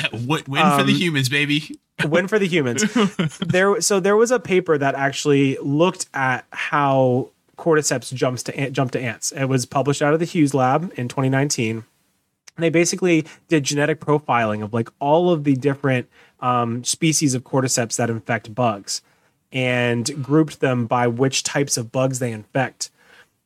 Win 0.12 0.42
win 0.46 0.78
for 0.78 0.84
the 0.84 0.92
um, 0.92 0.98
humans, 0.98 1.28
baby. 1.28 1.78
win 2.04 2.28
for 2.28 2.38
the 2.38 2.46
humans. 2.46 2.84
there, 3.40 3.80
so 3.80 4.00
there 4.00 4.16
was 4.16 4.30
a 4.30 4.40
paper 4.40 4.78
that 4.78 4.94
actually 4.94 5.58
looked 5.58 6.06
at 6.14 6.44
how 6.50 7.30
cordyceps 7.56 8.12
jumps 8.12 8.42
to 8.44 8.70
jump 8.70 8.90
to 8.92 9.00
ants. 9.00 9.32
It 9.32 9.44
was 9.44 9.66
published 9.66 10.02
out 10.02 10.14
of 10.14 10.20
the 10.20 10.26
Hughes 10.26 10.54
Lab 10.54 10.92
in 10.96 11.08
2019. 11.08 11.84
And 12.56 12.64
they 12.64 12.70
basically 12.70 13.26
did 13.48 13.64
genetic 13.64 14.00
profiling 14.00 14.62
of 14.62 14.74
like 14.74 14.90
all 14.98 15.30
of 15.30 15.44
the 15.44 15.54
different 15.54 16.08
um, 16.40 16.84
species 16.84 17.34
of 17.34 17.44
cordyceps 17.44 17.96
that 17.96 18.10
infect 18.10 18.54
bugs, 18.54 19.00
and 19.52 20.22
grouped 20.22 20.60
them 20.60 20.86
by 20.86 21.06
which 21.06 21.42
types 21.42 21.76
of 21.76 21.92
bugs 21.92 22.18
they 22.18 22.32
infect. 22.32 22.90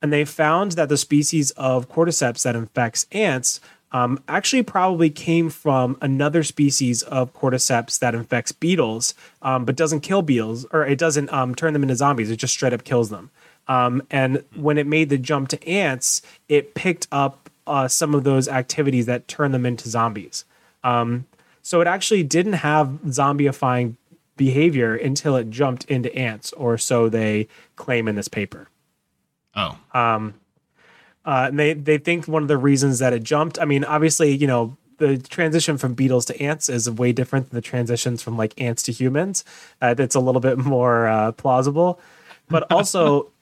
And 0.01 0.13
they 0.13 0.25
found 0.25 0.73
that 0.73 0.89
the 0.89 0.97
species 0.97 1.51
of 1.53 1.89
cordyceps 1.89 2.43
that 2.43 2.57
infects 2.57 3.07
ants 3.13 3.61
um, 3.93 4.23
actually 4.29 4.63
probably 4.63 5.11
came 5.11 5.49
from 5.49 5.97
another 6.01 6.43
species 6.43 7.03
of 7.03 7.33
cordyceps 7.33 7.99
that 8.01 8.15
infects 8.15 8.53
beetles, 8.53 9.15
um, 9.43 9.65
but 9.65 9.77
doesn't 9.77 10.01
kill 10.01 10.23
beetles 10.23 10.67
or 10.73 10.85
it 10.85 10.99
doesn't 10.99 11.33
um, 11.33 11.55
turn 11.55 11.73
them 11.73 11.83
into 11.83 11.97
zombies. 11.97 12.31
It 12.31 12.37
just 12.37 12.55
straight 12.55 12.73
up 12.73 12.85
kills 12.85 13.11
them. 13.11 13.31
Um, 13.69 14.03
and 14.11 14.45
when 14.55 14.79
it 14.79 14.87
made 14.87 15.09
the 15.09 15.19
jump 15.19 15.49
to 15.49 15.69
ants, 15.69 16.23
it 16.49 16.75
picked 16.75 17.09
up 17.11 17.51
uh, 17.67 17.89
some 17.89 18.15
of 18.15 18.25
those 18.25 18.49
activities 18.49 19.07
that 19.07 19.27
turn 19.29 19.53
them 19.53 19.67
into 19.67 19.89
zombies. 19.89 20.45
Um, 20.85 21.27
so 21.63 21.81
it 21.81 21.89
actually 21.89 22.23
didn't 22.23 22.55
have 22.55 23.01
zombieifying 23.07 23.97
behavior 24.37 24.95
until 24.95 25.37
it 25.37 25.51
jumped 25.51 25.85
into 25.87 26.15
ants, 26.15 26.53
or 26.53 26.79
so 26.79 27.09
they 27.09 27.49
claim 27.75 28.07
in 28.07 28.15
this 28.15 28.29
paper. 28.29 28.69
Oh. 29.57 29.79
Um, 29.93 30.35
uh, 31.25 31.47
and 31.49 31.59
they 31.59 31.73
they 31.75 31.99
think 31.99 32.29
one 32.29 32.43
of 32.43 32.49
the 32.49 32.57
reasons 32.57 33.01
that 33.01 33.13
it 33.13 33.25
jumped. 33.25 33.59
I 33.59 33.65
mean, 33.65 33.83
obviously, 33.83 34.37
you 34.37 34.47
know, 34.47 34.77
the 34.99 35.19
transition 35.19 35.77
from 35.77 35.95
beetles 35.95 36.25
to 36.27 36.41
ants 36.41 36.69
is 36.69 36.89
way 36.89 37.13
different 37.13 37.51
than 37.51 37.57
the 37.57 37.63
transitions 37.63 38.23
from 38.23 38.37
like 38.37 38.59
ants 38.61 38.83
to 38.85 38.93
humans. 38.93 39.45
Uh, 39.83 39.95
it's 39.99 40.15
a 40.15 40.21
little 40.21 40.41
bit 40.41 40.59
more 40.65 41.09
uh, 41.09 41.33
plausible, 41.33 41.99
but 42.49 42.71
also 42.71 43.33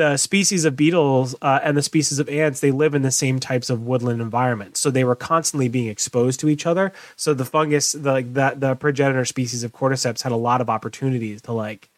the 0.00 0.16
species 0.16 0.64
of 0.64 0.76
beetles 0.76 1.36
uh, 1.42 1.60
and 1.62 1.76
the 1.76 1.82
species 1.82 2.18
of 2.18 2.28
ants 2.28 2.60
they 2.60 2.70
live 2.70 2.94
in 2.94 3.02
the 3.02 3.10
same 3.10 3.38
types 3.38 3.68
of 3.68 3.82
woodland 3.82 4.20
environments, 4.20 4.80
so 4.80 4.90
they 4.90 5.04
were 5.04 5.14
constantly 5.14 5.68
being 5.68 5.88
exposed 5.88 6.40
to 6.40 6.48
each 6.48 6.66
other. 6.66 6.92
So 7.16 7.34
the 7.34 7.44
fungus, 7.44 7.92
the 7.92 8.12
like 8.12 8.34
that 8.34 8.60
the 8.60 8.74
progenitor 8.74 9.24
species 9.24 9.62
of 9.62 9.72
cordyceps 9.72 10.22
had 10.22 10.32
a 10.32 10.36
lot 10.36 10.60
of 10.60 10.70
opportunities 10.70 11.42
to 11.42 11.52
like, 11.52 11.90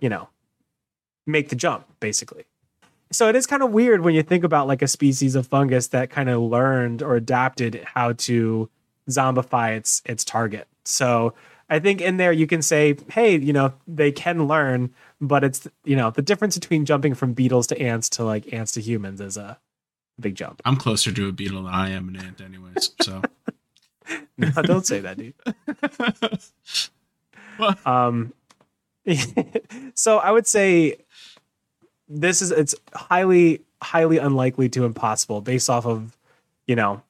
you 0.00 0.08
know, 0.08 0.28
make 1.26 1.50
the 1.50 1.56
jump 1.56 1.86
basically 2.00 2.44
so 3.10 3.28
it 3.28 3.36
is 3.36 3.46
kind 3.46 3.62
of 3.62 3.70
weird 3.70 4.02
when 4.02 4.14
you 4.14 4.22
think 4.22 4.44
about 4.44 4.66
like 4.66 4.82
a 4.82 4.88
species 4.88 5.34
of 5.34 5.46
fungus 5.46 5.88
that 5.88 6.10
kind 6.10 6.28
of 6.28 6.42
learned 6.42 7.02
or 7.02 7.16
adapted 7.16 7.82
how 7.84 8.12
to 8.12 8.68
zombify 9.08 9.76
its 9.76 10.02
its 10.04 10.24
target. 10.24 10.68
So 10.84 11.34
I 11.70 11.78
think 11.78 12.00
in 12.00 12.16
there 12.16 12.32
you 12.32 12.46
can 12.46 12.62
say, 12.62 12.96
hey, 13.10 13.36
you 13.36 13.52
know, 13.52 13.74
they 13.86 14.10
can 14.10 14.46
learn, 14.46 14.94
but 15.20 15.44
it's 15.44 15.68
you 15.84 15.96
know 15.96 16.10
the 16.10 16.22
difference 16.22 16.56
between 16.56 16.84
jumping 16.84 17.14
from 17.14 17.34
beetles 17.34 17.66
to 17.68 17.80
ants 17.80 18.08
to 18.10 18.24
like 18.24 18.52
ants 18.52 18.72
to 18.72 18.80
humans 18.80 19.20
is 19.20 19.36
a 19.36 19.58
big 20.18 20.34
jump. 20.34 20.62
I'm 20.64 20.76
closer 20.76 21.12
to 21.12 21.28
a 21.28 21.32
beetle 21.32 21.64
than 21.64 21.74
I 21.74 21.90
am 21.90 22.08
an 22.08 22.16
ant, 22.16 22.40
anyways. 22.40 22.92
So 23.02 23.22
no, 24.38 24.50
don't 24.62 24.86
say 24.86 25.00
that, 25.00 25.18
dude. 25.18 25.34
um, 27.86 28.32
so 29.94 30.18
I 30.18 30.30
would 30.30 30.46
say 30.46 30.96
this 32.08 32.42
is 32.42 32.50
it's 32.50 32.74
highly 32.94 33.62
highly 33.82 34.18
unlikely 34.18 34.68
to 34.70 34.84
impossible 34.84 35.40
based 35.40 35.70
off 35.70 35.86
of 35.86 36.16
you 36.66 36.76
know 36.76 37.02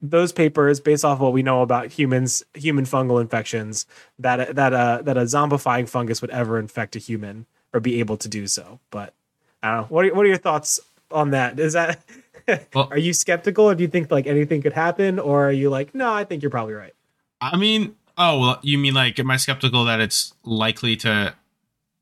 those 0.00 0.32
papers 0.32 0.78
based 0.80 1.04
off 1.04 1.18
what 1.18 1.32
we 1.32 1.42
know 1.42 1.62
about 1.62 1.90
humans 1.90 2.42
human 2.54 2.84
fungal 2.84 3.20
infections 3.20 3.86
that 4.18 4.54
that 4.54 4.72
uh 4.72 5.02
that 5.02 5.16
a 5.16 5.22
zombifying 5.22 5.88
fungus 5.88 6.20
would 6.20 6.30
ever 6.30 6.58
infect 6.58 6.94
a 6.94 6.98
human 6.98 7.46
or 7.72 7.80
be 7.80 7.98
able 8.00 8.16
to 8.16 8.28
do 8.28 8.46
so. 8.46 8.78
But 8.90 9.14
i 9.62 9.72
don't 9.72 9.80
know. 9.82 9.86
What 9.88 10.04
are, 10.06 10.14
what 10.14 10.24
are 10.24 10.28
your 10.28 10.38
thoughts 10.38 10.80
on 11.10 11.30
that? 11.30 11.58
Is 11.58 11.72
that 11.72 12.04
well, 12.74 12.88
are 12.90 12.98
you 12.98 13.12
skeptical 13.12 13.64
or 13.64 13.74
do 13.74 13.82
you 13.82 13.88
think 13.88 14.10
like 14.10 14.26
anything 14.26 14.62
could 14.62 14.74
happen 14.74 15.18
or 15.18 15.48
are 15.48 15.52
you 15.52 15.70
like 15.70 15.94
no 15.94 16.12
i 16.12 16.24
think 16.24 16.42
you're 16.42 16.50
probably 16.50 16.74
right 16.74 16.92
i 17.40 17.56
mean 17.56 17.96
oh 18.18 18.38
well 18.38 18.58
you 18.60 18.76
mean 18.76 18.92
like 18.92 19.18
am 19.18 19.30
i 19.30 19.38
skeptical 19.38 19.86
that 19.86 19.98
it's 19.98 20.34
likely 20.44 20.94
to 20.94 21.34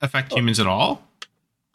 affect 0.03 0.33
humans 0.33 0.61
at 0.61 0.67
all? 0.67 1.03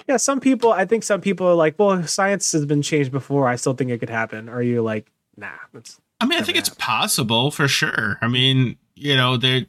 Yeah, 0.07 0.17
some 0.17 0.39
people, 0.39 0.71
I 0.71 0.85
think 0.85 1.03
some 1.03 1.21
people 1.21 1.47
are 1.47 1.55
like, 1.55 1.79
well, 1.79 2.05
science 2.05 2.51
has 2.51 2.65
been 2.65 2.81
changed 2.81 3.11
before. 3.11 3.47
I 3.47 3.55
still 3.55 3.73
think 3.73 3.89
it 3.89 3.97
could 3.97 4.09
happen. 4.09 4.47
Are 4.47 4.61
you 4.61 4.81
like, 4.81 5.11
nah? 5.37 5.51
That's 5.73 6.01
I 6.19 6.25
mean, 6.25 6.39
I 6.39 6.41
think 6.41 6.57
it's 6.57 6.69
possible 6.69 7.51
for 7.51 7.67
sure. 7.67 8.17
I 8.21 8.27
mean, 8.27 8.77
you 8.95 9.15
know, 9.15 9.37
there, 9.37 9.67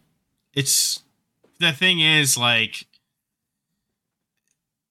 it's 0.55 1.03
the 1.61 1.73
thing 1.73 2.01
is 2.01 2.39
like, 2.39 2.87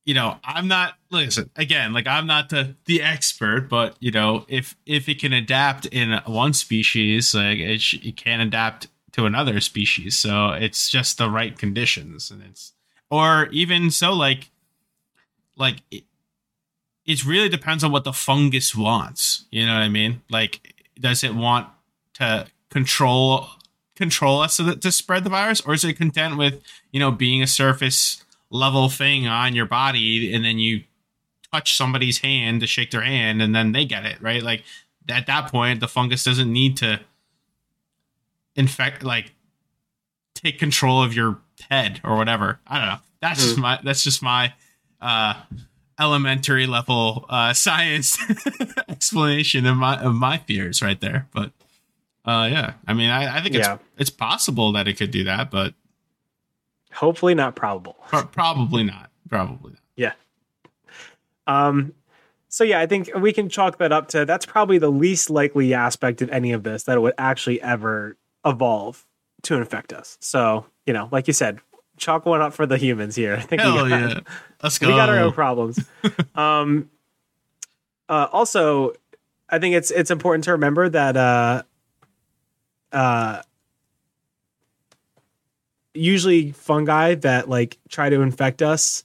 you 0.05 0.13
know, 0.13 0.37
I'm 0.43 0.67
not 0.67 0.93
listen 1.09 1.49
again. 1.55 1.93
Like, 1.93 2.07
I'm 2.07 2.27
not 2.27 2.49
the 2.49 2.75
the 2.85 3.01
expert, 3.01 3.67
but 3.69 3.97
you 3.99 4.11
know, 4.11 4.45
if 4.47 4.75
if 4.85 5.09
it 5.09 5.19
can 5.19 5.33
adapt 5.33 5.87
in 5.87 6.21
one 6.25 6.53
species, 6.53 7.33
like 7.33 7.57
it, 7.57 7.81
sh- 7.81 8.05
it 8.05 8.15
can 8.15 8.39
adapt 8.39 8.87
to 9.13 9.25
another 9.25 9.59
species. 9.59 10.15
So 10.15 10.51
it's 10.51 10.89
just 10.89 11.17
the 11.17 11.29
right 11.29 11.57
conditions, 11.57 12.29
and 12.29 12.43
it's 12.43 12.73
or 13.09 13.47
even 13.47 13.89
so, 13.89 14.13
like 14.13 14.51
like 15.57 15.77
it, 17.07 17.25
really 17.25 17.49
depends 17.49 17.83
on 17.83 17.91
what 17.91 18.03
the 18.03 18.13
fungus 18.13 18.75
wants. 18.75 19.45
You 19.49 19.65
know 19.65 19.73
what 19.73 19.81
I 19.81 19.89
mean? 19.89 20.21
Like, 20.29 20.75
does 20.99 21.23
it 21.23 21.33
want 21.33 21.67
to 22.15 22.47
control 22.69 23.47
control 23.95 24.41
us 24.41 24.53
so 24.53 24.63
that 24.63 24.81
to 24.81 24.91
spread 24.91 25.23
the 25.23 25.29
virus, 25.29 25.61
or 25.61 25.73
is 25.73 25.83
it 25.83 25.93
content 25.93 26.37
with 26.37 26.61
you 26.91 26.99
know 26.99 27.11
being 27.11 27.41
a 27.41 27.47
surface 27.47 28.23
level 28.49 28.89
thing 28.89 29.27
on 29.27 29.55
your 29.55 29.65
body, 29.65 30.33
and 30.33 30.45
then 30.45 30.59
you 30.59 30.83
touch 31.51 31.75
somebody's 31.75 32.19
hand 32.19 32.61
to 32.61 32.67
shake 32.67 32.91
their 32.91 33.01
hand, 33.01 33.41
and 33.41 33.55
then 33.55 33.71
they 33.71 33.85
get 33.85 34.05
it 34.05 34.21
right? 34.21 34.43
Like 34.43 34.63
at 35.09 35.25
that 35.27 35.51
point, 35.51 35.79
the 35.79 35.87
fungus 35.87 36.23
doesn't 36.23 36.51
need 36.51 36.77
to 36.77 36.99
infect 38.55 39.03
like 39.03 39.31
take 40.33 40.59
control 40.59 41.01
of 41.01 41.13
your 41.13 41.39
head 41.69 42.01
or 42.03 42.15
whatever. 42.17 42.59
I 42.67 42.79
don't 42.79 42.87
know. 42.87 42.99
That's 43.21 43.41
mm. 43.41 43.45
just 43.45 43.57
my 43.57 43.79
that's 43.83 44.03
just 44.03 44.21
my 44.21 44.53
uh, 45.01 45.35
elementary 45.99 46.67
level 46.67 47.25
uh, 47.29 47.53
science 47.53 48.17
explanation 48.89 49.65
of 49.65 49.77
my 49.77 50.01
of 50.01 50.13
my 50.13 50.37
fears 50.37 50.81
right 50.81 50.99
there. 50.99 51.27
But 51.33 51.51
uh, 52.25 52.49
yeah, 52.51 52.73
I 52.87 52.93
mean, 52.93 53.09
I, 53.09 53.37
I 53.37 53.41
think 53.41 53.55
it's 53.55 53.67
yeah. 53.67 53.77
it's 53.97 54.09
possible 54.09 54.71
that 54.73 54.87
it 54.87 54.95
could 54.95 55.11
do 55.11 55.23
that, 55.25 55.49
but 55.49 55.73
hopefully 56.93 57.35
not 57.35 57.55
probable. 57.55 57.95
Pro- 58.07 58.25
probably 58.25 58.83
not. 58.83 59.09
Probably 59.29 59.71
not. 59.71 59.81
Yeah. 59.95 60.13
Um. 61.47 61.93
So 62.49 62.63
yeah, 62.63 62.79
I 62.79 62.85
think 62.85 63.11
we 63.15 63.33
can 63.33 63.49
chalk 63.49 63.77
that 63.77 63.91
up 63.91 64.07
to 64.09 64.25
that's 64.25 64.45
probably 64.45 64.77
the 64.77 64.91
least 64.91 65.29
likely 65.29 65.73
aspect 65.73 66.21
of 66.21 66.29
any 66.29 66.53
of 66.53 66.63
this 66.63 66.83
that 66.83 66.97
it 66.97 67.01
would 67.01 67.13
actually 67.17 67.61
ever 67.61 68.17
evolve 68.45 69.05
to 69.43 69.55
infect 69.55 69.93
us. 69.93 70.17
So 70.21 70.65
you 70.85 70.93
know, 70.93 71.09
like 71.11 71.27
you 71.27 71.33
said, 71.33 71.59
chalk 71.97 72.25
one 72.25 72.41
up 72.41 72.53
for 72.53 72.65
the 72.65 72.77
humans 72.77 73.15
here. 73.15 73.35
I 73.37 73.41
think 73.41 73.61
Hell 73.61 73.83
we 73.83 73.89
got, 73.89 74.09
yeah. 74.09 74.19
Let's 74.61 74.79
go. 74.79 74.87
We 74.87 74.93
got 74.93 75.09
our 75.09 75.19
own 75.19 75.33
problems. 75.33 75.79
um, 76.35 76.89
uh, 78.09 78.27
also, 78.31 78.93
I 79.49 79.59
think 79.59 79.75
it's 79.75 79.91
it's 79.91 80.11
important 80.11 80.45
to 80.45 80.53
remember 80.53 80.89
that 80.89 81.15
uh, 81.15 81.63
uh, 82.91 83.41
usually 85.93 86.51
fungi 86.51 87.15
that 87.15 87.49
like 87.49 87.77
try 87.89 88.09
to 88.09 88.21
infect 88.21 88.61
us, 88.61 89.03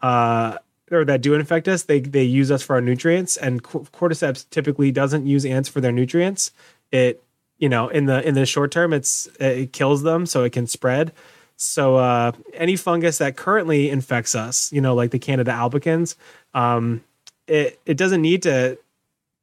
uh, 0.00 0.58
or 0.90 1.04
that 1.04 1.20
do 1.20 1.34
infect 1.34 1.68
us, 1.68 1.82
they 1.82 2.00
they 2.00 2.22
use 2.22 2.50
us 2.50 2.62
for 2.62 2.74
our 2.74 2.80
nutrients, 2.80 3.36
and 3.36 3.62
cordyceps 3.62 4.48
typically 4.50 4.90
doesn't 4.90 5.26
use 5.26 5.44
ants 5.44 5.68
for 5.68 5.80
their 5.80 5.92
nutrients. 5.92 6.52
It 6.92 7.22
you 7.58 7.68
know 7.68 7.88
in 7.88 8.06
the 8.06 8.26
in 8.26 8.34
the 8.34 8.46
short 8.46 8.70
term, 8.70 8.92
it's 8.92 9.28
it 9.38 9.72
kills 9.72 10.02
them 10.02 10.24
so 10.24 10.44
it 10.44 10.52
can 10.52 10.66
spread 10.66 11.12
so 11.60 11.96
uh, 11.96 12.32
any 12.54 12.76
fungus 12.76 13.18
that 13.18 13.36
currently 13.36 13.90
infects 13.90 14.36
us, 14.36 14.72
you 14.72 14.80
know, 14.80 14.94
like 14.94 15.10
the 15.10 15.18
Candida 15.18 15.50
albicans, 15.50 16.14
um, 16.54 17.02
it 17.48 17.80
it 17.84 17.96
doesn't 17.96 18.22
need 18.22 18.42
to 18.42 18.78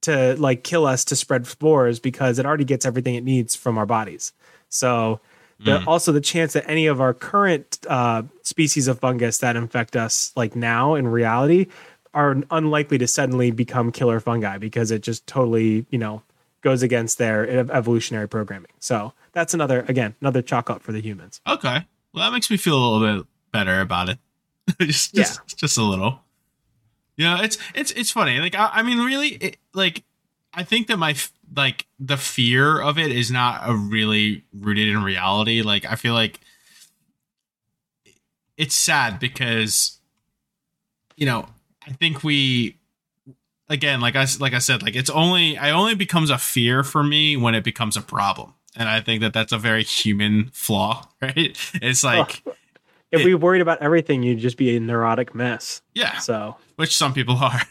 to 0.03 0.35
like 0.37 0.63
kill 0.63 0.85
us 0.85 1.03
to 1.05 1.15
spread 1.15 1.45
spores 1.45 1.99
because 1.99 2.39
it 2.39 2.45
already 2.45 2.63
gets 2.63 2.85
everything 2.85 3.15
it 3.15 3.23
needs 3.25 3.53
from 3.53 3.77
our 3.77 3.85
bodies. 3.85 4.31
So 4.69 5.19
the, 5.59 5.79
mm. 5.79 5.87
also 5.87 6.13
the 6.13 6.21
chance 6.21 6.53
that 6.53 6.69
any 6.69 6.87
of 6.87 7.01
our 7.01 7.13
current 7.13 7.79
uh, 7.89 8.23
species 8.43 8.87
of 8.87 8.99
fungus 8.99 9.39
that 9.39 9.57
infect 9.57 9.97
us 9.97 10.31
like 10.37 10.55
now 10.55 10.95
in 10.95 11.09
reality 11.09 11.67
are 12.13 12.37
unlikely 12.49 12.97
to 12.99 13.07
suddenly 13.07 13.51
become 13.51 13.91
killer 13.91 14.21
fungi 14.21 14.57
because 14.57 14.89
it 14.89 15.01
just 15.03 15.27
totally 15.27 15.85
you 15.89 15.97
know 15.97 16.21
goes 16.61 16.81
against 16.81 17.17
their 17.17 17.45
evolutionary 17.71 18.29
programming. 18.29 18.71
So 18.79 19.11
that's 19.33 19.53
another 19.53 19.83
again 19.89 20.15
another 20.21 20.41
chalk 20.41 20.69
up 20.69 20.81
for 20.81 20.93
the 20.93 21.01
humans. 21.01 21.41
Okay. 21.45 21.85
Well, 22.15 22.23
that 22.23 22.33
makes 22.33 22.49
me 22.49 22.55
feel 22.55 22.77
a 22.77 22.83
little 22.87 23.17
bit 23.17 23.27
better 23.51 23.81
about 23.81 24.07
it. 24.07 24.19
just, 24.79 25.13
just, 25.15 25.39
yeah. 25.39 25.55
just 25.57 25.77
a 25.77 25.83
little. 25.83 26.21
Yeah, 27.17 27.43
it's 27.43 27.57
it's 27.73 27.91
it's 27.91 28.11
funny. 28.11 28.39
Like 28.39 28.55
I, 28.55 28.69
I 28.73 28.83
mean, 28.83 28.99
really, 28.99 29.29
it, 29.29 29.57
like 29.73 30.03
I 30.53 30.63
think 30.63 30.87
that 30.87 30.97
my 30.97 31.15
like 31.55 31.85
the 31.99 32.17
fear 32.17 32.79
of 32.79 32.97
it 32.97 33.11
is 33.11 33.31
not 33.31 33.61
a 33.69 33.75
really 33.75 34.43
rooted 34.53 34.87
in 34.87 35.03
reality. 35.03 35.61
Like 35.61 35.85
I 35.85 35.95
feel 35.95 36.13
like 36.13 36.39
it's 38.57 38.75
sad 38.75 39.19
because 39.19 39.99
you 41.17 41.25
know 41.25 41.47
I 41.85 41.91
think 41.91 42.23
we 42.23 42.77
again 43.69 43.99
like 43.99 44.15
I 44.15 44.25
like 44.39 44.53
I 44.53 44.59
said 44.59 44.83
like 44.83 44.95
it's 44.95 45.09
only 45.09 45.57
I 45.57 45.71
only 45.71 45.95
becomes 45.95 46.29
a 46.29 46.37
fear 46.37 46.83
for 46.83 47.03
me 47.03 47.35
when 47.35 47.55
it 47.55 47.63
becomes 47.63 47.97
a 47.97 48.01
problem 48.01 48.53
and 48.75 48.89
I 48.89 49.01
think 49.01 49.21
that 49.21 49.33
that's 49.33 49.51
a 49.51 49.57
very 49.57 49.83
human 49.83 50.49
flaw, 50.53 51.07
right? 51.21 51.57
It's 51.81 52.03
like 52.03 52.43
if 53.11 53.21
it, 53.21 53.25
we 53.25 53.35
worried 53.35 53.61
about 53.61 53.81
everything, 53.81 54.23
you'd 54.23 54.39
just 54.39 54.57
be 54.57 54.75
a 54.75 54.79
neurotic 54.79 55.33
mess. 55.33 55.81
Yeah. 55.93 56.17
So, 56.19 56.57
which 56.75 56.95
some 56.95 57.13
people 57.13 57.37
are. 57.37 57.61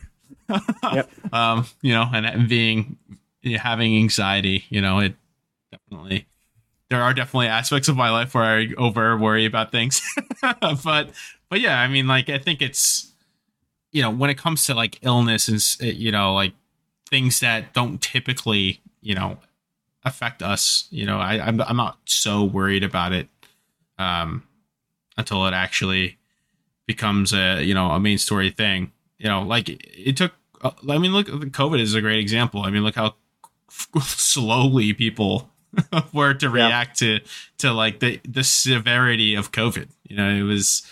yep. 0.92 1.10
Um, 1.32 1.66
you 1.82 1.92
know, 1.92 2.08
and 2.12 2.48
being 2.48 2.96
you 3.42 3.52
know, 3.52 3.58
having 3.58 3.96
anxiety. 3.96 4.64
You 4.68 4.80
know, 4.80 4.98
it 5.00 5.14
definitely 5.70 6.26
there 6.90 7.02
are 7.02 7.14
definitely 7.14 7.48
aspects 7.48 7.88
of 7.88 7.96
my 7.96 8.10
life 8.10 8.34
where 8.34 8.44
I 8.44 8.68
over 8.76 9.16
worry 9.16 9.44
about 9.46 9.70
things. 9.70 10.02
but 10.60 11.10
but 11.48 11.60
yeah, 11.60 11.80
I 11.80 11.88
mean, 11.88 12.06
like 12.06 12.28
I 12.28 12.38
think 12.38 12.62
it's 12.62 13.12
you 13.92 14.02
know 14.02 14.10
when 14.10 14.30
it 14.30 14.38
comes 14.38 14.64
to 14.66 14.74
like 14.74 14.98
illness 15.02 15.48
and 15.48 15.96
you 15.96 16.10
know 16.10 16.34
like 16.34 16.52
things 17.08 17.40
that 17.40 17.72
don't 17.74 18.00
typically 18.00 18.80
you 19.00 19.14
know 19.14 19.38
affect 20.04 20.42
us. 20.42 20.86
You 20.90 21.06
know, 21.06 21.18
I 21.18 21.40
I'm 21.40 21.60
I'm 21.60 21.76
not 21.76 21.98
so 22.04 22.44
worried 22.44 22.84
about 22.84 23.12
it 23.12 23.28
um 23.98 24.42
until 25.16 25.46
it 25.46 25.54
actually 25.54 26.18
becomes 26.86 27.32
a 27.32 27.62
you 27.62 27.74
know 27.74 27.90
a 27.90 28.00
main 28.00 28.18
story 28.18 28.50
thing. 28.50 28.92
You 29.18 29.28
know, 29.28 29.42
like 29.42 29.68
it 29.68 30.16
took. 30.16 30.32
Uh, 30.60 30.70
I 30.88 30.98
mean, 30.98 31.12
look, 31.12 31.26
COVID 31.26 31.80
is 31.80 31.94
a 31.94 32.00
great 32.00 32.20
example. 32.20 32.62
I 32.62 32.70
mean, 32.70 32.82
look 32.82 32.94
how 32.94 33.14
slowly 34.00 34.92
people 34.92 35.50
were 36.12 36.34
to 36.34 36.48
react 36.48 37.00
yeah. 37.02 37.18
to 37.18 37.24
to 37.58 37.72
like 37.72 38.00
the 38.00 38.20
the 38.28 38.44
severity 38.44 39.34
of 39.34 39.52
COVID. 39.52 39.88
You 40.08 40.16
know, 40.16 40.28
it 40.28 40.42
was 40.42 40.82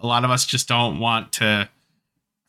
a 0.00 0.06
lot 0.06 0.24
of 0.24 0.30
us 0.30 0.44
just 0.44 0.68
don't 0.68 0.98
want 0.98 1.32
to 1.34 1.68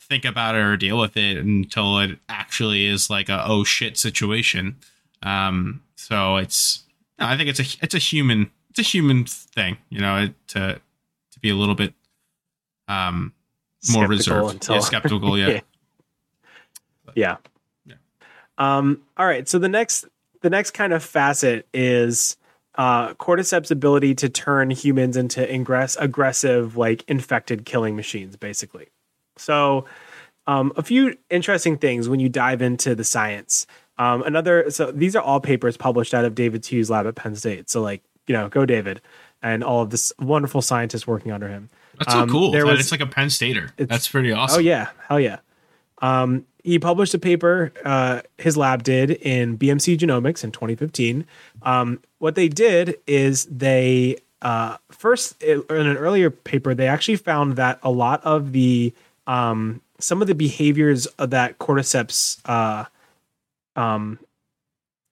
think 0.02 0.26
about 0.26 0.56
it 0.56 0.60
or 0.60 0.78
deal 0.78 1.00
with 1.00 1.16
it 1.16 1.38
until 1.38 2.00
it 2.00 2.20
actually 2.28 2.86
is 2.86 3.10
like 3.10 3.30
a 3.30 3.44
oh 3.46 3.64
shit 3.64 3.98
situation. 3.98 4.78
Um, 5.24 5.82
so 5.96 6.38
it's 6.38 6.84
I 7.18 7.38
think 7.38 7.50
it's 7.50 7.60
a 7.60 7.78
it's 7.82 7.96
a 7.96 8.00
human 8.00 8.52
it's 8.70 8.80
a 8.80 8.84
human 8.84 9.26
thing, 9.26 9.78
you 9.90 10.00
know, 10.00 10.30
to 10.50 10.82
to 11.32 11.40
be 11.40 11.50
a 11.50 11.56
little 11.56 11.76
bit 11.76 11.94
um 12.88 13.34
more 13.92 14.06
skeptical 14.06 14.08
reserved, 14.08 14.54
until... 14.54 14.76
yeah, 14.76 14.82
skeptical, 14.82 15.38
yeah. 15.38 15.48
yeah. 15.48 15.60
yeah. 17.16 17.38
yeah. 17.86 17.96
Um. 18.58 19.02
All 19.18 19.26
right. 19.26 19.48
So 19.48 19.60
the 19.60 19.70
next 19.70 20.06
the 20.42 20.50
next 20.50 20.72
kind 20.72 20.94
of 20.94 21.04
facet 21.04 21.68
is 21.74 22.38
uh, 22.76 23.14
cordyceps' 23.16 23.72
ability 23.72 24.16
to 24.16 24.30
turn 24.30 24.70
humans 24.70 25.18
into 25.18 25.52
ingress 25.52 25.96
aggressive, 26.00 26.78
like 26.78 27.04
infected 27.08 27.66
killing 27.66 27.96
machines, 27.96 28.36
basically. 28.36 28.88
So, 29.38 29.86
um, 30.48 30.74
a 30.76 30.84
few 30.84 31.18
interesting 31.30 31.78
things 31.78 32.10
when 32.10 32.20
you 32.20 32.30
dive 32.30 32.62
into 32.62 32.96
the 32.96 33.04
science. 33.04 33.66
Um, 33.98 34.24
another, 34.24 34.70
so 34.72 34.92
these 34.92 35.16
are 35.16 35.22
all 35.22 35.40
papers 35.40 35.78
published 35.78 36.14
out 36.14 36.26
of 36.26 36.36
David 36.36 36.66
Hughes' 36.66 36.90
lab 36.90 37.06
at 37.06 37.16
Penn 37.16 37.36
State. 37.36 37.70
So, 37.70 37.82
like, 37.82 38.04
you 38.28 38.34
know, 38.34 38.50
go 38.50 38.66
David 38.66 39.02
and 39.42 39.64
all 39.64 39.82
of 39.82 39.90
this 39.90 40.12
wonderful 40.20 40.62
scientists 40.62 41.06
working 41.06 41.32
under 41.32 41.50
him. 41.50 41.70
That's 42.00 42.14
so 42.14 42.20
um, 42.22 42.30
cool. 42.30 42.52
There 42.52 42.66
was, 42.66 42.80
it's 42.80 42.92
like 42.92 43.02
a 43.02 43.06
Penn 43.06 43.30
Stater. 43.30 43.70
That's 43.78 44.08
pretty 44.08 44.32
awesome. 44.32 44.58
Oh 44.58 44.62
yeah, 44.62 44.90
hell 45.08 45.20
yeah. 45.20 45.40
Um, 46.02 46.46
he 46.64 46.80
published 46.80 47.14
a 47.14 47.20
paper, 47.20 47.72
uh, 47.86 48.22
his 48.38 48.58
lab 48.58 48.84
did 48.84 49.12
in 49.12 49.58
BMC 49.58 49.98
Genomics 49.98 50.44
in 50.44 50.52
2015. 50.52 51.26
Um, 51.62 52.00
what 52.20 52.36
they 52.36 52.48
did 52.48 52.98
is 53.06 53.46
they 53.46 54.18
uh, 54.42 54.78
first 54.90 55.42
in 55.44 55.64
an 55.70 55.98
earlier 55.98 56.30
paper 56.30 56.74
they 56.74 56.88
actually 56.88 57.16
found 57.16 57.56
that 57.58 57.80
a 57.84 57.92
lot 57.92 58.24
of 58.24 58.54
the 58.54 58.94
um, 59.28 59.82
some 60.00 60.22
of 60.22 60.28
the 60.28 60.36
behaviors 60.36 61.08
that 61.18 61.60
cordyceps 61.60 62.40
uh, 62.46 62.86
um, 63.76 64.20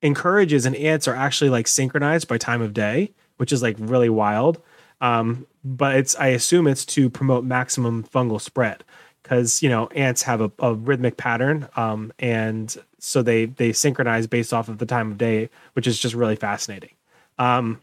encourages 0.01 0.65
and 0.65 0.75
ants 0.75 1.07
are 1.07 1.15
actually 1.15 1.49
like 1.49 1.67
synchronized 1.67 2.27
by 2.27 2.37
time 2.37 2.61
of 2.61 2.73
day, 2.73 3.11
which 3.37 3.51
is 3.51 3.61
like 3.61 3.75
really 3.79 4.09
wild. 4.09 4.61
Um, 4.99 5.47
but 5.63 5.95
it's 5.95 6.15
I 6.15 6.27
assume 6.27 6.67
it's 6.67 6.85
to 6.87 7.09
promote 7.09 7.43
maximum 7.43 8.03
fungal 8.03 8.39
spread 8.41 8.83
because 9.23 9.61
you 9.61 9.69
know 9.69 9.87
ants 9.87 10.23
have 10.23 10.41
a, 10.41 10.51
a 10.59 10.73
rhythmic 10.73 11.17
pattern 11.17 11.67
um, 11.75 12.11
and 12.19 12.75
so 12.99 13.21
they 13.21 13.45
they 13.45 13.73
synchronize 13.73 14.27
based 14.27 14.53
off 14.53 14.69
of 14.69 14.77
the 14.77 14.85
time 14.85 15.11
of 15.11 15.17
day 15.17 15.49
which 15.73 15.87
is 15.87 15.99
just 15.99 16.15
really 16.15 16.35
fascinating 16.35 16.91
um, 17.37 17.79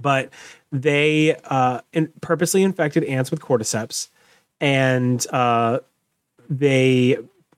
but 0.00 0.30
they 0.72 1.36
uh, 1.44 1.80
in, 1.92 2.12
purposely 2.20 2.62
infected 2.62 3.04
ants 3.04 3.30
with 3.30 3.40
cordyceps 3.40 4.08
and 4.60 5.26
uh, 5.32 5.78
they 6.48 7.16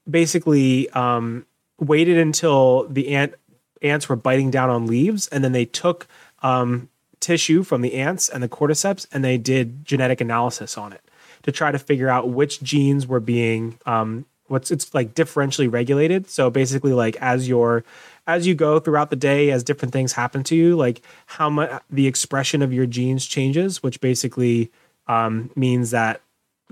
basically 0.09 0.88
um, 0.90 1.47
waited 1.83 2.18
until 2.18 2.87
the 2.88 3.14
ant 3.14 3.35
ants 3.81 4.09
were 4.09 4.16
biting 4.16 4.51
down 4.51 4.71
on 4.71 4.87
leaves 4.87 5.27
and 5.29 5.42
then 5.42 5.53
they 5.53 5.64
took 5.64 6.07
um, 6.42 6.88
tissue 7.21 7.62
from 7.62 7.81
the 7.81 7.95
ants 7.95 8.29
and 8.29 8.42
the 8.42 8.49
cordyceps 8.49 9.07
and 9.12 9.25
they 9.25 9.37
did 9.37 9.85
genetic 9.85 10.21
analysis 10.21 10.79
on 10.79 10.92
it 10.92 11.01
to 11.42 11.51
try 11.51 11.73
to 11.73 11.79
figure 11.79 12.09
out 12.09 12.29
which 12.29 12.62
genes 12.62 13.07
were 13.07 13.21
being 13.21 13.79
um, 13.87 14.25
what's 14.53 14.71
it's 14.71 14.95
like 14.95 15.14
differentially 15.14 15.73
regulated. 15.73 16.29
So 16.29 16.51
basically, 16.51 16.92
like 16.92 17.16
as 17.16 17.49
your 17.49 17.85
as 18.27 18.47
you 18.47 18.55
go 18.55 18.79
throughout 18.79 19.11
the 19.11 19.16
day, 19.16 19.51
as 19.51 19.64
different 19.64 19.92
things 19.92 20.12
happen 20.12 20.45
to 20.45 20.55
you, 20.55 20.77
like 20.77 21.03
how 21.27 21.51
much 21.51 21.83
the 21.90 22.07
expression 22.07 22.62
of 22.62 22.73
your 22.73 22.87
genes 22.87 23.27
changes, 23.27 23.83
which 23.83 24.01
basically 24.01 24.71
um, 25.09 25.51
means 25.57 25.90
that 25.90 26.21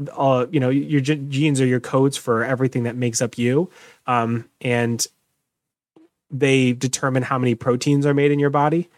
all 0.09 0.49
you 0.49 0.61
know 0.61 0.71
your 0.71 1.01
genes 1.01 1.61
are 1.61 1.67
your 1.67 1.81
codes 1.81 2.17
for 2.17 2.45
everything 2.45 2.85
that 2.85 2.97
makes 2.97 3.21
up 3.21 3.39
you, 3.39 3.71
um, 4.07 4.49
and 4.61 5.07
they 6.31 6.73
determine 6.73 7.23
how 7.23 7.39
many 7.39 7.55
proteins 7.55 8.07
are 8.07 8.15
made 8.15 8.31
in 8.31 8.39
your 8.39 8.51
body 8.51 8.89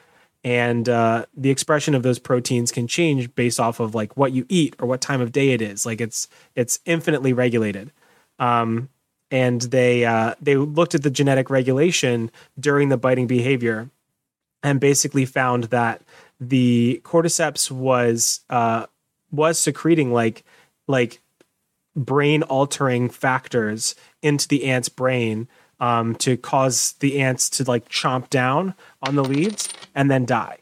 and 0.45 0.89
uh, 0.89 1.27
the 1.37 1.51
expression 1.51 1.95
of 1.95 2.03
those 2.03 2.19
proteins 2.19 2.73
can 2.73 2.89
change 2.89 3.33
based 3.35 3.61
off 3.61 3.79
of 3.79 3.95
like 3.95 4.17
what 4.17 4.33
you 4.33 4.45
eat 4.49 4.75
or 4.81 4.89
what 4.89 5.01
time 5.01 5.21
of 5.21 5.31
day 5.31 5.51
it 5.51 5.63
is. 5.63 5.87
Like 5.87 6.01
it's 6.01 6.29
it's 6.57 6.81
infinitely 6.85 7.33
regulated. 7.33 7.93
Um, 8.39 8.89
and 9.31 9.61
they 9.63 10.05
uh, 10.05 10.35
they 10.41 10.57
looked 10.57 10.95
at 10.95 11.05
the 11.05 11.11
genetic 11.11 11.49
regulation 11.49 12.31
during 12.59 12.89
the 12.89 12.97
biting 12.97 13.27
behavior, 13.27 13.89
and 14.63 14.81
basically 14.81 15.25
found 15.25 15.65
that 15.65 16.03
the 16.41 17.01
cordyceps 17.05 17.71
was 17.71 18.41
uh, 18.51 18.87
was 19.31 19.59
secreting 19.59 20.13
like 20.13 20.45
like 20.87 21.21
brain 21.95 22.43
altering 22.45 23.09
factors 23.09 23.95
into 24.23 24.49
the 24.49 24.65
ant's 24.65 24.89
brain 24.89 25.49
um, 25.81 26.15
to 26.17 26.37
cause 26.37 26.93
the 27.01 27.21
ants 27.21 27.51
to 27.51 27.65
like 27.65 27.89
chomp 27.89 28.31
down 28.31 28.75
on 29.03 29.17
the 29.17 29.25
leaves 29.25 29.69
and 29.95 30.11
then 30.11 30.25
die. 30.25 30.59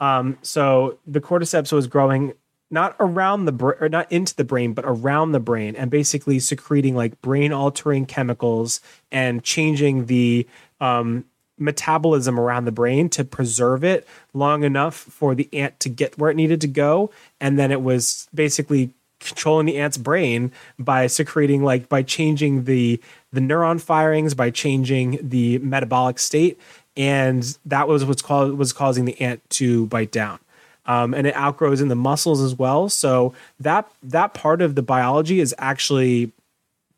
Um, 0.00 0.38
so 0.42 0.98
the 1.06 1.20
cordyceps 1.20 1.72
was 1.72 1.86
growing 1.86 2.34
not 2.70 2.96
around 2.98 3.44
the 3.44 3.52
brain 3.52 3.76
or 3.80 3.88
not 3.88 4.10
into 4.10 4.34
the 4.34 4.44
brain, 4.44 4.72
but 4.72 4.84
around 4.84 5.32
the 5.32 5.40
brain 5.40 5.76
and 5.76 5.90
basically 5.90 6.38
secreting 6.38 6.96
like 6.96 7.20
brain 7.22 7.52
altering 7.52 8.06
chemicals 8.06 8.80
and 9.12 9.44
changing 9.44 10.06
the 10.06 10.46
um, 10.80 11.24
metabolism 11.58 12.38
around 12.38 12.64
the 12.64 12.72
brain 12.72 13.08
to 13.08 13.24
preserve 13.24 13.84
it 13.84 14.06
long 14.34 14.64
enough 14.64 14.94
for 14.94 15.34
the 15.34 15.48
ant 15.52 15.78
to 15.80 15.88
get 15.88 16.18
where 16.18 16.30
it 16.30 16.34
needed 16.34 16.60
to 16.60 16.68
go. 16.68 17.10
And 17.40 17.58
then 17.58 17.70
it 17.70 17.82
was 17.82 18.28
basically 18.34 18.90
controlling 19.20 19.66
the 19.66 19.76
ant's 19.76 19.96
brain 19.96 20.52
by 20.78 21.06
secreting 21.06 21.62
like 21.62 21.88
by 21.88 22.02
changing 22.02 22.64
the 22.64 23.00
the 23.32 23.40
neuron 23.40 23.80
firings 23.80 24.34
by 24.34 24.50
changing 24.50 25.18
the 25.22 25.58
metabolic 25.58 26.18
state 26.18 26.58
and 26.96 27.58
that 27.64 27.88
was 27.88 28.04
what's 28.04 28.22
called 28.22 28.56
was 28.56 28.72
causing 28.72 29.04
the 29.04 29.20
ant 29.20 29.48
to 29.50 29.86
bite 29.86 30.10
down. 30.10 30.38
Um, 30.86 31.14
and 31.14 31.26
it 31.26 31.34
outgrows 31.34 31.80
in 31.80 31.88
the 31.88 31.96
muscles 31.96 32.40
as 32.40 32.54
well. 32.54 32.88
So 32.88 33.34
that 33.60 33.90
that 34.02 34.34
part 34.34 34.62
of 34.62 34.76
the 34.76 34.82
biology 34.82 35.40
is 35.40 35.54
actually 35.58 36.32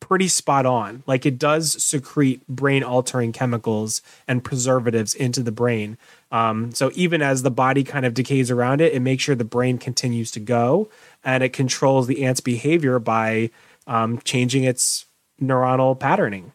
pretty 0.00 0.28
spot 0.28 0.66
on. 0.66 1.02
Like 1.07 1.26
it 1.26 1.38
does 1.38 1.83
secrete 1.83 2.46
brain 2.46 2.85
altering 2.85 3.33
chemicals 3.33 4.02
and 4.29 4.44
preservatives 4.44 5.14
into 5.14 5.42
the 5.42 5.52
brain 5.52 5.98
um, 6.31 6.72
so 6.72 6.90
even 6.94 7.22
as 7.22 7.42
the 7.42 7.50
body 7.50 7.83
kind 7.85 8.04
of 8.04 8.14
decays 8.14 8.50
around 8.50 8.81
it 8.81 8.92
it 8.92 9.00
makes 9.00 9.22
sure 9.22 9.35
the 9.35 9.44
brain 9.44 9.79
continues 9.79 10.31
to 10.31 10.40
go 10.40 10.88
and 11.24 11.42
it 11.42 11.52
controls 11.52 12.06
the 12.06 12.24
ant's 12.24 12.40
behavior 12.40 12.98
by 12.98 13.50
um, 13.87 14.18
changing 14.20 14.64
its 14.64 15.06
neuronal 15.40 15.98
patterning. 15.98 16.52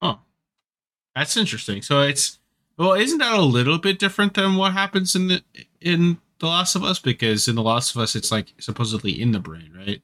Oh, 0.00 0.20
that's 1.14 1.36
interesting. 1.36 1.82
So 1.82 2.02
it's 2.02 2.38
well, 2.76 2.94
isn't 2.94 3.18
that 3.18 3.34
a 3.34 3.42
little 3.42 3.78
bit 3.78 3.98
different 3.98 4.34
than 4.34 4.54
what 4.54 4.72
happens 4.72 5.14
in 5.14 5.28
the 5.28 5.42
in 5.80 6.18
The 6.38 6.46
Last 6.46 6.76
of 6.76 6.84
Us? 6.84 6.98
Because 6.98 7.48
in 7.48 7.56
The 7.56 7.62
Last 7.62 7.94
of 7.94 8.00
Us, 8.00 8.14
it's 8.14 8.30
like 8.30 8.54
supposedly 8.58 9.20
in 9.20 9.32
the 9.32 9.40
brain, 9.40 9.72
right? 9.76 10.00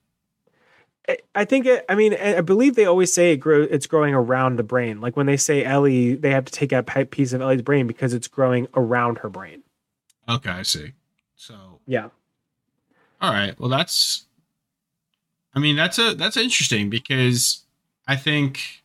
I 1.34 1.44
think 1.44 1.66
it. 1.66 1.84
I 1.88 1.94
mean, 1.94 2.14
I 2.14 2.40
believe 2.40 2.76
they 2.76 2.86
always 2.86 3.12
say 3.12 3.32
it 3.32 3.36
grow, 3.36 3.62
it's 3.62 3.86
growing 3.86 4.14
around 4.14 4.56
the 4.56 4.62
brain. 4.62 5.00
Like 5.00 5.16
when 5.16 5.26
they 5.26 5.36
say 5.36 5.62
Ellie, 5.62 6.14
they 6.14 6.30
have 6.30 6.46
to 6.46 6.52
take 6.52 6.72
out 6.72 6.88
a 6.96 7.04
piece 7.04 7.34
of 7.34 7.42
Ellie's 7.42 7.62
brain 7.62 7.86
because 7.86 8.14
it's 8.14 8.28
growing 8.28 8.68
around 8.74 9.18
her 9.18 9.28
brain. 9.28 9.62
Okay, 10.28 10.50
I 10.50 10.62
see. 10.62 10.92
So 11.36 11.80
yeah, 11.86 12.08
all 13.20 13.32
right. 13.32 13.58
Well, 13.60 13.68
that's. 13.68 14.26
I 15.54 15.58
mean, 15.60 15.76
that's 15.76 15.98
a 15.98 16.14
that's 16.14 16.36
interesting 16.36 16.88
because 16.88 17.64
I 18.08 18.16
think. 18.16 18.82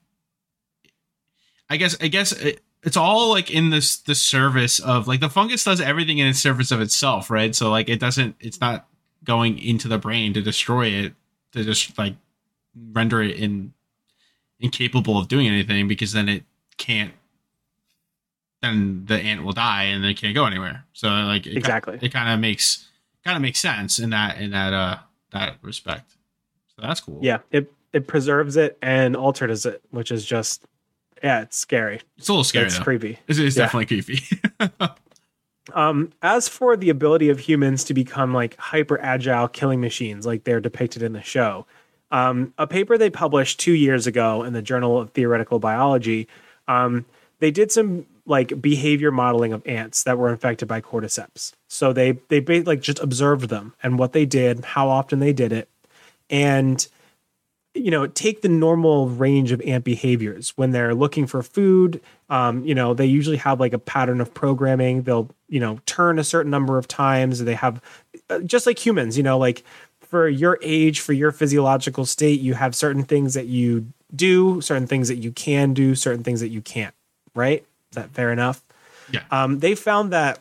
I 1.69 1.77
guess 1.77 1.95
I 2.01 2.07
guess 2.07 2.33
it, 2.33 2.61
it's 2.83 2.97
all 2.97 3.29
like 3.29 3.49
in 3.49 3.69
this 3.69 3.97
the 3.97 4.15
service 4.15 4.79
of 4.79 5.07
like 5.07 5.21
the 5.21 5.29
fungus 5.29 5.63
does 5.63 5.79
everything 5.79 6.17
in 6.17 6.27
its 6.27 6.39
service 6.39 6.71
of 6.71 6.81
itself, 6.81 7.29
right? 7.29 7.55
So 7.55 7.69
like 7.69 7.87
it 7.87 7.99
doesn't. 7.99 8.35
It's 8.41 8.59
not 8.59 8.87
going 9.23 9.59
into 9.59 9.87
the 9.87 9.97
brain 9.97 10.33
to 10.33 10.41
destroy 10.41 10.87
it 10.87 11.13
to 11.53 11.63
just 11.63 11.97
like 11.97 12.15
render 12.91 13.21
it 13.21 13.37
in 13.37 13.73
incapable 14.59 15.17
of 15.17 15.27
doing 15.27 15.47
anything 15.47 15.87
because 15.87 16.11
then 16.13 16.27
it 16.29 16.43
can't 16.77 17.13
then 18.61 19.05
the 19.05 19.15
ant 19.15 19.43
will 19.43 19.53
die 19.53 19.83
and 19.83 20.03
they 20.03 20.13
can't 20.13 20.35
go 20.35 20.45
anywhere. 20.45 20.85
So 20.93 21.07
like 21.07 21.47
it 21.47 21.55
Exactly. 21.57 21.97
it 22.01 22.11
kind 22.11 22.29
of 22.29 22.39
makes 22.39 22.87
kind 23.23 23.35
of 23.37 23.41
makes 23.41 23.59
sense 23.59 23.99
in 23.99 24.09
that 24.09 24.39
in 24.39 24.51
that 24.51 24.73
uh 24.73 24.97
that 25.31 25.57
respect. 25.61 26.11
So 26.75 26.81
that's 26.85 26.99
cool. 26.99 27.19
Yeah, 27.21 27.39
it 27.51 27.71
it 27.93 28.05
preserves 28.07 28.57
it 28.57 28.77
and 28.81 29.15
alters 29.15 29.65
it, 29.65 29.81
which 29.91 30.11
is 30.11 30.25
just 30.25 30.65
yeah, 31.23 31.41
it's 31.41 31.57
scary. 31.57 32.01
It's 32.17 32.27
a 32.29 32.31
little 32.33 32.43
scary 32.43 32.65
it's 32.67 32.77
though. 32.77 32.83
creepy. 32.83 33.19
It's, 33.27 33.39
it's 33.39 33.55
Yeah. 33.57 33.63
definitely 33.63 33.85
creepy. 33.87 34.23
Um, 35.73 36.11
as 36.21 36.47
for 36.47 36.75
the 36.75 36.89
ability 36.89 37.29
of 37.29 37.39
humans 37.39 37.83
to 37.85 37.93
become 37.93 38.33
like 38.33 38.55
hyper 38.57 38.99
agile 39.01 39.47
killing 39.47 39.81
machines, 39.81 40.25
like 40.25 40.43
they're 40.43 40.59
depicted 40.59 41.03
in 41.03 41.13
the 41.13 41.21
show, 41.21 41.65
um, 42.11 42.53
a 42.57 42.65
paper 42.65 42.97
they 42.97 43.09
published 43.09 43.59
two 43.59 43.73
years 43.73 44.07
ago 44.07 44.43
in 44.43 44.53
the 44.53 44.61
Journal 44.61 44.99
of 44.99 45.11
Theoretical 45.11 45.59
Biology, 45.59 46.27
um, 46.67 47.05
they 47.39 47.51
did 47.51 47.71
some 47.71 48.05
like 48.25 48.61
behavior 48.61 49.11
modeling 49.11 49.53
of 49.53 49.65
ants 49.65 50.03
that 50.03 50.17
were 50.17 50.29
infected 50.29 50.67
by 50.67 50.81
cordyceps. 50.81 51.51
So 51.67 51.93
they 51.93 52.11
they 52.29 52.41
like 52.61 52.81
just 52.81 52.99
observed 52.99 53.49
them 53.49 53.73
and 53.81 53.97
what 53.97 54.13
they 54.13 54.25
did, 54.25 54.63
how 54.63 54.89
often 54.89 55.19
they 55.19 55.33
did 55.33 55.51
it, 55.51 55.69
and 56.29 56.87
you 57.73 57.91
know 57.91 58.07
take 58.07 58.41
the 58.41 58.49
normal 58.49 59.09
range 59.09 59.51
of 59.51 59.61
ant 59.61 59.83
behaviors. 59.83 60.51
When 60.57 60.71
they're 60.71 60.95
looking 60.95 61.27
for 61.27 61.43
food 61.43 62.01
um, 62.29 62.63
you 62.65 62.75
know 62.75 62.93
they 62.93 63.05
usually 63.05 63.37
have 63.37 63.59
like 63.59 63.73
a 63.73 63.79
pattern 63.79 64.21
of 64.21 64.33
programming. 64.33 65.03
They'll 65.03 65.29
you 65.47 65.59
know 65.59 65.79
turn 65.85 66.19
a 66.19 66.23
certain 66.23 66.51
number 66.51 66.77
of 66.77 66.87
times. 66.87 67.43
They 67.43 67.55
have 67.55 67.81
uh, 68.29 68.39
just 68.39 68.65
like 68.65 68.83
humans 68.83 69.17
you 69.17 69.23
know 69.23 69.37
like 69.37 69.63
for 70.01 70.27
your 70.27 70.57
age 70.63 71.01
for 71.01 71.13
your 71.13 71.31
physiological 71.31 72.03
state 72.03 72.39
you 72.39 72.55
have 72.55 72.73
certain 72.73 73.03
things 73.03 73.35
that 73.35 73.45
you 73.45 73.85
do 74.15 74.59
certain 74.59 74.87
things 74.87 75.07
that 75.07 75.17
you 75.17 75.31
can 75.31 75.71
do 75.71 75.93
certain 75.93 76.23
things 76.23 76.39
that 76.39 76.47
you 76.47 76.61
can't 76.61 76.95
right? 77.35 77.61
Is 77.91 77.95
that 77.95 78.11
fair 78.11 78.31
enough? 78.31 78.63
Yeah. 79.11 79.23
um, 79.31 79.59
they 79.59 79.75
found 79.75 80.13
that 80.13 80.39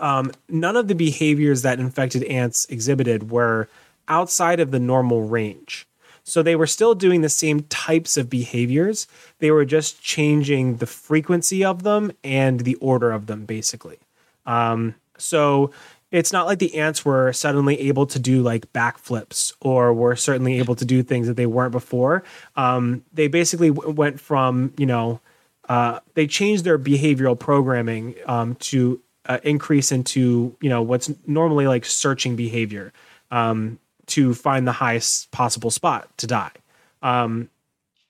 um, 0.00 0.32
none 0.48 0.76
of 0.76 0.88
the 0.88 0.94
behaviors 0.94 1.62
that 1.62 1.78
infected 1.78 2.24
ants 2.24 2.66
exhibited 2.68 3.30
were 3.30 3.68
outside 4.08 4.60
of 4.60 4.70
the 4.70 4.80
normal 4.80 5.22
range. 5.22 5.86
So 6.28 6.42
they 6.42 6.56
were 6.56 6.66
still 6.66 6.94
doing 6.94 7.20
the 7.22 7.28
same 7.28 7.60
types 7.64 8.16
of 8.16 8.28
behaviors. 8.28 9.06
They 9.38 9.50
were 9.50 9.64
just 9.64 10.02
changing 10.02 10.76
the 10.76 10.86
frequency 10.86 11.64
of 11.64 11.82
them 11.82 12.12
and 12.22 12.60
the 12.60 12.74
order 12.76 13.10
of 13.10 13.26
them, 13.26 13.44
basically. 13.44 13.98
Um, 14.46 14.94
so 15.16 15.70
it's 16.10 16.32
not 16.32 16.46
like 16.46 16.58
the 16.58 16.78
ants 16.78 17.04
were 17.04 17.32
suddenly 17.32 17.80
able 17.80 18.06
to 18.06 18.18
do 18.18 18.42
like 18.42 18.72
backflips 18.72 19.52
or 19.60 19.92
were 19.92 20.16
certainly 20.16 20.58
able 20.58 20.74
to 20.76 20.84
do 20.84 21.02
things 21.02 21.26
that 21.26 21.36
they 21.36 21.46
weren't 21.46 21.72
before. 21.72 22.24
Um, 22.56 23.04
they 23.12 23.28
basically 23.28 23.70
w- 23.70 23.92
went 23.92 24.20
from, 24.20 24.72
you 24.78 24.86
know, 24.86 25.20
uh, 25.68 26.00
they 26.14 26.26
changed 26.26 26.64
their 26.64 26.78
behavioral 26.78 27.38
programming 27.38 28.14
um, 28.26 28.54
to 28.56 29.00
uh, 29.26 29.38
increase 29.42 29.92
into 29.92 30.56
you 30.60 30.70
know 30.70 30.82
what's 30.82 31.10
normally 31.26 31.66
like 31.66 31.84
searching 31.84 32.34
behavior 32.34 32.92
um, 33.30 33.78
to 34.08 34.34
find 34.34 34.66
the 34.66 34.72
highest 34.72 35.30
possible 35.30 35.70
spot 35.70 36.08
to 36.18 36.26
die. 36.26 36.52
Um, 37.02 37.48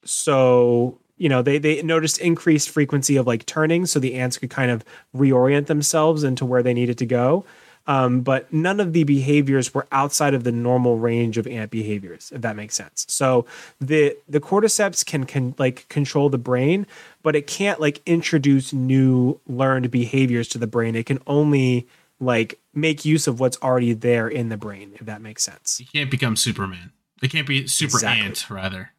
so 0.04 0.98
you 1.16 1.28
know 1.28 1.42
they 1.42 1.58
they 1.58 1.82
noticed 1.82 2.18
increased 2.18 2.70
frequency 2.70 3.16
of 3.16 3.26
like 3.26 3.46
turning, 3.46 3.86
so 3.86 3.98
the 3.98 4.14
ants 4.14 4.38
could 4.38 4.50
kind 4.50 4.70
of 4.70 4.84
reorient 5.14 5.66
themselves 5.66 6.24
into 6.24 6.44
where 6.44 6.62
they 6.62 6.74
needed 6.74 6.98
to 6.98 7.06
go. 7.06 7.44
Um, 7.88 8.20
but 8.20 8.52
none 8.52 8.80
of 8.80 8.92
the 8.92 9.04
behaviors 9.04 9.72
were 9.72 9.86
outside 9.90 10.34
of 10.34 10.44
the 10.44 10.52
normal 10.52 10.98
range 10.98 11.38
of 11.38 11.46
ant 11.46 11.70
behaviors, 11.70 12.30
if 12.34 12.42
that 12.42 12.54
makes 12.54 12.74
sense. 12.74 13.06
So 13.08 13.46
the 13.80 14.14
the 14.28 14.40
cordyceps 14.40 15.04
can 15.04 15.24
can 15.24 15.54
like 15.58 15.88
control 15.88 16.28
the 16.28 16.38
brain, 16.38 16.86
but 17.22 17.34
it 17.34 17.46
can't 17.46 17.80
like 17.80 18.02
introduce 18.04 18.74
new 18.74 19.40
learned 19.46 19.90
behaviors 19.90 20.48
to 20.48 20.58
the 20.58 20.66
brain. 20.66 20.94
It 20.94 21.06
can 21.06 21.18
only 21.26 21.88
like 22.20 22.58
make 22.74 23.04
use 23.04 23.26
of 23.26 23.40
what's 23.40 23.56
already 23.62 23.92
there 23.92 24.28
in 24.28 24.48
the 24.48 24.56
brain, 24.56 24.92
if 24.94 25.06
that 25.06 25.20
makes 25.22 25.42
sense. 25.42 25.78
you 25.80 25.86
can't 25.86 26.10
become 26.10 26.36
Superman. 26.36 26.92
They 27.20 27.28
can't 27.28 27.46
be 27.46 27.66
super 27.66 27.96
Exactly. 27.96 28.26
ant 28.26 28.50
rather. 28.50 28.90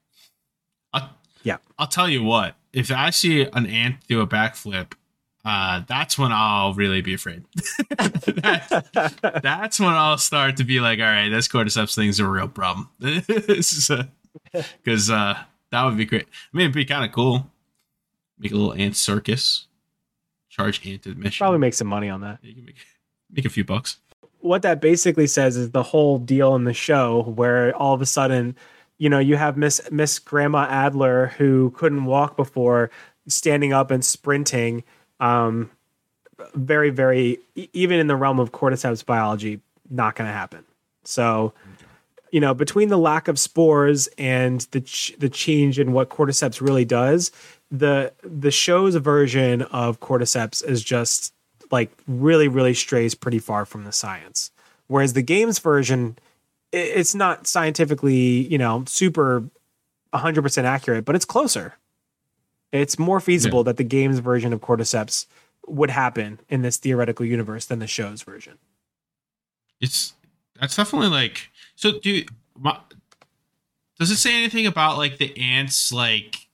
I'll, 0.94 1.10
Yeah. 1.44 1.58
I'll 1.78 1.88
tell 1.88 2.10
you 2.10 2.24
what. 2.24 2.56
If 2.74 2.92
I 2.92 3.10
see 3.10 3.42
an 3.42 3.66
ant 3.66 3.96
do 4.08 4.22
a 4.22 4.28
backflip, 4.28 4.94
uh, 5.46 5.82
that's 5.88 6.18
when 6.18 6.32
I'll 6.32 6.74
really 6.74 7.02
be 7.02 7.14
afraid. 7.14 7.44
That- 7.98 9.40
that's 9.44 9.80
when 9.80 9.90
I'll 9.94 10.18
start 10.18 10.58
to 10.58 10.64
be 10.64 10.80
like, 10.80 11.00
all 11.00 11.06
right, 11.06 11.30
this 11.30 11.48
cordyceps 11.48 11.96
thing's 11.96 12.20
a 12.20 12.28
real 12.28 12.48
problem. 12.48 12.90
this 13.00 13.72
is 13.72 13.92
because 14.84 15.10
uh, 15.10 15.38
that 15.72 15.84
would 15.86 15.98
be 15.98 16.06
great. 16.06 16.28
I 16.54 16.58
mean, 16.58 16.66
it'd 16.66 16.76
be 16.76 16.86
kind 16.86 17.06
of 17.06 17.12
cool. 17.12 17.50
Make 18.38 18.52
a 18.52 18.56
little 18.56 18.74
ant 18.74 18.96
circus. 18.96 19.68
Charge 20.50 20.86
ant 20.88 21.06
admission. 21.06 21.44
Probably 21.44 21.60
make 21.60 21.74
some 21.74 21.88
money 21.88 22.10
on 22.10 22.22
that. 22.22 22.40
Make, 23.32 23.46
a 23.46 23.50
few 23.50 23.64
bucks. 23.64 23.98
what 24.40 24.62
that 24.64 24.82
basically 24.82 25.28
says 25.28 25.58
is 25.58 25.72
the 25.72 25.84
whole 25.84 26.18
deal 26.18 26.56
in 26.56 26.64
the 26.64 26.74
show 26.74 27.24
where 27.24 27.76
all 27.76 27.94
of 27.94 28.02
a 28.02 28.06
sudden 28.06 28.56
you 28.98 29.10
know 29.10 29.20
you 29.20 29.36
have 29.36 29.58
miss 29.58 29.82
miss 29.92 30.20
grandma 30.20 30.66
adler 30.70 31.28
who 31.38 31.72
couldn't 31.72 32.06
walk 32.06 32.36
before 32.36 32.90
standing 33.28 33.74
up 33.74 33.92
and 33.92 34.04
sprinting 34.04 34.84
um 35.20 35.70
very 36.56 36.90
very 36.90 37.38
even 37.74 38.00
in 38.00 38.08
the 38.08 38.16
realm 38.16 38.40
of 38.40 38.52
cordyceps 38.52 39.06
biology 39.06 39.60
not 39.90 40.16
going 40.16 40.28
to 40.28 40.34
happen 40.34 40.64
so 41.04 41.54
you 42.32 42.40
know 42.40 42.54
between 42.54 42.90
the 42.90 42.98
lack 42.98 43.28
of 43.28 43.38
spores 43.40 44.08
and 44.18 44.62
the 44.72 44.82
ch- 44.82 45.14
the 45.20 45.30
change 45.30 45.80
in 45.80 45.92
what 45.92 46.10
cordyceps 46.10 46.62
really 46.62 46.86
does 46.86 47.32
the 47.72 48.12
the 48.24 48.52
show's 48.52 48.96
version 48.96 49.62
of 49.64 50.00
cordyceps 50.00 50.64
is 50.64 50.84
just 50.84 51.34
like 51.72 51.92
really 52.08 52.48
really 52.48 52.74
strays 52.74 53.16
pretty 53.16 53.40
far 53.40 53.66
from 53.66 53.84
the 53.84 53.92
science. 53.92 54.52
Whereas 54.88 55.14
the 55.14 55.22
games 55.22 55.60
version 55.60 56.18
it's 56.72 57.16
not 57.16 57.48
scientifically 57.48 58.48
you 58.48 58.58
know 58.58 58.84
super 58.88 59.44
100% 60.14 60.64
accurate 60.64 61.06
but 61.06 61.16
it's 61.16 61.26
closer. 61.26 61.76
It's 62.72 63.00
more 63.00 63.20
feasible 63.20 63.64
that 63.64 63.78
the 63.78 63.84
games 63.84 64.20
version 64.20 64.54
of 64.54 64.62
cordyceps 64.62 65.26
would 65.68 65.90
happen 65.90 66.40
in 66.50 66.62
this 66.62 66.78
theoretical 66.78 67.26
universe 67.26 67.66
than 67.66 67.80
the 67.80 67.88
show's 67.88 68.22
version. 68.22 68.58
It's 69.82 70.14
that's 70.60 70.76
definitely 70.76 71.10
like 71.10 71.50
so 71.76 72.00
do 72.00 72.24
my, 72.58 72.78
does 73.98 74.12
it 74.12 74.18
say 74.18 74.36
anything 74.36 74.66
about 74.66 74.98
like 74.98 75.18
the 75.18 75.38
ants 75.38 75.92
like 75.92 76.48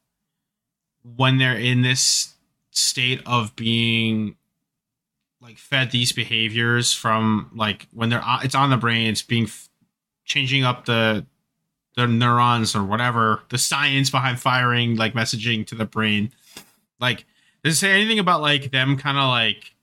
when 1.15 1.37
they're 1.37 1.57
in 1.57 1.81
this 1.81 2.33
state 2.71 3.21
of 3.25 3.55
being 3.55 4.35
like 5.41 5.57
fed 5.57 5.91
these 5.91 6.11
behaviors 6.11 6.93
from 6.93 7.51
like 7.53 7.87
when 7.91 8.09
they're 8.09 8.23
it's 8.43 8.55
on 8.55 8.69
the 8.69 8.77
brain 8.77 9.07
it's 9.07 9.21
being 9.21 9.47
changing 10.25 10.63
up 10.63 10.85
the 10.85 11.25
the 11.95 12.07
neurons 12.07 12.75
or 12.75 12.83
whatever 12.83 13.41
the 13.49 13.57
science 13.57 14.09
behind 14.09 14.39
firing 14.39 14.95
like 14.95 15.13
messaging 15.13 15.65
to 15.65 15.75
the 15.75 15.85
brain. 15.85 16.31
Like 16.99 17.25
does 17.63 17.73
it 17.73 17.77
say 17.77 17.91
anything 17.91 18.19
about 18.19 18.41
like 18.41 18.71
them 18.71 18.97
kind 18.97 19.17
of 19.17 19.29
like 19.29 19.73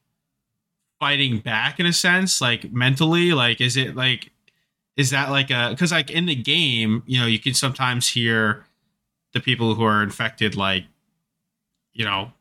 fighting 1.01 1.39
back 1.39 1.81
in 1.81 1.87
a 1.87 1.93
sense 1.93 2.41
like 2.41 2.71
mentally? 2.73 3.33
Like 3.33 3.61
is 3.61 3.77
it 3.77 3.97
like 3.97 4.31
is 4.97 5.11
that 5.11 5.31
like 5.31 5.51
a 5.51 5.71
because 5.71 5.93
like 5.93 6.11
in 6.11 6.27
the 6.27 6.35
game 6.35 7.03
you 7.07 7.19
know 7.19 7.27
you 7.27 7.39
can 7.39 7.55
sometimes 7.55 8.09
hear 8.09 8.67
the 9.33 9.41
people 9.41 9.75
who 9.75 9.85
are 9.85 10.03
infected 10.03 10.55
like 10.55 10.85
you 11.95 12.05
know 12.05 12.33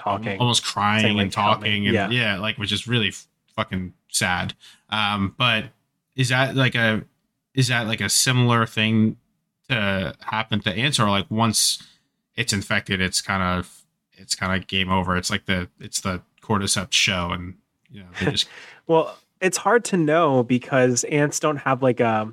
talking 0.00 0.38
almost 0.38 0.64
crying 0.64 1.00
Saying, 1.02 1.10
and 1.10 1.18
like, 1.18 1.26
me. 1.26 1.30
talking 1.30 1.86
and 1.86 1.94
Yeah. 1.94 2.10
yeah. 2.10 2.38
like 2.38 2.56
which 2.58 2.72
is 2.72 2.86
really 2.86 3.12
fucking 3.56 3.92
sad 4.08 4.54
um 4.88 5.34
but 5.38 5.66
is 6.16 6.28
that 6.30 6.54
like 6.56 6.74
a 6.74 7.04
is 7.54 7.68
that 7.68 7.86
like 7.86 8.00
a 8.00 8.08
similar 8.08 8.66
thing 8.66 9.16
to 9.68 10.14
happen 10.20 10.60
to 10.60 10.70
ants 10.72 10.98
or 10.98 11.08
like 11.08 11.26
once 11.30 11.82
it's 12.36 12.52
infected 12.52 13.00
it's 13.00 13.20
kind 13.20 13.42
of 13.42 13.82
it's 14.12 14.34
kind 14.34 14.60
of 14.60 14.66
game 14.68 14.90
over 14.90 15.16
it's 15.16 15.30
like 15.30 15.46
the 15.46 15.68
it's 15.78 16.00
the 16.00 16.22
cordyceps 16.42 16.92
show 16.92 17.30
and 17.32 17.54
you 17.90 18.00
know 18.00 18.08
they 18.20 18.30
just 18.30 18.48
Well, 18.86 19.16
it's 19.40 19.56
hard 19.56 19.84
to 19.86 19.96
know 19.96 20.42
because 20.42 21.04
ants 21.04 21.38
don't 21.38 21.58
have 21.58 21.80
like 21.82 22.00
a 22.00 22.32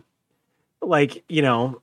like 0.82 1.24
you 1.30 1.42
know 1.44 1.82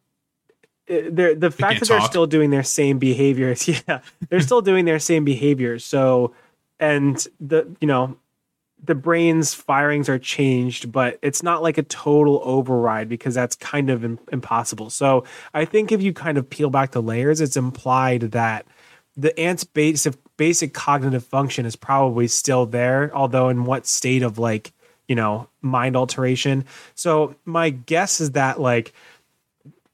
Uh, 0.88 1.08
they're 1.10 1.34
the 1.34 1.50
fact 1.50 1.80
that 1.80 1.88
they're 1.88 2.00
still 2.02 2.26
doing 2.26 2.50
their 2.50 2.62
same 2.62 2.98
behaviors. 2.98 3.68
Yeah, 3.88 4.00
they're 4.28 4.40
still 4.40 4.60
doing 4.60 4.84
their 4.84 4.98
same 4.98 5.24
behaviors. 5.24 5.84
So, 5.84 6.34
and 6.78 7.26
the 7.40 7.74
you 7.80 7.86
know 7.86 8.16
the 8.82 8.94
brain's 8.94 9.54
firings 9.54 10.10
are 10.10 10.18
changed, 10.18 10.92
but 10.92 11.18
it's 11.22 11.42
not 11.42 11.62
like 11.62 11.78
a 11.78 11.82
total 11.82 12.42
override 12.44 13.08
because 13.08 13.34
that's 13.34 13.56
kind 13.56 13.88
of 13.88 14.04
im- 14.04 14.18
impossible. 14.30 14.90
So, 14.90 15.24
I 15.54 15.64
think 15.64 15.90
if 15.90 16.02
you 16.02 16.12
kind 16.12 16.36
of 16.36 16.48
peel 16.50 16.70
back 16.70 16.90
the 16.90 17.02
layers, 17.02 17.40
it's 17.40 17.56
implied 17.56 18.32
that 18.32 18.66
the 19.16 19.38
ant's 19.38 19.64
basic 19.64 20.14
basic 20.36 20.74
cognitive 20.74 21.24
function 21.24 21.64
is 21.64 21.76
probably 21.76 22.28
still 22.28 22.66
there, 22.66 23.10
although 23.14 23.48
in 23.48 23.64
what 23.64 23.86
state 23.86 24.22
of 24.22 24.38
like 24.38 24.72
you 25.08 25.14
know 25.14 25.48
mind 25.60 25.96
alteration. 25.96 26.64
So 26.94 27.36
my 27.44 27.70
guess 27.70 28.20
is 28.20 28.32
that 28.32 28.60
like 28.60 28.92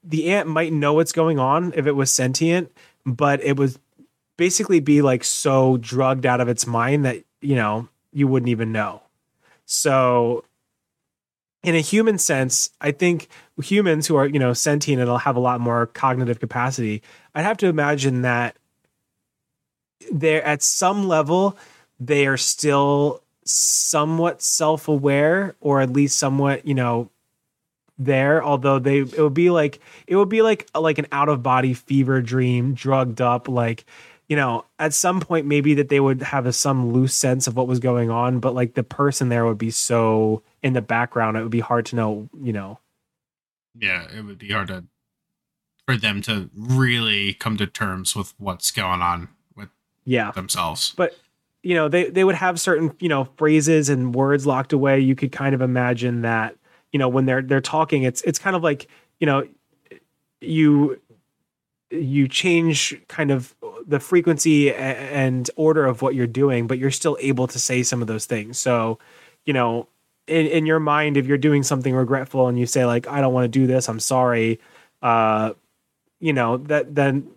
the 0.03 0.31
ant 0.31 0.47
might 0.47 0.73
know 0.73 0.93
what's 0.93 1.11
going 1.11 1.39
on 1.39 1.73
if 1.75 1.85
it 1.87 1.95
was 1.95 2.11
sentient, 2.11 2.71
but 3.05 3.43
it 3.43 3.57
would 3.57 3.75
basically 4.37 4.79
be 4.79 5.01
like 5.01 5.23
so 5.23 5.77
drugged 5.77 6.25
out 6.25 6.41
of 6.41 6.47
its 6.47 6.65
mind 6.65 7.05
that 7.05 7.23
you 7.41 7.55
know 7.55 7.87
you 8.11 8.27
wouldn't 8.27 8.49
even 8.49 8.71
know. 8.71 9.01
So 9.65 10.43
in 11.63 11.75
a 11.75 11.79
human 11.79 12.17
sense, 12.17 12.71
I 12.81 12.91
think 12.91 13.27
humans 13.61 14.07
who 14.07 14.15
are, 14.15 14.25
you 14.25 14.39
know, 14.39 14.53
sentient 14.53 14.99
and 14.99 15.09
will 15.09 15.19
have 15.19 15.35
a 15.35 15.41
lot 15.41 15.61
more 15.61 15.85
cognitive 15.87 16.39
capacity, 16.39 17.03
I'd 17.35 17.43
have 17.43 17.57
to 17.57 17.67
imagine 17.67 18.23
that 18.23 18.55
they're 20.11 20.43
at 20.43 20.63
some 20.63 21.07
level, 21.07 21.57
they 21.99 22.25
are 22.25 22.37
still 22.37 23.21
somewhat 23.45 24.41
self-aware 24.41 25.55
or 25.61 25.81
at 25.81 25.93
least 25.93 26.17
somewhat, 26.17 26.65
you 26.65 26.73
know, 26.73 27.09
there 28.05 28.43
although 28.43 28.79
they 28.79 28.99
it 28.99 29.19
would 29.19 29.33
be 29.33 29.49
like 29.49 29.79
it 30.07 30.15
would 30.15 30.29
be 30.29 30.41
like 30.41 30.69
like 30.75 30.97
an 30.97 31.07
out 31.11 31.29
of 31.29 31.43
body 31.43 31.73
fever 31.73 32.21
dream 32.21 32.73
drugged 32.73 33.21
up 33.21 33.47
like 33.47 33.85
you 34.31 34.37
know, 34.37 34.63
at 34.79 34.93
some 34.93 35.19
point 35.19 35.45
maybe 35.45 35.73
that 35.73 35.89
they 35.89 35.99
would 35.99 36.21
have 36.21 36.45
a, 36.45 36.53
some 36.53 36.93
loose 36.93 37.13
sense 37.13 37.47
of 37.47 37.57
what 37.57 37.67
was 37.67 37.79
going 37.79 38.09
on, 38.09 38.39
but 38.39 38.55
like 38.55 38.75
the 38.75 38.81
person 38.81 39.27
there 39.27 39.45
would 39.45 39.57
be 39.57 39.71
so 39.71 40.41
in 40.63 40.71
the 40.71 40.81
background, 40.81 41.35
it 41.35 41.41
would 41.41 41.51
be 41.51 41.59
hard 41.59 41.85
to 41.87 41.97
know, 41.97 42.29
you 42.41 42.53
know. 42.53 42.79
Yeah, 43.77 44.07
it 44.09 44.23
would 44.23 44.37
be 44.37 44.49
hard 44.51 44.69
to 44.69 44.85
for 45.85 45.97
them 45.97 46.21
to 46.21 46.49
really 46.55 47.33
come 47.33 47.57
to 47.57 47.67
terms 47.67 48.15
with 48.15 48.33
what's 48.37 48.71
going 48.71 49.01
on 49.01 49.27
with 49.53 49.67
yeah 50.05 50.31
themselves. 50.31 50.93
But 50.95 51.17
you 51.61 51.75
know, 51.75 51.89
they 51.89 52.09
they 52.09 52.23
would 52.23 52.35
have 52.35 52.57
certain, 52.57 52.95
you 53.01 53.09
know, 53.09 53.25
phrases 53.35 53.89
and 53.89 54.15
words 54.15 54.47
locked 54.47 54.71
away. 54.71 55.01
You 55.01 55.13
could 55.13 55.33
kind 55.33 55.53
of 55.53 55.59
imagine 55.59 56.21
that, 56.21 56.55
you 56.91 56.99
know, 56.99 57.09
when 57.09 57.25
they're 57.25 57.41
they're 57.41 57.61
talking, 57.61 58.03
it's 58.03 58.21
it's 58.23 58.39
kind 58.39 58.55
of 58.55 58.63
like, 58.63 58.87
you 59.19 59.27
know, 59.27 59.47
you 60.41 60.99
you 61.89 62.27
change 62.27 62.99
kind 63.07 63.31
of 63.31 63.55
the 63.85 63.99
frequency 63.99 64.73
and 64.73 65.49
order 65.55 65.85
of 65.85 66.01
what 66.01 66.15
you're 66.15 66.27
doing, 66.27 66.67
but 66.67 66.77
you're 66.77 66.91
still 66.91 67.17
able 67.19 67.47
to 67.47 67.59
say 67.59 67.83
some 67.83 68.01
of 68.01 68.07
those 68.07 68.25
things. 68.25 68.57
So, 68.57 68.97
you 69.45 69.53
know, 69.53 69.87
in, 70.27 70.47
in 70.47 70.65
your 70.65 70.79
mind, 70.79 71.17
if 71.17 71.25
you're 71.25 71.37
doing 71.37 71.63
something 71.63 71.93
regretful 71.93 72.47
and 72.47 72.57
you 72.57 72.65
say 72.65 72.85
like, 72.85 73.07
I 73.07 73.19
don't 73.19 73.33
want 73.33 73.45
to 73.45 73.59
do 73.59 73.67
this, 73.67 73.89
I'm 73.89 73.99
sorry, 73.99 74.59
uh, 75.01 75.53
you 76.19 76.31
know, 76.31 76.57
that 76.57 76.95
then 76.95 77.27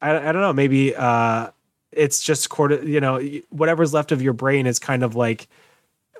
I, 0.00 0.28
I 0.28 0.32
don't 0.32 0.40
know, 0.40 0.52
maybe 0.52 0.94
uh, 0.96 1.50
it's 1.92 2.22
just 2.22 2.48
quarter, 2.48 2.82
you 2.82 3.00
know, 3.00 3.20
whatever's 3.50 3.92
left 3.92 4.12
of 4.12 4.22
your 4.22 4.32
brain 4.32 4.66
is 4.66 4.78
kind 4.78 5.02
of 5.02 5.14
like, 5.16 5.48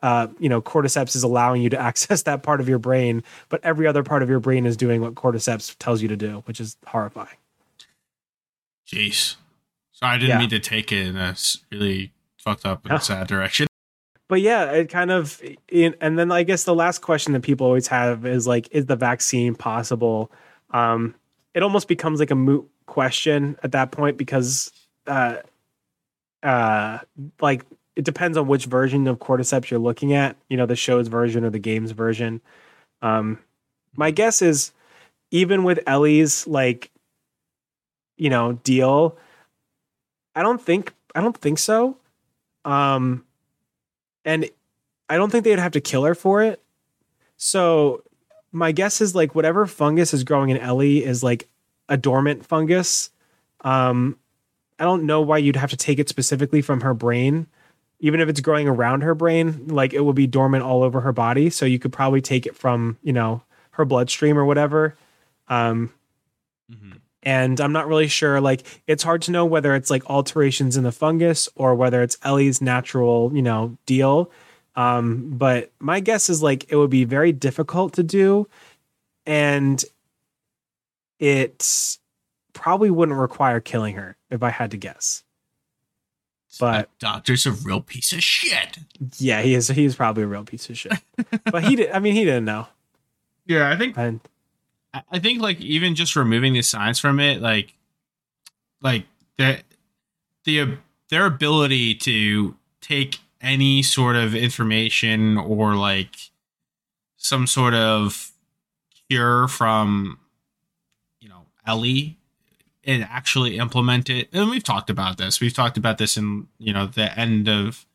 uh, 0.05 0.27
you 0.39 0.51
know, 0.51 0.61
cordyceps 0.61 1.17
is 1.17 1.23
allowing 1.23 1.63
you 1.63 1.71
to 1.71 1.79
access 1.81 2.23
that 2.25 2.43
part 2.43 2.61
of 2.61 2.69
your 2.69 2.79
brain, 2.79 3.25
but 3.49 3.59
every 3.65 3.87
other 3.87 4.03
part 4.03 4.23
of 4.23 4.29
your 4.29 4.39
brain 4.39 4.67
is 4.67 4.77
doing 4.77 5.01
what 5.01 5.15
cordyceps 5.15 5.75
tells 5.79 6.03
you 6.03 6.09
to 6.09 6.17
do, 6.17 6.43
which 6.45 6.61
is 6.61 6.77
horrifying. 6.87 7.37
Jeez. 8.87 9.37
So 9.93 10.07
I 10.07 10.19
didn't 10.19 10.29
yeah. 10.29 10.39
mean 10.41 10.51
to 10.51 10.61
take 10.61 10.93
it 10.93 11.07
in 11.07 11.17
a 11.17 11.35
really 11.73 12.13
fucked 12.37 12.67
up 12.67 12.85
and 12.85 12.93
no. 12.93 12.99
sad 13.01 13.27
direction. 13.29 13.67
But 14.29 14.43
yeah, 14.43 14.73
it 14.73 14.91
kind 14.91 15.11
of, 15.11 15.41
and 15.73 16.19
then 16.19 16.31
I 16.31 16.43
guess 16.43 16.65
the 16.65 16.75
last 16.75 17.01
question 17.01 17.33
that 17.33 17.41
people 17.41 17.67
always 17.67 17.87
have 17.87 18.27
is 18.27 18.47
like, 18.47 18.69
is 18.73 18.85
the 18.85 18.97
vaccine 18.97 19.55
possible? 19.55 20.31
Um, 20.73 21.15
it 21.55 21.63
almost 21.63 21.89
becomes 21.89 22.21
like 22.21 22.31
a 22.31 22.35
moot 22.35 22.69
question 22.85 23.57
at 23.63 23.73
that 23.73 23.91
point 23.91 24.19
because, 24.19 24.71
uh, 25.07 25.37
uh, 26.43 26.99
like 27.41 27.65
it 27.97 28.05
depends 28.05 28.37
on 28.37 28.47
which 28.47 28.67
version 28.67 29.07
of 29.07 29.19
cordyceps 29.19 29.71
you're 29.71 29.81
looking 29.81 30.13
at. 30.13 30.37
You 30.49 30.57
know, 30.57 30.67
the 30.67 30.77
show's 30.77 31.09
version 31.09 31.45
or 31.45 31.51
the 31.51 31.59
game's 31.59 31.93
version. 31.93 32.41
Um, 33.03 33.39
my 33.97 34.11
guess 34.11 34.43
is 34.43 34.73
even 35.31 35.65
with 35.65 35.81
Ellie's 35.87 36.47
like 36.47 36.91
you 38.17 38.31
know 38.31 38.53
deal 38.53 39.17
i 40.35 40.43
don't 40.43 40.61
think 40.61 40.93
i 41.15 41.21
don't 41.21 41.37
think 41.37 41.59
so 41.59 41.97
um 42.65 43.25
and 44.25 44.49
i 45.09 45.17
don't 45.17 45.31
think 45.31 45.45
they'd 45.45 45.59
have 45.59 45.73
to 45.73 45.81
kill 45.81 46.05
her 46.05 46.15
for 46.15 46.43
it 46.43 46.63
so 47.37 48.03
my 48.53 48.73
guess 48.73 49.01
is 49.01 49.15
like 49.15 49.35
whatever 49.35 49.67
fungus 49.67 50.15
is 50.15 50.25
growing 50.25 50.51
in 50.51 50.59
ellie 50.59 51.05
is 51.05 51.23
like 51.23 51.49
a 51.89 51.97
dormant 51.97 52.45
fungus 52.45 53.11
um 53.63 54.17
i 54.79 54.85
don't 54.85 55.05
know 55.05 55.21
why 55.21 55.39
you'd 55.39 55.57
have 55.57 55.71
to 55.71 55.77
take 55.77 55.99
it 55.99 56.09
specifically 56.09 56.63
from 56.63 56.81
her 56.81 56.95
brain 56.95 57.47
even 58.05 58.21
if 58.21 58.29
it's 58.29 58.41
growing 58.41 58.69
around 58.69 59.01
her 59.03 59.15
brain 59.15 59.67
like 59.69 59.95
it 59.95 60.01
will 60.01 60.13
be 60.13 60.27
dormant 60.27 60.63
all 60.63 60.83
over 60.83 61.01
her 61.01 61.13
body 61.13 61.49
so 61.49 61.65
you 61.65 61.79
could 61.79 61.93
probably 61.93 62.21
take 62.21 62.47
it 62.47 62.55
from 62.55 62.99
you 63.03 63.13
know 63.13 63.43
her 63.71 63.85
bloodstream 63.85 64.39
or 64.39 64.45
whatever 64.45 64.95
um 65.49 65.93
mm-hmm 66.71 66.99
and 67.25 67.59
I'm 67.61 67.73
not 67.73 67.89
really 67.89 68.07
sure. 68.07 68.41
Like, 68.41 68.83
it's 68.87 69.03
hard 69.03 69.23
to 69.23 69.31
know 69.31 69.47
whether 69.47 69.75
it's 69.75 69.91
like 69.91 70.09
alterations 70.11 70.77
in 70.77 70.85
the 70.85 70.93
fungus 70.93 71.49
or 71.57 71.75
whether 71.75 72.03
it's 72.03 72.19
Ellie's 72.23 72.61
natural, 72.61 73.35
you 73.35 73.43
know, 73.43 73.77
deal. 73.87 74.31
Um, 74.77 75.31
but 75.37 75.73
my 75.81 76.01
guess 76.01 76.29
is 76.29 76.43
like 76.43 76.71
it 76.71 76.77
would 76.77 76.91
be 76.91 77.05
very 77.05 77.33
difficult 77.33 77.95
to 77.95 78.03
do, 78.03 78.47
and 79.25 79.83
it 81.19 81.99
probably 82.53 82.91
wouldn't 82.91 83.19
require 83.19 83.61
killing 83.61 83.95
her 83.97 84.17
if 84.31 84.43
I 84.43 84.51
had 84.51 84.73
to 84.73 84.77
guess. 84.77 85.24
But 86.59 86.73
that 86.73 86.99
doctor's 86.99 87.47
a 87.47 87.53
real 87.53 87.81
piece 87.81 88.13
of 88.13 88.23
shit. 88.23 88.79
Yeah, 89.19 89.43
he 89.43 89.55
is. 89.55 89.69
He's 89.69 89.97
probably 89.97 90.23
a 90.23 90.27
real 90.27 90.45
piece 90.45 90.69
of 90.71 90.79
shit. 90.79 90.93
but 91.45 91.65
he 91.65 91.77
did. 91.77 91.91
I 91.91 91.99
mean, 91.99 92.15
he 92.15 92.25
didn't 92.25 92.45
know. 92.45 92.69
Yeah, 93.47 93.71
I 93.71 93.77
think. 93.77 93.97
And 93.99 94.21
I 95.11 95.19
think 95.19 95.41
like 95.41 95.61
even 95.61 95.95
just 95.95 96.17
removing 96.17 96.53
the 96.53 96.63
science 96.63 96.99
from 96.99 97.19
it, 97.21 97.41
like 97.41 97.75
like 98.81 99.07
the 99.39 99.63
the 100.45 100.79
their 101.11 101.27
ability 101.27 101.95
to 101.95 102.57
take 102.81 103.19
any 103.41 103.83
sort 103.83 104.17
of 104.17 104.35
information 104.35 105.37
or 105.37 105.75
like 105.75 106.17
some 107.17 107.47
sort 107.47 107.75
of 107.75 108.31
cure 109.09 109.49
from 109.49 110.19
you 111.21 111.29
know 111.29 111.47
Ellie 111.67 112.19
and 112.87 113.05
actually 113.05 113.57
implement 113.59 114.11
it. 114.11 114.29
And 114.33 114.51
we've 114.51 114.65
talked 114.65 114.91
about 114.91 115.19
this. 115.19 115.41
We've 115.41 115.55
talked 115.55 115.77
about 115.77 115.99
this 115.99 116.17
in 116.17 116.49
you 116.59 116.73
know 116.73 116.87
the 116.87 117.19
end 117.19 117.49
of 117.49 117.87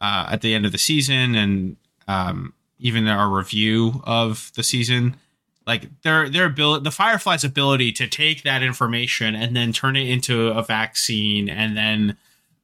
uh, 0.00 0.28
at 0.30 0.40
the 0.40 0.54
end 0.54 0.66
of 0.66 0.72
the 0.72 0.78
season 0.78 1.34
and 1.34 1.76
um, 2.08 2.54
even 2.78 3.06
our 3.08 3.28
review 3.28 4.02
of 4.04 4.52
the 4.54 4.62
season 4.62 5.16
like 5.66 6.02
their 6.02 6.28
their 6.28 6.46
ability 6.46 6.84
the 6.84 6.90
firefly's 6.90 7.44
ability 7.44 7.92
to 7.92 8.06
take 8.06 8.42
that 8.42 8.62
information 8.62 9.34
and 9.34 9.56
then 9.56 9.72
turn 9.72 9.96
it 9.96 10.08
into 10.08 10.48
a 10.48 10.62
vaccine 10.62 11.48
and 11.48 11.76
then 11.76 12.16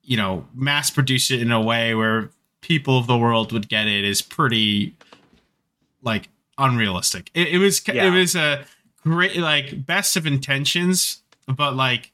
you 0.03 0.17
know 0.17 0.47
mass 0.55 0.91
produce 0.91 1.31
it 1.31 1.41
in 1.41 1.51
a 1.51 1.61
way 1.61 1.95
where 1.95 2.31
people 2.61 2.99
of 2.99 3.07
the 3.07 3.17
world 3.17 3.53
would 3.53 3.69
get 3.69 3.87
it 3.87 4.05
is 4.05 4.21
pretty 4.21 4.95
like 6.03 6.29
unrealistic 6.59 7.31
it, 7.35 7.49
it 7.49 7.59
was 7.59 7.87
yeah. 7.89 8.07
it 8.07 8.11
was 8.11 8.37
a 8.37 8.65
great 9.03 9.37
like 9.37 9.87
best 9.87 10.17
of 10.17 10.27
intentions 10.27 11.23
but 11.57 11.75
like 11.75 12.13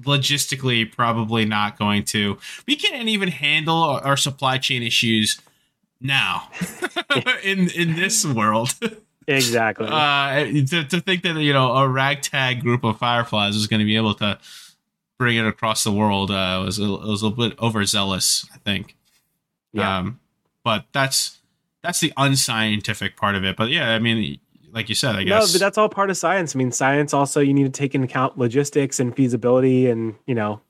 logistically 0.00 0.90
probably 0.90 1.44
not 1.44 1.78
going 1.78 2.02
to 2.02 2.36
we 2.66 2.74
can't 2.74 3.08
even 3.08 3.28
handle 3.28 3.82
our 3.82 4.16
supply 4.16 4.58
chain 4.58 4.82
issues 4.82 5.40
now 6.00 6.48
in 7.44 7.70
in 7.70 7.94
this 7.94 8.26
world 8.26 8.74
Exactly. 9.26 9.86
Uh, 9.88 10.44
to, 10.68 10.84
to 10.84 11.00
think 11.00 11.22
that 11.22 11.36
you 11.36 11.52
know 11.52 11.72
a 11.72 11.88
ragtag 11.88 12.60
group 12.60 12.84
of 12.84 12.98
fireflies 12.98 13.56
is 13.56 13.66
going 13.66 13.80
to 13.80 13.86
be 13.86 13.96
able 13.96 14.14
to 14.14 14.38
bring 15.18 15.36
it 15.36 15.46
across 15.46 15.84
the 15.84 15.92
world 15.92 16.30
uh, 16.30 16.62
was 16.64 16.78
a, 16.78 16.82
was 16.82 17.22
a 17.22 17.28
little 17.28 17.30
bit 17.30 17.58
overzealous, 17.58 18.46
I 18.52 18.58
think. 18.58 18.96
Yeah. 19.72 19.98
Um, 19.98 20.20
but 20.62 20.86
that's 20.92 21.38
that's 21.82 22.00
the 22.00 22.12
unscientific 22.16 23.16
part 23.16 23.34
of 23.34 23.44
it. 23.44 23.56
But 23.56 23.70
yeah, 23.70 23.90
I 23.90 23.98
mean, 23.98 24.38
like 24.74 24.88
you 24.88 24.94
said, 24.96 25.14
I 25.14 25.22
guess. 25.22 25.48
No, 25.48 25.52
but 25.52 25.60
that's 25.60 25.78
all 25.78 25.88
part 25.88 26.10
of 26.10 26.16
science. 26.16 26.54
I 26.54 26.58
mean, 26.58 26.72
science 26.72 27.14
also 27.14 27.40
you 27.40 27.54
need 27.54 27.64
to 27.64 27.70
take 27.70 27.94
into 27.94 28.06
account 28.06 28.36
logistics 28.36 28.98
and 28.98 29.14
feasibility, 29.14 29.88
and 29.88 30.16
you 30.26 30.34
know 30.34 30.60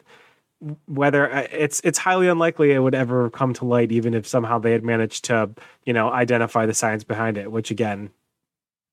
whether 0.86 1.32
uh, 1.32 1.46
it's 1.50 1.80
it's 1.84 1.98
highly 1.98 2.28
unlikely 2.28 2.72
it 2.72 2.78
would 2.78 2.94
ever 2.94 3.30
come 3.30 3.54
to 3.54 3.64
light, 3.64 3.90
even 3.90 4.14
if 4.14 4.26
somehow 4.26 4.58
they 4.58 4.72
had 4.72 4.84
managed 4.84 5.24
to 5.24 5.50
you 5.84 5.94
know 5.94 6.12
identify 6.12 6.66
the 6.66 6.74
science 6.74 7.02
behind 7.02 7.38
it. 7.38 7.50
Which 7.50 7.70
again, 7.70 8.10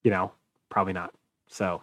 you 0.04 0.12
know, 0.12 0.32
probably 0.70 0.94
not. 0.94 1.14
So 1.48 1.82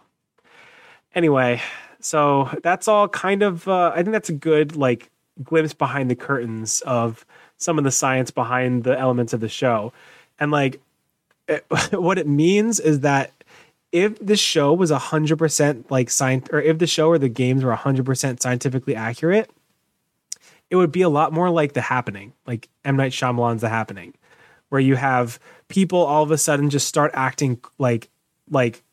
anyway, 1.13 1.61
so 1.99 2.49
that's 2.63 2.87
all 2.87 3.07
kind 3.07 3.43
of 3.43 3.67
uh, 3.67 3.91
I 3.93 3.97
think 3.97 4.11
that's 4.11 4.29
a 4.29 4.33
good 4.33 4.75
like 4.75 5.11
glimpse 5.43 5.73
behind 5.73 6.09
the 6.09 6.15
curtains 6.15 6.81
of 6.81 7.25
some 7.57 7.77
of 7.77 7.83
the 7.83 7.91
science 7.91 8.31
behind 8.31 8.83
the 8.83 8.97
elements 8.97 9.33
of 9.33 9.39
the 9.39 9.49
show. 9.49 9.93
And 10.39 10.51
like 10.51 10.81
it, 11.49 11.65
what 11.91 12.17
it 12.17 12.27
means 12.27 12.79
is 12.79 13.01
that 13.01 13.31
if 13.91 14.23
the 14.25 14.37
show 14.37 14.73
was 14.73 14.91
100% 14.91 15.89
like 15.89 16.09
science 16.09 16.47
or 16.51 16.61
if 16.61 16.77
the 16.77 16.87
show 16.87 17.09
or 17.09 17.17
the 17.17 17.29
games 17.29 17.63
were 17.63 17.75
100% 17.75 18.41
scientifically 18.41 18.95
accurate, 18.95 19.49
it 20.69 20.75
would 20.75 20.91
be 20.91 21.01
a 21.01 21.09
lot 21.09 21.33
more 21.33 21.49
like 21.49 21.73
The 21.73 21.81
Happening, 21.81 22.33
like 22.45 22.69
M. 22.85 22.95
Night 22.95 23.11
Shyamalan's 23.11 23.61
The 23.61 23.69
Happening, 23.69 24.13
where 24.69 24.81
you 24.81 24.95
have 24.95 25.39
people 25.67 25.99
all 25.99 26.21
of 26.21 26.29
a 26.29 26.37
sudden 26.37 26.69
just 26.69 26.87
start 26.87 27.11
acting 27.13 27.59
like 27.79 28.09
like 28.51 28.83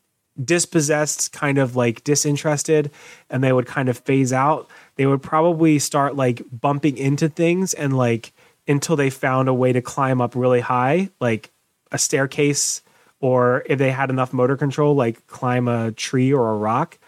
dispossessed, 0.43 1.33
kind 1.33 1.59
of 1.59 1.77
like 1.77 2.05
disinterested, 2.05 2.91
and 3.31 3.43
they 3.43 3.53
would 3.53 3.67
kind 3.67 3.89
of 3.89 3.99
phase 3.99 4.33
out, 4.33 4.71
they 4.97 5.07
would 5.07 5.23
probably 5.23 5.79
start 5.79 6.17
like 6.17 6.43
bumping 6.51 6.97
into 6.97 7.29
things 7.29 7.75
and 7.75 7.97
like 7.97 8.33
until 8.69 8.97
they 8.97 9.11
found 9.11 9.49
a 9.49 9.55
way 9.55 9.73
to 9.73 9.81
climb 9.81 10.21
up 10.21 10.35
really 10.35 10.61
high, 10.61 11.11
like 11.21 11.51
a 11.93 11.99
staircase, 11.99 12.83
or 13.21 13.63
if 13.67 13.79
they 13.79 13.91
had 13.91 14.11
enough 14.11 14.33
motor 14.33 14.57
control, 14.57 14.95
like 14.95 15.27
climb 15.27 15.69
a 15.69 15.93
tree 15.93 16.33
or 16.33 16.51
a 16.51 16.57
rock. 16.57 16.99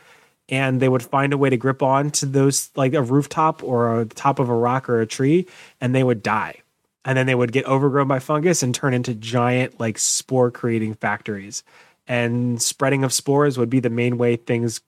And 0.50 0.80
they 0.80 0.88
would 0.88 1.02
find 1.02 1.34
a 1.34 1.38
way 1.38 1.50
to 1.50 1.58
grip 1.58 1.82
on 1.82 2.10
to 2.12 2.26
those, 2.26 2.70
like 2.74 2.94
a 2.94 3.02
rooftop 3.02 3.62
or 3.62 4.00
a 4.00 4.06
top 4.06 4.38
of 4.38 4.48
a 4.48 4.54
rock 4.54 4.88
or 4.88 5.00
a 5.00 5.06
tree, 5.06 5.46
and 5.80 5.94
they 5.94 6.02
would 6.02 6.22
die. 6.22 6.62
And 7.04 7.18
then 7.18 7.26
they 7.26 7.34
would 7.34 7.52
get 7.52 7.66
overgrown 7.66 8.08
by 8.08 8.18
fungus 8.18 8.62
and 8.62 8.74
turn 8.74 8.94
into 8.94 9.14
giant, 9.14 9.78
like 9.78 9.98
spore 9.98 10.50
creating 10.50 10.94
factories. 10.94 11.62
And 12.06 12.60
spreading 12.62 13.04
of 13.04 13.12
spores 13.12 13.58
would 13.58 13.68
be 13.68 13.80
the 13.80 13.90
main 13.90 14.16
way 14.16 14.36
things 14.36 14.80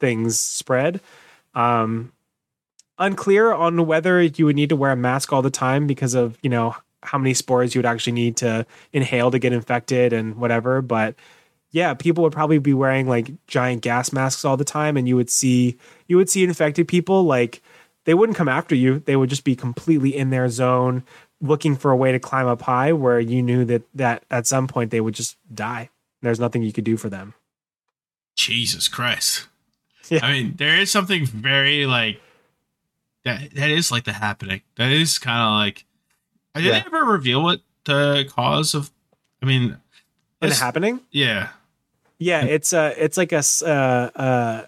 things 0.00 0.40
spread. 0.40 1.00
Um, 1.54 2.12
unclear 2.98 3.52
on 3.52 3.86
whether 3.86 4.22
you 4.22 4.46
would 4.46 4.56
need 4.56 4.68
to 4.70 4.76
wear 4.76 4.92
a 4.92 4.96
mask 4.96 5.32
all 5.32 5.42
the 5.42 5.50
time 5.50 5.86
because 5.86 6.14
of 6.14 6.38
you 6.42 6.50
know 6.50 6.74
how 7.02 7.18
many 7.18 7.34
spores 7.34 7.74
you 7.74 7.78
would 7.78 7.86
actually 7.86 8.12
need 8.12 8.36
to 8.36 8.66
inhale 8.92 9.30
to 9.30 9.38
get 9.38 9.52
infected 9.52 10.12
and 10.12 10.36
whatever 10.36 10.82
but 10.82 11.14
yeah 11.70 11.94
people 11.94 12.22
would 12.22 12.32
probably 12.32 12.58
be 12.58 12.74
wearing 12.74 13.08
like 13.08 13.30
giant 13.46 13.82
gas 13.82 14.12
masks 14.12 14.44
all 14.44 14.56
the 14.56 14.64
time 14.64 14.96
and 14.96 15.08
you 15.08 15.16
would 15.16 15.30
see 15.30 15.76
you 16.06 16.16
would 16.16 16.30
see 16.30 16.44
infected 16.44 16.86
people 16.88 17.24
like 17.24 17.62
they 18.04 18.14
wouldn't 18.14 18.36
come 18.36 18.48
after 18.48 18.74
you 18.74 19.00
they 19.00 19.16
would 19.16 19.30
just 19.30 19.44
be 19.44 19.56
completely 19.56 20.14
in 20.16 20.30
their 20.30 20.48
zone 20.48 21.02
looking 21.40 21.76
for 21.76 21.90
a 21.90 21.96
way 21.96 22.12
to 22.12 22.20
climb 22.20 22.46
up 22.46 22.62
high 22.62 22.92
where 22.92 23.18
you 23.18 23.42
knew 23.42 23.64
that 23.64 23.82
that 23.94 24.24
at 24.30 24.46
some 24.46 24.68
point 24.68 24.90
they 24.90 25.00
would 25.00 25.14
just 25.14 25.36
die 25.54 25.88
there's 26.20 26.40
nothing 26.40 26.62
you 26.62 26.72
could 26.72 26.84
do 26.84 26.96
for 26.96 27.08
them 27.08 27.34
jesus 28.36 28.88
christ 28.88 29.46
yeah. 30.08 30.24
i 30.24 30.32
mean 30.32 30.54
there 30.56 30.78
is 30.78 30.90
something 30.90 31.26
very 31.26 31.84
like 31.86 32.20
that 33.24 33.54
that 33.54 33.70
is 33.70 33.90
like 33.90 34.04
the 34.04 34.12
happening. 34.12 34.62
That 34.76 34.90
is 34.90 35.18
kind 35.18 35.40
of 35.40 35.52
like. 35.52 35.86
Did 36.54 36.64
yeah. 36.64 36.70
they 36.72 36.86
ever 36.86 37.04
reveal 37.04 37.42
what 37.42 37.60
the 37.84 38.28
cause 38.34 38.74
of? 38.74 38.90
I 39.42 39.46
mean, 39.46 39.76
the 40.40 40.54
happening? 40.54 41.00
Yeah, 41.10 41.48
yeah. 42.18 42.44
It's 42.44 42.72
a 42.72 42.94
it's 43.02 43.16
like 43.16 43.32
a 43.32 43.42
uh, 43.64 43.68
uh, 43.68 44.66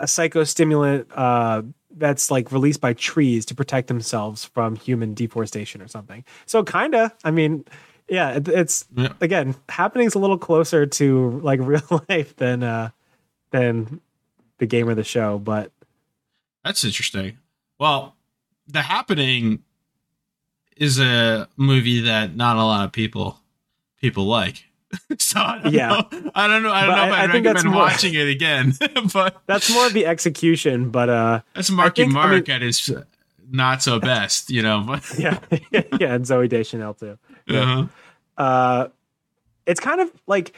a 0.00 0.04
psychostimulant 0.04 1.06
uh, 1.14 1.62
that's 1.90 2.30
like 2.30 2.52
released 2.52 2.80
by 2.80 2.92
trees 2.92 3.44
to 3.46 3.54
protect 3.54 3.88
themselves 3.88 4.44
from 4.44 4.76
human 4.76 5.14
deforestation 5.14 5.82
or 5.82 5.88
something. 5.88 6.24
So 6.46 6.62
kinda. 6.62 7.12
I 7.24 7.30
mean, 7.30 7.64
yeah. 8.08 8.32
It, 8.32 8.48
it's 8.48 8.84
yeah. 8.96 9.12
again 9.20 9.54
happening's 9.68 10.14
a 10.14 10.18
little 10.18 10.38
closer 10.38 10.86
to 10.86 11.40
like 11.42 11.60
real 11.62 12.04
life 12.08 12.36
than 12.36 12.62
uh 12.62 12.90
than 13.50 14.00
the 14.58 14.66
game 14.66 14.88
or 14.88 14.94
the 14.94 15.04
show, 15.04 15.38
but 15.38 15.72
that's 16.64 16.84
interesting. 16.84 17.38
Well, 17.78 18.16
The 18.68 18.82
Happening 18.82 19.62
is 20.76 20.98
a 20.98 21.48
movie 21.56 22.00
that 22.02 22.36
not 22.36 22.56
a 22.56 22.64
lot 22.64 22.84
of 22.84 22.92
people 22.92 23.38
people 24.00 24.24
like. 24.24 24.64
so 25.18 25.40
I 25.40 25.60
don't 25.62 25.72
yeah. 25.72 25.88
know. 25.88 26.30
I 26.34 26.46
don't 26.46 26.62
know. 26.62 26.70
I 26.70 26.86
don't 26.86 26.90
but 26.90 26.96
know 26.96 27.04
if 27.06 27.12
I, 27.12 27.22
I'd 27.24 27.30
I 27.30 27.34
recommend 27.34 27.64
more, 27.64 27.74
watching 27.74 28.14
it 28.14 28.28
again. 28.28 28.74
but 29.12 29.42
that's 29.46 29.72
more 29.72 29.86
of 29.86 29.92
the 29.92 30.06
execution. 30.06 30.90
But 30.90 31.08
uh, 31.08 31.40
that's 31.54 31.70
Marky 31.70 32.02
think, 32.02 32.14
Mark 32.14 32.28
I 32.28 32.34
mean, 32.34 32.50
at 32.50 32.62
his 32.62 32.92
not 33.50 33.82
so 33.82 33.98
best, 33.98 34.50
you 34.50 34.62
know. 34.62 34.98
yeah, 35.18 35.38
yeah, 35.70 36.14
and 36.14 36.24
Zooey 36.24 36.48
Deschanel 36.48 36.94
too. 36.94 37.18
Yeah. 37.46 37.60
Uh-huh. 37.60 37.86
Uh, 38.42 38.88
it's 39.66 39.80
kind 39.80 40.00
of 40.00 40.10
like 40.26 40.54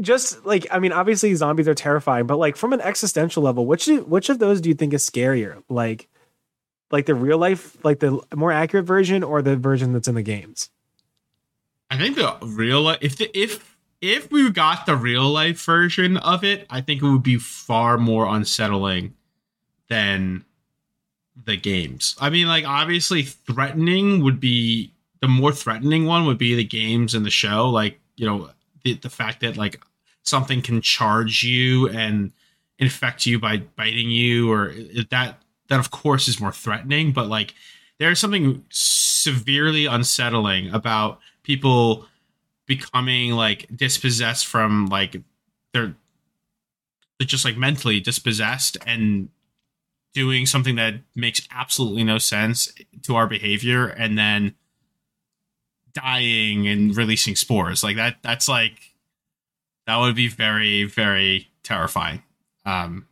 just 0.00 0.44
like 0.44 0.66
I 0.70 0.78
mean, 0.78 0.92
obviously 0.92 1.34
zombies 1.34 1.68
are 1.68 1.74
terrifying, 1.74 2.26
but 2.26 2.36
like 2.36 2.56
from 2.56 2.72
an 2.72 2.80
existential 2.80 3.42
level, 3.42 3.66
which 3.66 3.86
which 3.86 4.28
of 4.28 4.38
those 4.38 4.60
do 4.60 4.68
you 4.68 4.74
think 4.74 4.92
is 4.92 5.08
scarier? 5.08 5.62
Like, 5.68 6.08
like 6.90 7.06
the 7.06 7.14
real 7.14 7.38
life, 7.38 7.82
like 7.84 8.00
the 8.00 8.20
more 8.34 8.52
accurate 8.52 8.86
version, 8.86 9.22
or 9.22 9.42
the 9.42 9.56
version 9.56 9.92
that's 9.92 10.08
in 10.08 10.14
the 10.14 10.22
games? 10.22 10.70
I 11.90 11.98
think 11.98 12.16
the 12.16 12.36
real 12.42 12.82
life. 12.82 12.98
If 13.00 13.16
the, 13.16 13.36
if 13.38 13.76
if 14.00 14.30
we 14.30 14.50
got 14.50 14.86
the 14.86 14.96
real 14.96 15.28
life 15.28 15.62
version 15.64 16.16
of 16.18 16.44
it, 16.44 16.66
I 16.70 16.80
think 16.80 17.02
it 17.02 17.08
would 17.10 17.22
be 17.22 17.38
far 17.38 17.98
more 17.98 18.26
unsettling 18.26 19.14
than 19.88 20.44
the 21.44 21.56
games. 21.56 22.16
I 22.20 22.30
mean, 22.30 22.46
like 22.46 22.64
obviously, 22.64 23.22
threatening 23.22 24.22
would 24.22 24.40
be 24.40 24.92
the 25.20 25.28
more 25.28 25.52
threatening 25.52 26.06
one 26.06 26.26
would 26.26 26.38
be 26.38 26.54
the 26.54 26.64
games 26.64 27.14
and 27.14 27.26
the 27.26 27.30
show. 27.30 27.68
Like 27.68 28.00
you 28.16 28.26
know, 28.26 28.50
the, 28.84 28.94
the 28.94 29.10
fact 29.10 29.40
that 29.40 29.56
like 29.56 29.80
something 30.22 30.62
can 30.62 30.80
charge 30.80 31.42
you 31.42 31.88
and 31.88 32.32
infect 32.78 33.26
you 33.26 33.38
by 33.38 33.58
biting 33.58 34.10
you 34.10 34.50
or 34.50 34.72
that 35.10 35.42
that 35.70 35.80
of 35.80 35.90
course 35.90 36.28
is 36.28 36.38
more 36.40 36.52
threatening 36.52 37.12
but 37.12 37.26
like 37.28 37.54
there's 37.98 38.18
something 38.18 38.64
severely 38.70 39.86
unsettling 39.86 40.70
about 40.70 41.20
people 41.42 42.06
becoming 42.66 43.32
like 43.32 43.66
dispossessed 43.74 44.46
from 44.46 44.86
like 44.86 45.16
they're, 45.72 45.94
they're 47.18 47.26
just 47.26 47.44
like 47.44 47.56
mentally 47.56 48.00
dispossessed 48.00 48.76
and 48.86 49.28
doing 50.14 50.46
something 50.46 50.76
that 50.76 50.94
makes 51.14 51.46
absolutely 51.50 52.04
no 52.04 52.18
sense 52.18 52.72
to 53.02 53.16
our 53.16 53.26
behavior 53.26 53.86
and 53.86 54.16
then 54.16 54.54
dying 55.92 56.66
and 56.68 56.96
releasing 56.96 57.36
spores. 57.36 57.82
Like 57.82 57.96
that 57.96 58.16
that's 58.22 58.48
like 58.48 58.92
that 59.86 59.96
would 59.98 60.14
be 60.16 60.28
very 60.28 60.84
very 60.84 61.48
terrifying. 61.62 62.22
Um 62.64 63.06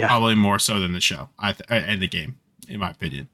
yeah. 0.00 0.08
Probably 0.08 0.34
more 0.34 0.58
so 0.58 0.80
than 0.80 0.92
the 0.92 1.00
show. 1.00 1.28
I 1.38 1.52
th- 1.52 1.66
and 1.68 1.98
uh, 1.98 2.00
the 2.00 2.08
game 2.08 2.36
in 2.68 2.80
my 2.80 2.90
opinion. 2.90 3.28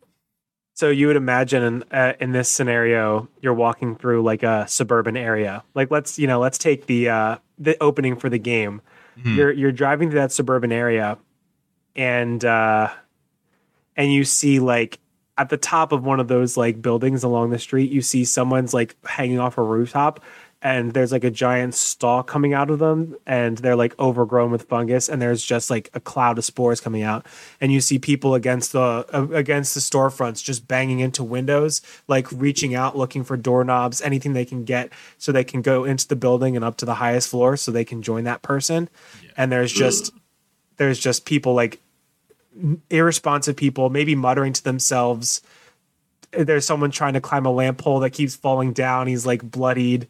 So 0.75 0.91
you 0.91 1.07
would 1.07 1.17
imagine 1.17 1.63
in, 1.63 1.85
uh, 1.91 2.13
in 2.21 2.33
this 2.33 2.51
scenario 2.51 3.29
you're 3.41 3.55
walking 3.55 3.97
through 3.97 4.23
like 4.23 4.43
a 4.43 4.67
suburban 4.69 5.17
area. 5.17 5.63
Like 5.75 5.91
let's 5.91 6.19
you 6.19 6.27
know 6.27 6.41
let's 6.41 6.59
take 6.59 6.87
the 6.87 7.09
uh 7.09 7.37
the 7.59 7.81
opening 7.83 8.17
for 8.17 8.29
the 8.29 8.39
game. 8.39 8.83
Mm-hmm. 9.19 9.35
you're 9.35 9.53
you're 9.53 9.73
driving 9.73 10.11
through 10.11 10.21
that 10.21 10.33
suburban 10.33 10.73
area 10.73 11.17
and 11.95 12.45
uh 12.45 12.93
and 13.97 14.13
you 14.13 14.25
see 14.25 14.61
like 14.61 14.99
at 15.39 15.49
the 15.49 15.57
top 15.57 15.93
of 15.93 16.05
one 16.05 16.21
of 16.21 16.29
those 16.29 16.57
like 16.57 16.81
buildings 16.83 17.23
along 17.23 17.51
the 17.51 17.59
street, 17.59 17.91
you 17.91 18.03
see 18.03 18.25
someone's 18.25 18.75
like 18.75 18.95
hanging 19.05 19.39
off 19.39 19.59
a 19.59 19.63
rooftop 19.63 20.23
and 20.67 20.95
there's 20.95 21.13
like 21.13 21.23
a 21.23 21.31
giant 21.31 21.75
stalk 21.75 22.27
coming 22.27 22.53
out 22.53 22.71
of 22.71 22.81
them 22.81 23.15
and 23.25 23.59
they're 23.59 23.77
like 23.77 23.97
overgrown 24.01 24.51
with 24.51 24.63
fungus 24.65 25.09
and 25.09 25.23
there's 25.23 25.45
just 25.45 25.71
like 25.71 25.89
a 25.95 26.01
cloud 26.01 26.39
of 26.39 26.45
spores 26.45 26.81
coming 26.81 27.03
out 27.03 27.25
and 27.61 27.73
you 27.73 27.81
see 27.81 27.99
people 27.99 28.35
against 28.35 28.73
the 28.73 29.07
uh, 29.13 29.29
against 29.33 29.75
the 29.75 29.81
storefronts 29.81 30.43
just 30.43 30.67
banging 30.67 30.99
into 30.99 31.23
windows 31.23 31.81
like 32.09 32.27
reaching 32.33 32.75
out 32.75 32.97
looking 32.97 33.23
for 33.23 33.37
doorknobs 33.37 34.03
anything 34.03 34.33
they 34.33 34.45
can 34.45 34.65
get 34.65 34.91
so 35.19 35.31
they 35.31 35.45
can 35.45 35.63
go 35.63 35.85
into 35.85 36.09
the 36.09 36.17
building 36.17 36.57
and 36.57 36.65
up 36.65 36.77
to 36.77 36.85
the 36.85 36.95
highest 36.95 37.29
floor 37.29 37.57
so 37.57 37.71
they 37.71 37.85
can 37.85 38.03
join 38.03 38.25
that 38.25 38.43
person 38.43 38.89
yeah. 39.23 39.31
and 39.37 39.53
there's 39.53 39.73
just 39.73 40.13
there's 40.79 40.99
just 40.99 41.25
people 41.25 41.55
like 41.55 41.81
irresponsive 42.91 43.57
people, 43.57 43.91
maybe 43.91 44.15
muttering 44.15 44.53
to 44.53 44.65
themselves. 44.65 45.43
There's 46.33 46.67
someone 46.67 46.91
trying 46.91 47.15
to 47.15 47.21
climb 47.21 47.47
a 47.47 47.51
lamp 47.51 47.79
pole 47.79 48.01
that 48.01 48.11
keeps 48.11 48.37
falling 48.37 48.73
down. 48.73 49.07
He's 49.07 49.27
like 49.27 49.43
bloodied. 49.43 50.09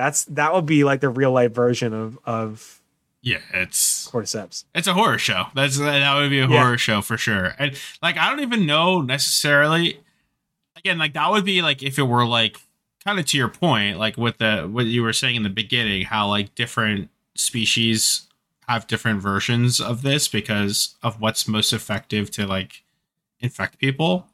That's 0.00 0.24
that 0.24 0.54
would 0.54 0.64
be 0.64 0.82
like 0.82 1.02
the 1.02 1.10
real 1.10 1.30
life 1.30 1.52
version 1.52 1.92
of 1.92 2.18
of 2.24 2.80
yeah, 3.20 3.40
it's 3.52 4.10
cordyceps. 4.10 4.64
It's 4.74 4.86
a 4.86 4.94
horror 4.94 5.18
show. 5.18 5.48
That's 5.54 5.76
that 5.76 6.14
would 6.14 6.30
be 6.30 6.40
a 6.40 6.46
horror 6.46 6.78
show 6.78 7.02
for 7.02 7.18
sure. 7.18 7.54
And 7.58 7.78
like 8.00 8.16
I 8.16 8.30
don't 8.30 8.40
even 8.40 8.64
know 8.64 9.02
necessarily. 9.02 10.00
Again, 10.74 10.96
like 10.96 11.12
that 11.12 11.30
would 11.30 11.44
be 11.44 11.60
like 11.60 11.82
if 11.82 11.98
it 11.98 12.04
were 12.04 12.24
like 12.24 12.56
kind 13.04 13.18
of 13.18 13.26
to 13.26 13.36
your 13.36 13.50
point, 13.50 13.98
like 13.98 14.16
with 14.16 14.38
the 14.38 14.62
what 14.62 14.86
you 14.86 15.02
were 15.02 15.12
saying 15.12 15.36
in 15.36 15.42
the 15.42 15.50
beginning, 15.50 16.06
how 16.06 16.28
like 16.28 16.54
different 16.54 17.10
species 17.34 18.22
have 18.68 18.86
different 18.86 19.20
versions 19.20 19.82
of 19.82 20.00
this 20.00 20.28
because 20.28 20.94
of 21.02 21.20
what's 21.20 21.46
most 21.46 21.74
effective 21.74 22.30
to 22.30 22.46
like 22.46 22.84
infect 23.38 23.78
people. 23.78 24.28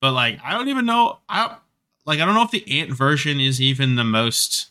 But 0.00 0.12
like 0.12 0.38
I 0.44 0.52
don't 0.52 0.68
even 0.68 0.86
know 0.86 1.18
I 1.28 1.56
like 2.04 2.20
I 2.20 2.24
don't 2.24 2.36
know 2.36 2.44
if 2.44 2.52
the 2.52 2.80
ant 2.80 2.92
version 2.92 3.40
is 3.40 3.60
even 3.60 3.96
the 3.96 4.04
most 4.04 4.68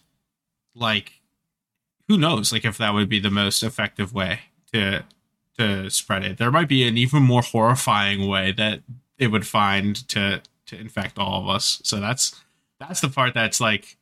like 0.76 1.14
who 2.08 2.18
knows 2.18 2.52
like 2.52 2.66
if 2.66 2.78
that 2.78 2.94
would 2.94 3.10
be 3.10 3.20
the 3.20 3.32
most 3.32 3.64
effective 3.64 4.14
way 4.14 4.42
to 4.74 5.04
to 5.58 5.90
spread 5.90 6.24
it. 6.24 6.38
There 6.38 6.52
might 6.52 6.68
be 6.68 6.88
an 6.88 6.98
even 6.98 7.24
more 7.24 7.42
horrifying 7.42 8.28
way 8.28 8.52
that 8.52 8.82
it 9.18 9.28
would 9.28 9.48
find 9.48 9.96
to 10.10 10.42
to 10.68 10.78
infect 10.78 11.18
all 11.18 11.42
of 11.42 11.50
us. 11.50 11.82
So 11.84 12.00
that's 12.00 12.42
that's 12.80 13.02
the 13.02 13.10
part 13.10 13.34
that's 13.34 13.62
like 13.62 13.98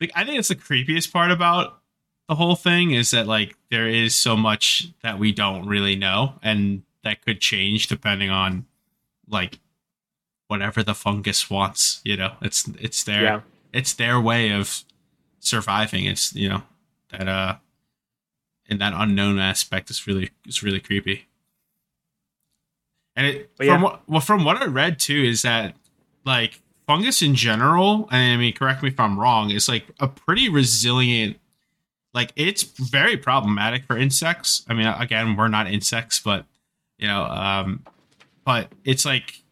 like 0.00 0.10
I 0.14 0.24
think 0.24 0.38
it's 0.38 0.48
the 0.48 0.56
creepiest 0.56 1.12
part 1.12 1.30
about 1.30 1.80
the 2.28 2.34
whole 2.36 2.56
thing 2.56 2.92
is 2.92 3.10
that 3.10 3.26
like 3.26 3.56
there 3.70 3.88
is 3.88 4.14
so 4.14 4.36
much 4.36 4.88
that 5.02 5.18
we 5.18 5.32
don't 5.32 5.66
really 5.66 5.96
know 5.96 6.34
and 6.42 6.82
that 7.02 7.24
could 7.24 7.40
change 7.40 7.88
depending 7.88 8.30
on 8.30 8.66
like 9.28 9.58
whatever 10.46 10.82
the 10.82 10.94
fungus 10.94 11.50
wants 11.50 12.00
you 12.04 12.16
know 12.16 12.32
it's 12.40 12.68
it's 12.80 13.02
their 13.04 13.22
yeah. 13.22 13.40
it's 13.72 13.94
their 13.94 14.20
way 14.20 14.52
of 14.52 14.84
surviving 15.40 16.04
it's 16.04 16.34
you 16.34 16.48
know 16.48 16.62
that 17.10 17.28
uh 17.28 17.56
and 18.70 18.80
that 18.80 18.92
unknown 18.94 19.38
aspect 19.38 19.90
is 19.90 20.06
really 20.06 20.30
is 20.46 20.62
really 20.62 20.80
creepy. 20.80 21.26
And 23.16 23.26
it 23.26 23.50
from 23.56 23.82
what 23.82 24.08
well 24.08 24.20
from 24.20 24.44
what 24.44 24.56
I 24.56 24.66
read 24.66 24.98
too 24.98 25.22
is 25.24 25.42
that 25.42 25.74
like 26.24 26.60
fungus 26.86 27.20
in 27.20 27.34
general, 27.34 28.08
and 28.12 28.34
I 28.34 28.36
mean 28.36 28.54
correct 28.54 28.82
me 28.82 28.88
if 28.90 29.00
I'm 29.00 29.18
wrong, 29.18 29.50
is 29.50 29.68
like 29.68 29.86
a 29.98 30.06
pretty 30.06 30.48
resilient 30.48 31.38
like 32.14 32.32
it's 32.36 32.62
very 32.62 33.16
problematic 33.16 33.84
for 33.84 33.98
insects. 33.98 34.64
I 34.68 34.74
mean 34.74 34.86
again, 34.86 35.36
we're 35.36 35.48
not 35.48 35.66
insects, 35.66 36.20
but 36.20 36.46
you 36.96 37.08
know, 37.08 37.24
um 37.24 37.84
but 38.44 38.70
it's 38.84 39.04
like 39.04 39.42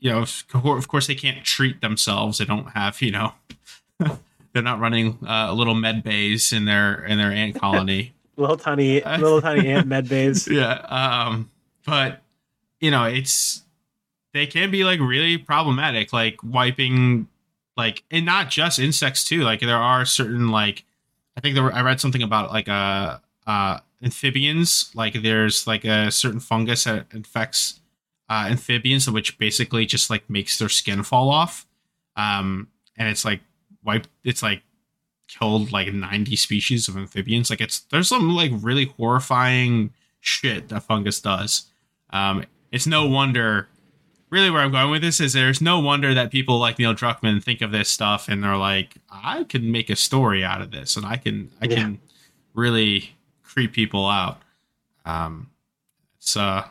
you 0.00 0.10
know, 0.10 0.26
of 0.52 0.88
course 0.88 1.06
they 1.06 1.14
can't 1.14 1.44
treat 1.44 1.80
themselves. 1.80 2.38
They 2.38 2.44
don't 2.44 2.72
have, 2.72 3.00
you 3.00 3.12
know, 3.12 3.32
they're 4.54 4.62
not 4.62 4.80
running 4.80 5.18
uh, 5.28 5.52
little 5.52 5.74
med 5.74 6.02
bays 6.02 6.52
in 6.52 6.64
their 6.64 7.04
in 7.04 7.18
their 7.18 7.32
ant 7.32 7.60
colony. 7.60 8.14
Little 8.36 8.56
tiny, 8.56 9.00
little 9.00 9.40
tiny 9.40 9.68
ant 9.68 9.86
med 9.86 10.08
bays. 10.08 10.48
yeah 10.50 10.72
um 10.88 11.50
but 11.86 12.22
you 12.80 12.90
know 12.90 13.04
it's 13.04 13.62
they 14.32 14.46
can 14.46 14.70
be 14.70 14.84
like 14.84 15.00
really 15.00 15.38
problematic 15.38 16.12
like 16.12 16.38
wiping 16.42 17.28
like 17.76 18.02
and 18.10 18.26
not 18.26 18.50
just 18.50 18.78
insects 18.78 19.24
too 19.24 19.42
like 19.42 19.60
there 19.60 19.76
are 19.76 20.04
certain 20.04 20.48
like 20.48 20.84
i 21.36 21.40
think 21.40 21.54
there 21.54 21.62
were, 21.62 21.72
i 21.72 21.80
read 21.80 22.00
something 22.00 22.22
about 22.22 22.50
like 22.50 22.68
uh 22.68 23.18
uh 23.46 23.78
amphibians 24.02 24.90
like 24.94 25.22
there's 25.22 25.66
like 25.66 25.84
a 25.84 26.10
certain 26.10 26.40
fungus 26.40 26.84
that 26.84 27.06
infects 27.12 27.80
uh 28.28 28.48
amphibians 28.50 29.08
which 29.10 29.38
basically 29.38 29.86
just 29.86 30.10
like 30.10 30.28
makes 30.28 30.58
their 30.58 30.68
skin 30.68 31.02
fall 31.02 31.30
off 31.30 31.66
um 32.16 32.68
and 32.96 33.08
it's 33.08 33.24
like 33.24 33.40
wipe 33.84 34.06
it's 34.24 34.42
like 34.42 34.62
killed 35.28 35.72
like 35.72 35.92
90 35.92 36.36
species 36.36 36.88
of 36.88 36.96
amphibians 36.96 37.50
like 37.50 37.60
it's 37.60 37.80
there's 37.90 38.08
some 38.08 38.28
like 38.30 38.50
really 38.60 38.86
horrifying 38.98 39.92
shit 40.20 40.68
that 40.68 40.82
fungus 40.82 41.20
does 41.20 41.66
um 42.10 42.44
it's 42.72 42.86
no 42.86 43.06
wonder 43.06 43.68
really 44.30 44.50
where 44.50 44.62
i'm 44.62 44.70
going 44.72 44.90
with 44.90 45.02
this 45.02 45.20
is 45.20 45.32
there's 45.32 45.60
no 45.60 45.78
wonder 45.80 46.12
that 46.14 46.30
people 46.30 46.58
like 46.58 46.78
neil 46.78 46.94
druckmann 46.94 47.42
think 47.42 47.62
of 47.62 47.70
this 47.72 47.88
stuff 47.88 48.28
and 48.28 48.42
they're 48.44 48.56
like 48.56 48.96
i 49.10 49.44
can 49.44 49.70
make 49.72 49.88
a 49.90 49.96
story 49.96 50.44
out 50.44 50.60
of 50.60 50.70
this 50.70 50.96
and 50.96 51.06
i 51.06 51.16
can 51.16 51.50
i 51.62 51.66
Yeah. 51.66 51.74
can 51.76 52.00
really 52.54 53.16
creep 53.42 53.72
people 53.72 54.06
out 54.06 54.40
um 55.06 55.50
it's 56.18 56.36
uh 56.36 56.64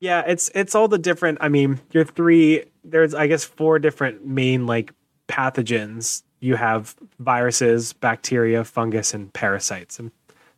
Yeah, 0.00 0.22
it's 0.26 0.50
it's 0.54 0.74
all 0.74 0.88
the 0.88 0.98
different. 0.98 1.38
I 1.40 1.48
mean, 1.48 1.80
your 1.92 2.04
three. 2.04 2.64
There's 2.82 3.14
I 3.14 3.26
guess 3.26 3.44
four 3.44 3.78
different 3.78 4.26
main 4.26 4.66
like 4.66 4.92
pathogens. 5.28 6.22
You 6.40 6.56
have 6.56 6.94
viruses, 7.18 7.92
bacteria, 7.94 8.64
fungus, 8.64 9.14
and 9.14 9.32
parasites. 9.32 9.98
And 9.98 10.10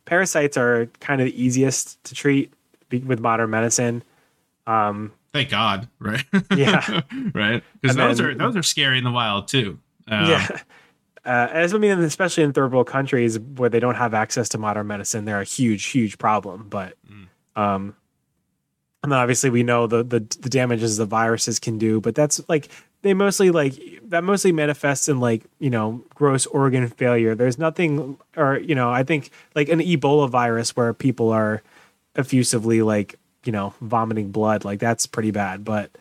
parasites 0.05 0.57
are 0.57 0.87
kind 0.99 1.21
of 1.21 1.25
the 1.25 1.41
easiest 1.41 2.03
to 2.05 2.15
treat 2.15 2.53
with 2.91 3.19
modern 3.19 3.49
medicine. 3.49 4.03
Um, 4.65 5.13
thank 5.33 5.49
god 5.49 5.87
right 5.99 6.23
Yeah. 6.55 7.01
right 7.33 7.63
because 7.81 7.95
those 7.95 8.17
then- 8.17 8.25
are 8.27 8.35
those 8.35 8.55
are 8.57 8.63
scary 8.63 8.97
in 8.97 9.03
the 9.03 9.11
wild 9.11 9.47
too 9.47 9.79
um, 10.07 10.29
yeah. 10.29 10.47
Uh, 11.25 11.49
as 11.51 11.73
I 11.73 11.77
mean, 11.77 11.99
especially 11.99 12.43
in 12.43 12.53
third 12.53 12.71
world 12.71 12.87
countries 12.87 13.37
where 13.37 13.69
they 13.69 13.81
don't 13.81 13.95
have 13.95 14.13
access 14.13 14.47
to 14.49 14.57
modern 14.57 14.87
medicine, 14.87 15.25
they're 15.25 15.41
a 15.41 15.43
huge, 15.43 15.87
huge 15.87 16.17
problem. 16.17 16.67
But, 16.69 16.93
Mm. 17.05 17.27
um, 17.61 17.95
and 19.03 19.11
then 19.11 19.19
obviously 19.19 19.49
we 19.49 19.61
know 19.63 19.87
the, 19.87 20.03
the 20.05 20.19
the 20.39 20.47
damages 20.49 20.95
the 20.95 21.05
viruses 21.05 21.59
can 21.59 21.77
do. 21.77 21.99
But 21.99 22.15
that's 22.15 22.39
like 22.47 22.69
they 23.07 23.13
mostly 23.13 23.51
like 23.51 23.73
that 24.03 24.23
mostly 24.23 24.51
manifests 24.51 25.07
in 25.07 25.19
like 25.19 25.43
you 25.59 25.69
know 25.69 26.03
gross 26.15 26.45
organ 26.45 26.87
failure. 26.87 27.35
There's 27.35 27.57
nothing, 27.57 28.17
or 28.35 28.57
you 28.57 28.75
know, 28.75 28.89
I 28.89 29.03
think 29.03 29.31
like 29.55 29.69
an 29.69 29.79
Ebola 29.79 30.29
virus 30.29 30.75
where 30.75 30.93
people 30.93 31.31
are 31.31 31.61
effusively 32.15 32.81
like 32.81 33.15
you 33.43 33.51
know 33.51 33.73
vomiting 33.81 34.31
blood, 34.31 34.65
like 34.65 34.79
that's 34.79 35.05
pretty 35.05 35.31
bad. 35.31 35.63
But 35.63 35.91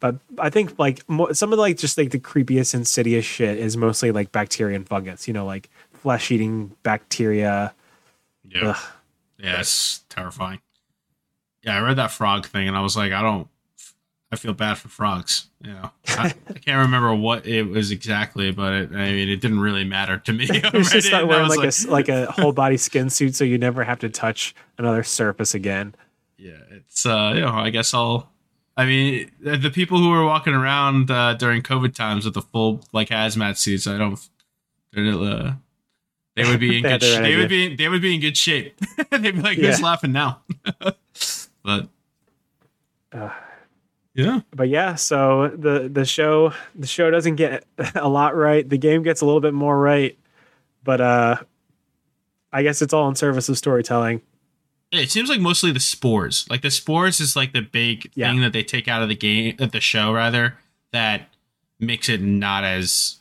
but 0.00 0.16
I 0.38 0.50
think 0.50 0.78
like 0.78 1.08
mo- 1.08 1.32
some 1.32 1.52
of 1.52 1.58
like 1.58 1.78
just 1.78 1.96
like 1.96 2.10
the 2.10 2.18
creepiest, 2.18 2.74
insidious 2.74 3.24
shit 3.24 3.58
is 3.58 3.76
mostly 3.76 4.12
like 4.12 4.32
bacteria 4.32 4.76
and 4.76 4.86
fungus. 4.86 5.26
You 5.26 5.34
know, 5.34 5.46
like 5.46 5.70
flesh 5.92 6.30
eating 6.30 6.76
bacteria. 6.82 7.74
yeah. 8.48 8.78
Yeah, 9.38 9.60
it's 9.60 10.00
terrifying. 10.08 10.60
Yeah, 11.62 11.76
I 11.76 11.80
read 11.80 11.96
that 11.96 12.10
frog 12.10 12.46
thing 12.46 12.68
and 12.68 12.76
I 12.76 12.80
was 12.80 12.96
like, 12.96 13.12
I 13.12 13.20
don't, 13.20 13.48
I 14.32 14.36
feel 14.36 14.52
bad 14.54 14.76
for 14.78 14.88
frogs. 14.88 15.46
You 15.62 15.72
know, 15.72 15.90
I, 16.08 16.34
I 16.48 16.52
can't 16.54 16.84
remember 16.84 17.14
what 17.14 17.46
it 17.46 17.62
was 17.62 17.90
exactly, 17.90 18.50
but 18.50 18.72
it, 18.72 18.90
I 18.92 19.12
mean, 19.12 19.28
it 19.28 19.40
didn't 19.40 19.60
really 19.60 19.84
matter 19.84 20.18
to 20.18 20.32
me. 20.32 20.48
I 20.50 20.54
You 20.54 20.62
read 20.72 20.94
it 20.94 21.02
start 21.04 21.04
and 21.04 21.14
I 21.14 21.22
wearing 21.24 21.48
was 21.48 21.86
like, 21.86 22.08
a 22.08 22.12
like 22.14 22.28
a 22.28 22.32
whole 22.32 22.52
body 22.64 22.76
skin 22.76 23.08
suit 23.10 23.34
so 23.36 23.44
you 23.44 23.56
never 23.58 23.84
have 23.84 23.98
to 24.00 24.08
touch 24.08 24.54
another 24.78 25.02
surface 25.04 25.54
again. 25.54 25.94
yeah, 26.38 26.58
it's, 26.70 27.06
uh, 27.06 27.32
you 27.34 27.40
know, 27.42 27.50
I 27.52 27.70
guess 27.70 27.94
I'll, 27.94 28.28
I 28.76 28.84
mean, 28.84 29.30
the 29.40 29.70
people 29.70 29.98
who 29.98 30.10
were 30.10 30.24
walking 30.24 30.52
around 30.54 31.10
uh, 31.10 31.34
during 31.34 31.62
COVID 31.62 31.94
times 31.94 32.24
with 32.24 32.34
the 32.34 32.42
full 32.42 32.82
like 32.92 33.08
hazmat 33.08 33.56
suits, 33.56 33.86
I 33.86 33.96
don't, 33.96 34.18
they're, 34.92 35.04
uh, 35.14 35.52
they 36.34 36.44
would 36.44 36.60
be 36.60 36.76
in 36.78 36.82
They 36.82 36.90
good. 36.98 37.02
Sh- 37.02 37.16
they 37.16 37.36
would 37.36 37.48
be. 37.48 37.74
They 37.76 37.88
would 37.88 38.02
be 38.02 38.14
in 38.14 38.20
good 38.20 38.36
shape. 38.36 38.78
They'd 39.10 39.22
be 39.22 39.32
like, 39.40 39.56
"Who's 39.56 39.80
Yeah. 39.80 39.86
laughing 39.86 40.12
now?" 40.12 40.42
but 41.62 41.88
Uh, 43.12 43.30
yeah, 44.16 44.40
but 44.54 44.68
yeah, 44.68 44.94
so 44.96 45.48
the 45.48 45.88
the 45.92 46.04
show 46.04 46.52
the 46.74 46.86
show 46.86 47.10
doesn't 47.10 47.36
get 47.36 47.64
a 47.94 48.08
lot 48.08 48.34
right. 48.34 48.68
The 48.68 48.78
game 48.78 49.02
gets 49.02 49.20
a 49.20 49.26
little 49.26 49.40
bit 49.40 49.54
more 49.54 49.78
right, 49.78 50.18
but 50.82 51.00
uh, 51.00 51.36
I 52.52 52.62
guess 52.62 52.82
it's 52.82 52.92
all 52.92 53.08
in 53.08 53.14
service 53.14 53.48
of 53.48 53.56
storytelling. 53.58 54.22
It 54.92 55.10
seems 55.10 55.28
like 55.28 55.40
mostly 55.40 55.72
the 55.72 55.80
spores. 55.80 56.46
Like 56.48 56.62
the 56.62 56.70
spores 56.70 57.20
is 57.20 57.36
like 57.36 57.52
the 57.52 57.60
big 57.60 58.10
Yeah. 58.14 58.30
thing 58.30 58.40
that 58.40 58.52
they 58.52 58.62
take 58.62 58.88
out 58.88 59.02
of 59.02 59.08
the 59.08 59.16
game, 59.16 59.56
of 59.58 59.72
the 59.72 59.80
show 59.80 60.12
rather, 60.12 60.56
that 60.92 61.28
makes 61.80 62.08
it 62.08 62.22
not 62.22 62.64
as 62.64 63.16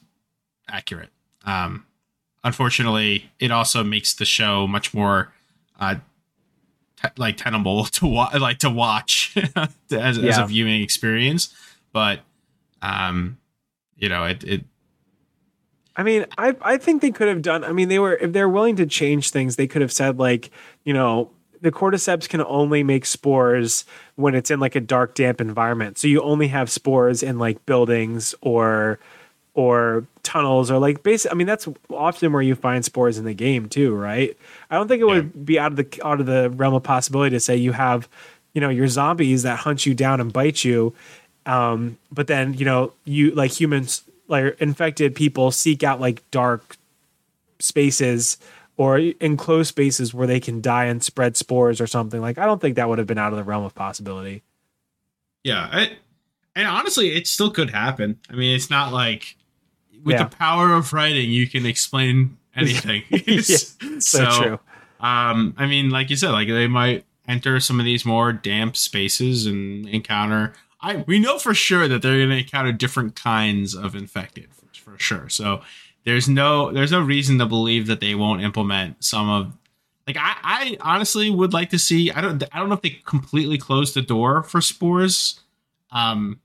accurate. 0.70 1.10
Um, 1.44 1.86
unfortunately, 2.44 3.32
it 3.40 3.52
also 3.52 3.84
makes 3.84 4.14
the 4.14 4.26
show 4.26 4.68
much 4.68 4.94
more 4.94 5.34
uh, 5.80 5.96
te- 7.02 7.10
like 7.18 7.38
tenable 7.38 7.86
to 7.98 8.08
wa- 8.08 8.32
like 8.40 8.60
to 8.60 8.70
watch 8.70 9.36
as, 9.92 10.18
as 10.18 10.38
a 10.38 10.46
viewing 10.46 10.82
experience. 10.82 11.54
But 11.92 12.22
um, 12.82 13.38
you 13.96 14.10
know, 14.10 14.26
it 14.26 14.44
it 14.44 14.66
I 15.96 16.04
mean, 16.04 16.26
I 16.38 16.56
I 16.62 16.78
think 16.78 17.02
they 17.02 17.12
could 17.12 17.28
have 17.28 17.42
done. 17.42 17.64
I 17.64 17.72
mean, 17.72 17.88
they 17.90 18.00
were 18.00 18.16
if 18.16 18.34
they're 18.34 18.50
willing 18.50 18.76
to 18.78 18.86
change 18.86 19.32
things, 19.32 19.56
they 19.56 19.68
could 19.68 19.82
have 19.82 19.92
said 19.92 20.20
like, 20.20 20.52
you 20.84 20.94
know, 20.94 21.32
the 21.62 21.72
cordyceps 21.72 22.28
can 22.28 22.42
only 22.44 22.84
make 22.84 23.06
spores 23.06 23.86
when 24.16 24.36
it's 24.36 24.52
in 24.52 24.60
like 24.60 24.76
a 24.76 24.82
dark, 24.82 25.16
damp 25.16 25.40
environment. 25.40 25.98
So 25.98 26.08
you 26.08 26.22
only 26.22 26.50
have 26.50 26.70
spores 26.70 27.24
in 27.24 27.40
like 27.40 27.66
buildings 27.66 28.36
or 28.42 29.00
or 29.56 30.06
tunnels 30.22 30.70
or 30.70 30.78
like 30.78 31.02
basic. 31.02 31.32
I 31.32 31.36
mean, 31.36 31.48
that's 31.48 31.68
often 31.90 32.32
where 32.32 32.42
you 32.42 32.56
find 32.56 32.86
spores 32.86 33.18
in 33.18 33.26
the 33.26 33.34
game 33.34 33.68
too, 33.68 33.96
right? 33.96 34.38
I 34.70 34.76
don't 34.76 34.88
think 34.88 35.02
it 35.02 35.06
would 35.06 35.46
be 35.46 35.58
out 35.58 35.72
of 35.72 35.78
the 35.78 36.02
out 36.06 36.20
of 36.20 36.28
the 36.28 36.52
realm 36.52 36.76
of 36.76 36.84
possibility 36.84 37.36
to 37.36 37.40
say 37.40 37.56
you 37.56 37.72
have, 37.72 38.08
you 38.54 38.62
know, 38.62 38.70
your 38.70 38.88
zombies 38.88 39.44
that 39.44 39.60
hunt 39.60 39.86
you 39.86 39.94
down 39.94 40.22
and 40.22 40.32
bite 40.32 40.64
you, 40.64 40.94
um, 41.46 41.98
but 42.12 42.28
then 42.28 42.54
you 42.54 42.66
know 42.66 42.94
you 43.06 43.32
like 43.32 43.60
humans 43.60 44.04
like 44.28 44.60
infected 44.60 45.16
people 45.16 45.52
seek 45.52 45.84
out 45.84 46.00
like 46.00 46.30
dark 46.32 46.78
spaces 47.60 48.38
or 48.78 48.98
enclosed 48.98 49.70
spaces 49.70 50.14
where 50.14 50.28
they 50.28 50.40
can 50.40 50.62
die 50.62 50.86
and 50.86 51.02
spread 51.02 51.38
spores 51.38 51.80
or 51.80 51.88
something 51.88 52.20
like 52.20 52.38
i 52.38 52.46
don't 52.46 52.60
think 52.60 52.76
that 52.76 52.90
would 52.90 52.98
have 52.98 53.08
been 53.08 53.18
out 53.18 53.32
of 53.32 53.38
the 53.38 53.44
realm 53.44 53.64
of 53.64 53.74
possibility 53.74 54.44
Yeah, 55.46 55.70
I, 55.72 55.98
and 56.56 56.68
honestly, 56.68 57.12
it 57.12 57.28
still 57.28 57.52
could 57.52 57.70
happen. 57.70 58.20
I 58.32 58.34
mean, 58.34 58.56
it's 58.56 58.72
not 58.72 58.92
like 58.92 59.38
with 60.04 60.14
Yeah. 60.16 60.24
the 60.26 60.36
power 60.36 60.74
of 60.74 60.94
writing, 60.94 61.30
you 61.32 61.48
can 61.48 61.66
explain 61.66 62.38
anything. 62.56 63.04
Yeah, 63.10 63.42
so, 64.00 64.42
true 64.44 64.60
Um, 65.00 65.54
I 65.58 65.66
mean, 65.68 65.90
like 65.90 66.10
you 66.10 66.16
said, 66.16 66.32
like 66.32 66.48
they 66.48 66.68
might 66.68 67.06
enter 67.28 67.60
some 67.60 67.80
of 67.80 67.86
these 67.86 68.06
more 68.06 68.32
damp 68.34 68.78
spaces 68.78 69.46
and 69.46 69.88
encounter. 69.90 70.54
I 70.82 71.04
we 71.08 71.20
know 71.20 71.40
for 71.40 71.54
sure 71.54 71.88
that 71.88 72.02
they're 72.02 72.18
going 72.18 72.30
to 72.30 72.38
encounter 72.38 72.72
different 72.72 73.16
kinds 73.16 73.74
of 73.76 73.96
infected 73.96 74.50
for, 74.54 74.92
for 74.92 75.00
sure. 75.00 75.30
So 75.30 75.62
there's 76.06 76.30
no 76.30 76.72
there's 76.72 76.92
no 76.92 77.02
reason 77.02 77.40
to 77.40 77.46
believe 77.46 77.88
that 77.88 78.00
they 78.00 78.14
won't 78.16 78.42
implement 78.42 79.04
some 79.04 79.28
of 79.30 79.54
like 80.08 80.18
I, 80.18 80.36
I 80.44 80.78
honestly 80.82 81.30
would 81.32 81.52
like 81.54 81.72
to 81.72 81.80
see 81.80 82.12
I 82.12 82.22
don't 82.22 82.44
I 82.52 82.60
don't 82.60 82.70
know 82.70 82.76
if 82.76 82.82
they 82.84 83.02
completely 83.06 83.58
closed 83.58 83.96
the 83.96 84.02
door 84.04 84.44
for 84.44 84.62
spores 84.62 85.40
um 85.92 86.40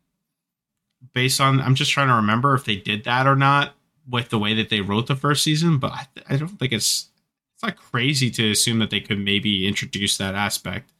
based 1.12 1.40
on 1.40 1.60
I'm 1.60 1.74
just 1.74 1.90
trying 1.90 2.08
to 2.08 2.14
remember 2.14 2.54
if 2.54 2.64
they 2.64 2.76
did 2.76 3.04
that 3.04 3.26
or 3.26 3.36
not 3.36 3.74
with 4.08 4.28
the 4.30 4.38
way 4.38 4.54
that 4.54 4.68
they 4.70 4.80
wrote 4.80 5.06
the 5.06 5.16
first 5.16 5.42
season 5.42 5.78
but 5.78 5.92
I, 5.92 6.06
I 6.30 6.36
don't 6.36 6.58
think 6.58 6.72
it's 6.72 7.08
it's 7.54 7.62
not 7.62 7.76
crazy 7.76 8.30
to 8.30 8.50
assume 8.50 8.78
that 8.80 8.90
they 8.90 9.00
could 9.00 9.18
maybe 9.18 9.66
introduce 9.66 10.16
that 10.18 10.34
aspect 10.34 10.92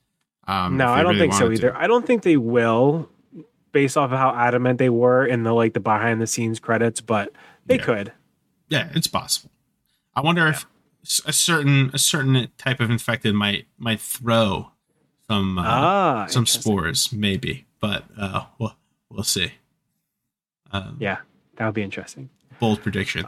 um 0.47 0.77
no 0.77 0.89
i 0.89 1.03
don't 1.03 1.15
really 1.15 1.21
think 1.21 1.33
so 1.35 1.45
wanted 1.45 1.61
to. 1.61 1.67
either 1.69 1.77
i 1.77 1.87
don't 1.87 2.07
think 2.07 2.23
they 2.23 2.37
will 2.37 3.09
based 3.73 3.97
off 3.97 4.11
of 4.13 4.19
how 4.19 4.35
adamant 4.35 4.79
they 4.79 4.91
were 4.91 5.25
in 5.25 5.43
the 5.45 5.53
like 5.53 5.73
the 5.75 5.81
behind 5.81 6.21
the 6.21 6.27
scenes 6.27 6.61
credits 6.61 7.01
but 7.01 7.33
they 7.67 7.77
Yeah. 7.77 7.83
could 7.85 8.13
yeah 8.69 8.89
it's 8.95 9.07
possible 9.07 9.51
I 10.15 10.23
wonder 10.23 10.49
if 10.49 10.67
a 11.25 11.33
certain 11.33 11.91
a 11.95 11.99
certain 11.99 12.49
type 12.59 12.81
of 12.81 12.91
infected 12.91 13.33
might 13.35 13.67
might 13.79 14.01
throw 14.01 14.73
some 15.29 15.57
uh, 15.57 15.63
ah, 15.65 16.27
some 16.29 16.47
spores, 16.47 17.13
maybe, 17.13 17.65
but 17.79 18.05
uh, 18.19 18.47
we'll 18.59 18.75
we'll 19.09 19.23
see. 19.23 19.53
Um, 20.73 20.97
Yeah, 21.01 21.19
that 21.57 21.67
would 21.67 21.75
be 21.75 21.83
interesting. 21.83 22.31
bold 22.59 22.83
prediction, 22.83 23.27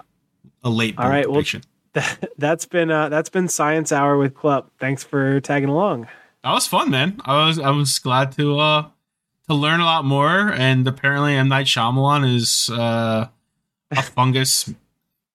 a 0.65 0.71
late 0.71 0.95
All 0.99 1.09
right, 1.09 1.27
well- 1.27 1.35
prediction. 1.35 1.63
That, 1.95 2.31
that's 2.39 2.65
been 2.65 2.91
uh, 2.91 3.09
that's 3.11 3.29
been 3.29 3.49
Science 3.49 3.93
Hour 3.93 4.17
with 4.17 4.35
Clup. 4.35 4.71
Thanks 4.79 5.05
for 5.05 5.41
tagging 5.41 5.69
along. 5.69 6.09
that 6.43 6.53
was 6.53 6.67
fun, 6.67 6.91
man. 6.91 7.21
I 7.25 7.47
was 7.47 7.59
I 7.59 7.71
was 7.71 7.99
glad 7.99 8.33
to 8.33 8.59
uh 8.59 8.87
to 9.49 9.55
learn 9.55 9.81
a 9.81 9.85
lot 9.85 10.05
more, 10.07 10.51
and 10.53 10.87
apparently 10.89 11.35
M 11.35 11.49
Night 11.49 11.67
Shyamalan 11.67 12.35
is 12.35 12.71
uh 12.71 13.27
a 13.91 14.03
fungus 14.17 14.73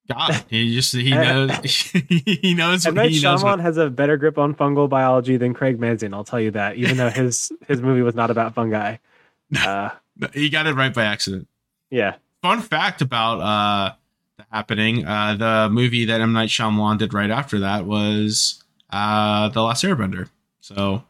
god. 0.08 0.42
He 0.48 0.74
just 0.74 0.92
he 0.96 1.10
knows 1.12 1.50
he 1.62 2.54
knows 2.54 2.84
what 2.84 2.94
Night 2.94 3.10
he 3.12 3.20
knows. 3.20 3.40
Shyamalan 3.40 3.44
What, 3.44 3.60
has 3.60 3.76
a 3.76 3.88
better 3.88 4.16
grip 4.16 4.36
on 4.36 4.52
fungal 4.56 4.88
biology 4.88 5.36
than 5.36 5.54
Craig 5.54 5.78
Mazin. 5.78 6.12
I'll 6.12 6.24
tell 6.24 6.40
you 6.40 6.50
that. 6.52 6.74
Even 6.76 6.96
though 6.96 7.10
his 7.10 7.52
his 7.68 7.80
movie 7.80 8.02
was 8.02 8.16
not 8.16 8.30
about 8.32 8.54
fungi. 8.54 8.96
Uh, 9.64 9.90
he 10.34 10.48
got 10.50 10.66
it 10.66 10.74
right 10.74 10.92
by 10.92 11.04
accident. 11.04 11.46
Yeah. 11.90 12.16
Fun 12.42 12.60
fact 12.60 13.00
about 13.02 13.40
uh 13.40 13.94
the 14.36 14.44
happening, 14.52 15.04
uh 15.06 15.34
the 15.36 15.68
movie 15.72 16.04
that 16.06 16.20
M 16.20 16.32
Night 16.32 16.48
Shyamalan 16.48 16.98
did 16.98 17.12
right 17.14 17.30
after 17.30 17.58
that 17.60 17.84
was 17.84 18.62
uh 18.90 19.48
The 19.48 19.62
Last 19.62 19.84
Airbender. 19.84 20.28
So 20.60 21.04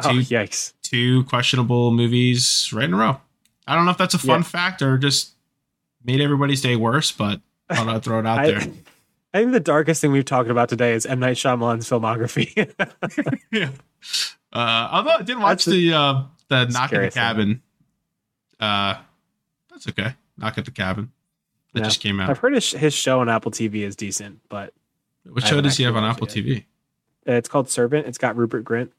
Oh 0.00 0.12
Two- 0.12 0.18
yikes! 0.20 0.74
two 0.82 1.24
questionable 1.24 1.90
movies 1.90 2.70
right 2.72 2.84
in 2.84 2.94
a 2.94 2.96
row. 2.96 3.20
I 3.66 3.74
don't 3.74 3.84
know 3.84 3.90
if 3.90 3.98
that's 3.98 4.14
a 4.14 4.18
fun 4.18 4.40
Yeah. 4.40 4.44
fact 4.44 4.80
or 4.82 4.96
just 4.96 5.32
made 6.04 6.20
everybody's 6.20 6.60
day 6.62 6.76
worse, 6.76 7.10
but 7.10 7.40
thought 7.72 7.88
I'd 7.88 8.02
throw 8.04 8.20
it 8.20 8.26
out 8.26 8.38
I, 8.40 8.46
there. 8.50 8.60
I 9.34 9.38
think 9.40 9.52
the 9.52 9.60
darkest 9.60 10.00
thing 10.00 10.12
we've 10.12 10.24
talked 10.24 10.48
about 10.48 10.68
today 10.68 10.92
is 10.94 11.04
M 11.04 11.18
Night 11.18 11.36
Shyamalan's 11.36 11.88
filmography. 11.90 12.54
yeah. 13.50 13.70
Uh, 14.52 14.88
although 14.92 15.16
I 15.18 15.22
did 15.22 15.36
watch 15.38 15.64
That's 15.64 15.76
the 15.76 15.92
uh, 15.92 16.22
the 16.48 16.64
Knock 16.66 16.88
scary 16.88 17.06
the 17.06 17.10
thing. 17.10 17.20
Cabin. 17.20 17.62
Uh, 18.60 18.94
that's 19.84 19.88
okay. 19.98 20.14
Knock 20.36 20.58
at 20.58 20.64
the 20.64 20.70
Cabin. 20.70 21.10
That 21.74 21.80
Yeah. 21.80 21.84
just 21.86 22.00
came 22.00 22.18
out. 22.20 22.30
I've 22.30 22.38
heard 22.38 22.54
his, 22.54 22.70
his 22.72 22.94
show 22.94 23.20
on 23.20 23.28
Apple 23.28 23.50
TV 23.50 23.82
is 23.82 23.94
decent, 23.96 24.40
but 24.48 24.72
What 25.24 25.44
show 25.46 25.60
does 25.60 25.76
he 25.76 25.84
have 25.84 25.96
on 25.96 26.04
Apple 26.04 26.26
watched 26.26 26.36
TV? 26.36 26.64
it's 27.26 27.48
called 27.48 27.68
Servant. 27.68 28.06
It's 28.06 28.18
got 28.18 28.36
Rupert 28.36 28.64
Grint 28.64 28.90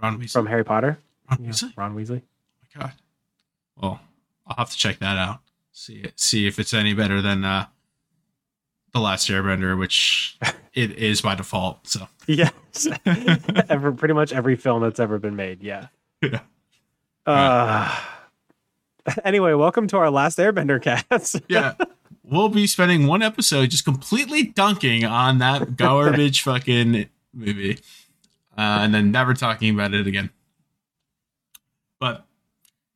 Ron 0.00 0.18
Weasley. 0.18 0.32
from 0.32 0.46
Harry 0.46 0.64
Potter. 0.64 0.98
Ron 1.30 1.44
Yeah, 1.44 1.50
Weasley? 1.50 1.76
Ron 1.76 1.94
Weasley. 1.96 2.22
Oh 2.22 2.68
my 2.78 2.82
god. 2.82 2.92
Well, 3.76 4.00
I'll 4.46 4.56
have 4.56 4.70
to 4.70 4.76
check 4.76 4.98
that 4.98 5.16
out. 5.18 5.40
See 5.72 5.96
it. 5.96 6.18
See 6.18 6.46
if 6.46 6.58
it's 6.58 6.74
any 6.74 6.94
better 6.94 7.20
than 7.22 7.44
uh, 7.44 7.66
the 8.92 9.00
Last 9.00 9.28
Airbender, 9.28 9.78
which 9.78 10.38
it 10.74 10.92
is 10.92 11.20
by 11.20 11.34
default. 11.34 11.86
So 11.86 12.08
Yes. 12.26 12.52
Ever, 13.68 13.92
pretty 13.92 14.14
much 14.14 14.32
every 14.32 14.56
film 14.56 14.82
that's 14.82 15.00
ever 15.00 15.18
been 15.18 15.36
made. 15.36 15.62
Yeah. 15.62 15.88
Yeah. 16.22 16.40
Uh, 17.26 17.94
anyway, 19.24 19.54
welcome 19.54 19.86
to 19.88 19.96
our 19.96 20.10
last 20.10 20.38
Airbender 20.38 20.80
cast. 20.80 21.40
yeah, 21.48 21.74
we'll 22.24 22.48
be 22.48 22.66
spending 22.66 23.06
one 23.06 23.22
episode 23.22 23.70
just 23.70 23.84
completely 23.84 24.44
dunking 24.44 25.04
on 25.04 25.38
that 25.38 25.76
garbage 25.76 26.42
fucking 26.42 27.08
movie, 27.32 27.78
uh, 28.56 28.78
and 28.80 28.94
then 28.94 29.10
never 29.10 29.34
talking 29.34 29.74
about 29.74 29.94
it 29.94 30.06
again. 30.06 30.30
But 31.98 32.24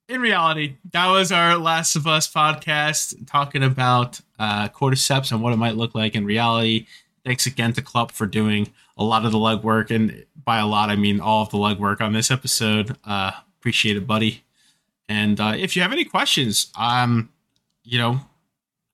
in 0.08 0.20
reality, 0.20 0.76
that 0.92 1.08
was 1.08 1.32
our 1.32 1.56
Last 1.56 1.96
of 1.96 2.06
Us 2.06 2.30
podcast 2.30 3.26
talking 3.26 3.62
about 3.62 4.20
uh, 4.38 4.68
cordyceps 4.68 5.32
and 5.32 5.42
what 5.42 5.52
it 5.52 5.56
might 5.56 5.76
look 5.76 5.94
like 5.94 6.14
in 6.14 6.24
reality. 6.24 6.86
Thanks 7.24 7.46
again 7.46 7.72
to 7.74 7.82
Clup 7.82 8.12
for 8.12 8.26
doing 8.26 8.70
a 8.96 9.04
lot 9.04 9.24
of 9.24 9.32
the 9.32 9.38
legwork, 9.38 9.90
and 9.90 10.24
by 10.44 10.58
a 10.58 10.66
lot 10.66 10.90
I 10.90 10.96
mean 10.96 11.20
all 11.20 11.42
of 11.42 11.50
the 11.50 11.58
legwork 11.58 12.00
on 12.00 12.12
this 12.12 12.30
episode. 12.30 12.96
Uh, 13.04 13.32
appreciate 13.58 13.96
it, 13.96 14.06
buddy. 14.06 14.43
And 15.08 15.40
uh, 15.40 15.54
if 15.56 15.76
you 15.76 15.82
have 15.82 15.92
any 15.92 16.04
questions, 16.04 16.72
um, 16.78 17.28
you 17.82 17.98
know, 17.98 18.20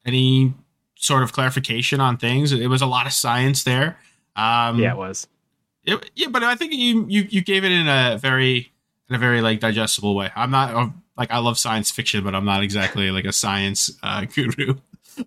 any 0.04 0.52
sort 0.96 1.22
of 1.22 1.32
clarification 1.32 2.00
on 2.00 2.16
things, 2.16 2.52
it 2.52 2.66
was 2.66 2.82
a 2.82 2.86
lot 2.86 3.06
of 3.06 3.12
science 3.12 3.62
there. 3.64 3.98
Um, 4.36 4.78
yeah, 4.78 4.92
it 4.92 4.96
was. 4.96 5.26
it- 5.84 6.10
yeah, 6.16 6.28
but 6.28 6.42
I 6.42 6.54
think 6.56 6.72
you 6.72 7.06
you 7.08 7.26
you 7.28 7.40
gave 7.42 7.64
it 7.64 7.72
in 7.72 7.88
a 7.88 8.18
very 8.18 8.72
in 9.08 9.14
a 9.16 9.18
very 9.18 9.40
like 9.40 9.60
digestible 9.60 10.14
way. 10.14 10.30
I'm 10.36 10.50
not 10.50 10.74
uh, 10.74 10.88
like 11.16 11.30
I 11.30 11.38
love 11.38 11.58
science 11.58 11.90
fiction, 11.90 12.24
but 12.24 12.34
I'm 12.34 12.44
not 12.44 12.62
exactly 12.62 13.10
like 13.10 13.24
a 13.24 13.32
science 13.32 13.90
uh, 14.02 14.24
guru. 14.24 14.76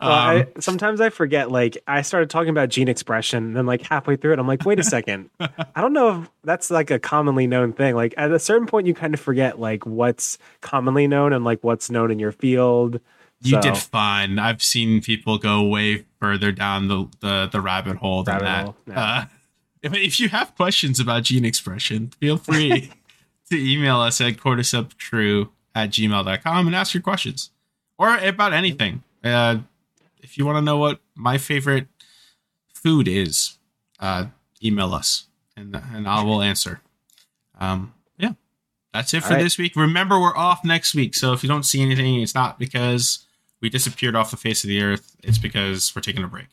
Well, 0.01 0.11
I, 0.11 0.39
Um, 0.41 0.47
sometimes 0.59 1.01
I 1.01 1.09
forget. 1.09 1.51
Like, 1.51 1.77
I 1.87 2.01
started 2.01 2.29
talking 2.29 2.49
about 2.49 2.69
gene 2.69 2.87
expression, 2.87 3.43
and 3.45 3.55
then 3.55 3.65
like 3.65 3.81
halfway 3.81 4.15
through 4.15 4.33
it, 4.33 4.39
I'm 4.39 4.47
like, 4.47 4.65
wait 4.65 4.79
a 4.79 4.83
second. 4.83 5.29
I 5.39 5.81
don't 5.81 5.93
know 5.93 6.21
if 6.23 6.31
that's 6.43 6.69
like 6.71 6.91
a 6.91 6.99
commonly 6.99 7.47
known 7.47 7.73
thing. 7.73 7.95
Like, 7.95 8.13
at 8.17 8.31
a 8.31 8.39
certain 8.39 8.67
point, 8.67 8.87
you 8.87 8.93
kind 8.93 9.13
of 9.13 9.19
forget 9.19 9.59
like 9.59 9.85
what's 9.85 10.37
commonly 10.61 11.07
known 11.07 11.33
and 11.33 11.43
like 11.43 11.63
what's 11.63 11.89
known 11.89 12.11
in 12.11 12.19
your 12.19 12.31
field. 12.31 12.99
you 13.41 13.51
So- 13.51 13.61
did 13.61 13.77
fine. 13.77 14.39
I've 14.39 14.63
seen 14.63 15.01
people 15.01 15.37
go 15.37 15.63
way 15.63 16.05
further 16.19 16.51
down 16.51 16.87
the 16.87 17.07
the, 17.19 17.49
the 17.51 17.61
rabbit 17.61 17.97
hole 17.97 18.23
than 18.23 18.35
Rabbit 18.35 18.45
that. 18.45 18.63
hole, 18.65 18.75
yeah. 18.87 19.01
Uh, 19.03 19.25
if, 19.81 19.93
if 19.93 20.19
you 20.21 20.29
have 20.29 20.55
questions 20.55 20.99
about 20.99 21.23
gene 21.23 21.43
expression, 21.43 22.11
feel 22.21 22.37
free 22.37 22.89
to 23.49 23.57
email 23.73 23.99
us 23.99 24.21
at 24.21 24.37
cordycepscrew 24.37 25.49
at 25.75 25.89
gmail.com 25.89 26.67
and 26.67 26.75
ask 26.75 26.93
your 26.93 27.03
questions 27.03 27.49
or 27.97 28.15
about 28.17 28.53
anything. 28.53 29.03
Uh, 29.23 29.57
if 30.23 30.37
you 30.37 30.45
want 30.45 30.57
to 30.57 30.61
know 30.61 30.77
what 30.77 30.99
my 31.15 31.37
favorite 31.37 31.87
food 32.73 33.07
is, 33.07 33.57
uh, 33.99 34.25
email 34.63 34.93
us 34.93 35.25
and, 35.55 35.75
and 35.93 36.07
I 36.07 36.23
will 36.23 36.41
answer. 36.41 36.81
Um, 37.59 37.93
yeah, 38.17 38.33
that's 38.93 39.13
it 39.13 39.23
for 39.23 39.33
right. 39.33 39.43
this 39.43 39.57
week. 39.57 39.75
Remember, 39.75 40.19
we're 40.19 40.35
off 40.35 40.63
next 40.65 40.95
week. 40.95 41.13
So 41.15 41.33
if 41.33 41.43
you 41.43 41.49
don't 41.49 41.63
see 41.63 41.81
anything, 41.81 42.21
it's 42.21 42.33
not 42.35 42.57
because 42.57 43.25
we 43.61 43.69
disappeared 43.69 44.15
off 44.15 44.31
the 44.31 44.37
face 44.37 44.63
of 44.63 44.69
the 44.69 44.81
earth. 44.81 45.15
It's 45.23 45.37
because 45.37 45.93
we're 45.95 46.01
taking 46.01 46.23
a 46.23 46.27
break. 46.27 46.47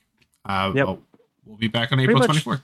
Uh, 0.44 0.72
Yep. 0.74 0.86
well, 0.86 0.98
we'll 1.46 1.56
be 1.56 1.68
back 1.68 1.90
on 1.92 1.98
Pretty 1.98 2.12
April 2.12 2.28
24th. 2.28 2.62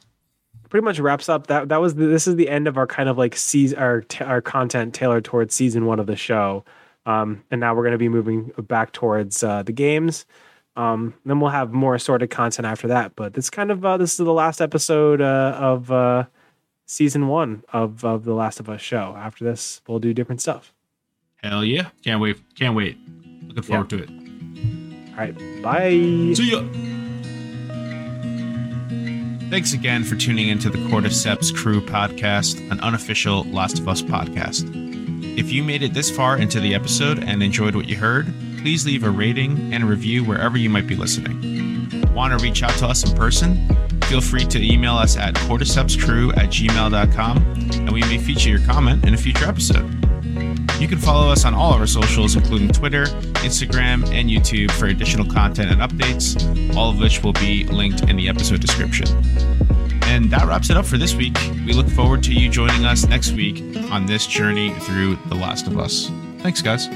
pretty 0.68 0.84
much 0.84 0.98
wraps 0.98 1.28
up 1.28 1.46
that 1.46 1.68
that 1.68 1.80
was 1.80 1.94
the, 1.94 2.06
this 2.06 2.26
is 2.26 2.36
the 2.36 2.48
end 2.48 2.66
of 2.68 2.76
our 2.76 2.86
kind 2.86 3.08
of 3.08 3.16
like 3.16 3.34
season 3.36 3.78
our 3.78 4.00
t- 4.02 4.24
our 4.24 4.40
content 4.40 4.92
tailored 4.94 5.24
towards 5.24 5.54
season 5.54 5.86
one 5.86 5.98
of 6.00 6.06
the 6.06 6.16
show 6.16 6.64
um 7.06 7.42
and 7.50 7.60
now 7.60 7.74
we're 7.74 7.82
going 7.82 7.92
to 7.92 7.98
be 7.98 8.08
moving 8.08 8.50
back 8.62 8.92
towards 8.92 9.42
uh 9.44 9.62
the 9.62 9.72
games 9.72 10.24
um 10.76 11.14
then 11.24 11.40
we'll 11.40 11.50
have 11.50 11.72
more 11.72 11.94
assorted 11.94 12.28
content 12.30 12.66
after 12.66 12.86
that 12.88 13.14
but 13.16 13.34
this 13.34 13.50
kind 13.50 13.70
of 13.70 13.84
uh 13.84 13.96
this 13.96 14.12
is 14.12 14.18
the 14.18 14.32
last 14.32 14.60
episode 14.60 15.20
uh 15.20 15.56
of 15.58 15.90
uh 15.90 16.24
season 16.86 17.28
one 17.28 17.62
of 17.72 18.04
of 18.04 18.24
the 18.24 18.34
last 18.34 18.60
of 18.60 18.68
us 18.68 18.80
show 18.80 19.14
after 19.18 19.44
this 19.44 19.80
we'll 19.88 19.98
do 19.98 20.12
different 20.14 20.40
stuff 20.40 20.72
Hell 21.42 21.64
yeah. 21.64 21.90
Can't 22.02 22.20
wait. 22.20 22.38
Can't 22.56 22.74
wait. 22.74 22.96
Looking 23.46 23.62
forward 23.62 23.90
to 23.90 23.98
it. 24.02 24.08
all 25.10 25.16
right 25.16 25.62
bye 25.62 25.90
See 26.34 26.50
ya. 26.50 26.62
Thanks 29.48 29.72
again 29.72 30.02
for 30.02 30.16
tuning 30.16 30.48
into 30.48 30.68
the 30.70 30.78
Cordyceps 30.88 31.54
Crew 31.54 31.80
podcast, 31.80 32.58
an 32.72 32.80
unofficial 32.80 33.44
Last 33.44 33.78
of 33.78 33.86
Us 33.88 34.02
podcast. 34.02 34.64
If 35.38 35.52
you 35.52 35.62
made 35.62 35.84
it 35.84 35.94
this 35.94 36.10
far 36.10 36.36
into 36.36 36.58
the 36.58 36.74
episode 36.74 37.22
and 37.22 37.40
enjoyed 37.42 37.76
what 37.76 37.88
you 37.88 37.96
heard, 37.96 38.26
please 38.66 38.84
leave 38.84 39.04
a 39.04 39.10
rating 39.10 39.72
and 39.72 39.84
a 39.84 39.86
review 39.86 40.24
wherever 40.24 40.58
you 40.58 40.68
might 40.68 40.88
be 40.88 40.96
listening. 40.96 41.88
Want 42.12 42.36
to 42.36 42.44
reach 42.44 42.64
out 42.64 42.72
to 42.78 42.86
us 42.88 43.08
in 43.08 43.16
person? 43.16 43.64
Feel 44.06 44.20
free 44.20 44.44
to 44.44 44.60
email 44.60 44.96
us 44.96 45.16
at 45.16 45.34
cordycepscrew 45.34 46.36
at 46.36 46.46
gmail.com 46.46 47.36
and 47.36 47.92
we 47.92 48.00
may 48.00 48.18
feature 48.18 48.48
your 48.48 48.58
comment 48.66 49.06
in 49.06 49.14
a 49.14 49.16
future 49.16 49.44
episode. 49.44 49.88
You 50.80 50.88
can 50.88 50.98
follow 50.98 51.30
us 51.30 51.44
on 51.44 51.54
all 51.54 51.74
of 51.74 51.80
our 51.80 51.86
socials, 51.86 52.34
including 52.34 52.70
Twitter, 52.70 53.04
Instagram, 53.44 54.04
and 54.12 54.28
YouTube 54.28 54.72
for 54.72 54.86
additional 54.86 55.26
content 55.26 55.70
and 55.70 55.80
updates, 55.80 56.74
all 56.74 56.90
of 56.90 56.98
which 56.98 57.22
will 57.22 57.34
be 57.34 57.66
linked 57.66 58.10
in 58.10 58.16
the 58.16 58.28
episode 58.28 58.60
description. 58.60 59.06
And 60.06 60.28
that 60.32 60.44
wraps 60.48 60.70
it 60.70 60.76
up 60.76 60.86
for 60.86 60.98
this 60.98 61.14
week. 61.14 61.38
We 61.64 61.72
look 61.72 61.88
forward 61.88 62.24
to 62.24 62.32
you 62.34 62.50
joining 62.50 62.84
us 62.84 63.06
next 63.06 63.30
week 63.30 63.62
on 63.92 64.06
this 64.06 64.26
journey 64.26 64.70
through 64.80 65.18
The 65.28 65.36
Last 65.36 65.68
of 65.68 65.78
Us. 65.78 66.10
Thanks, 66.40 66.62
guys. 66.62 66.88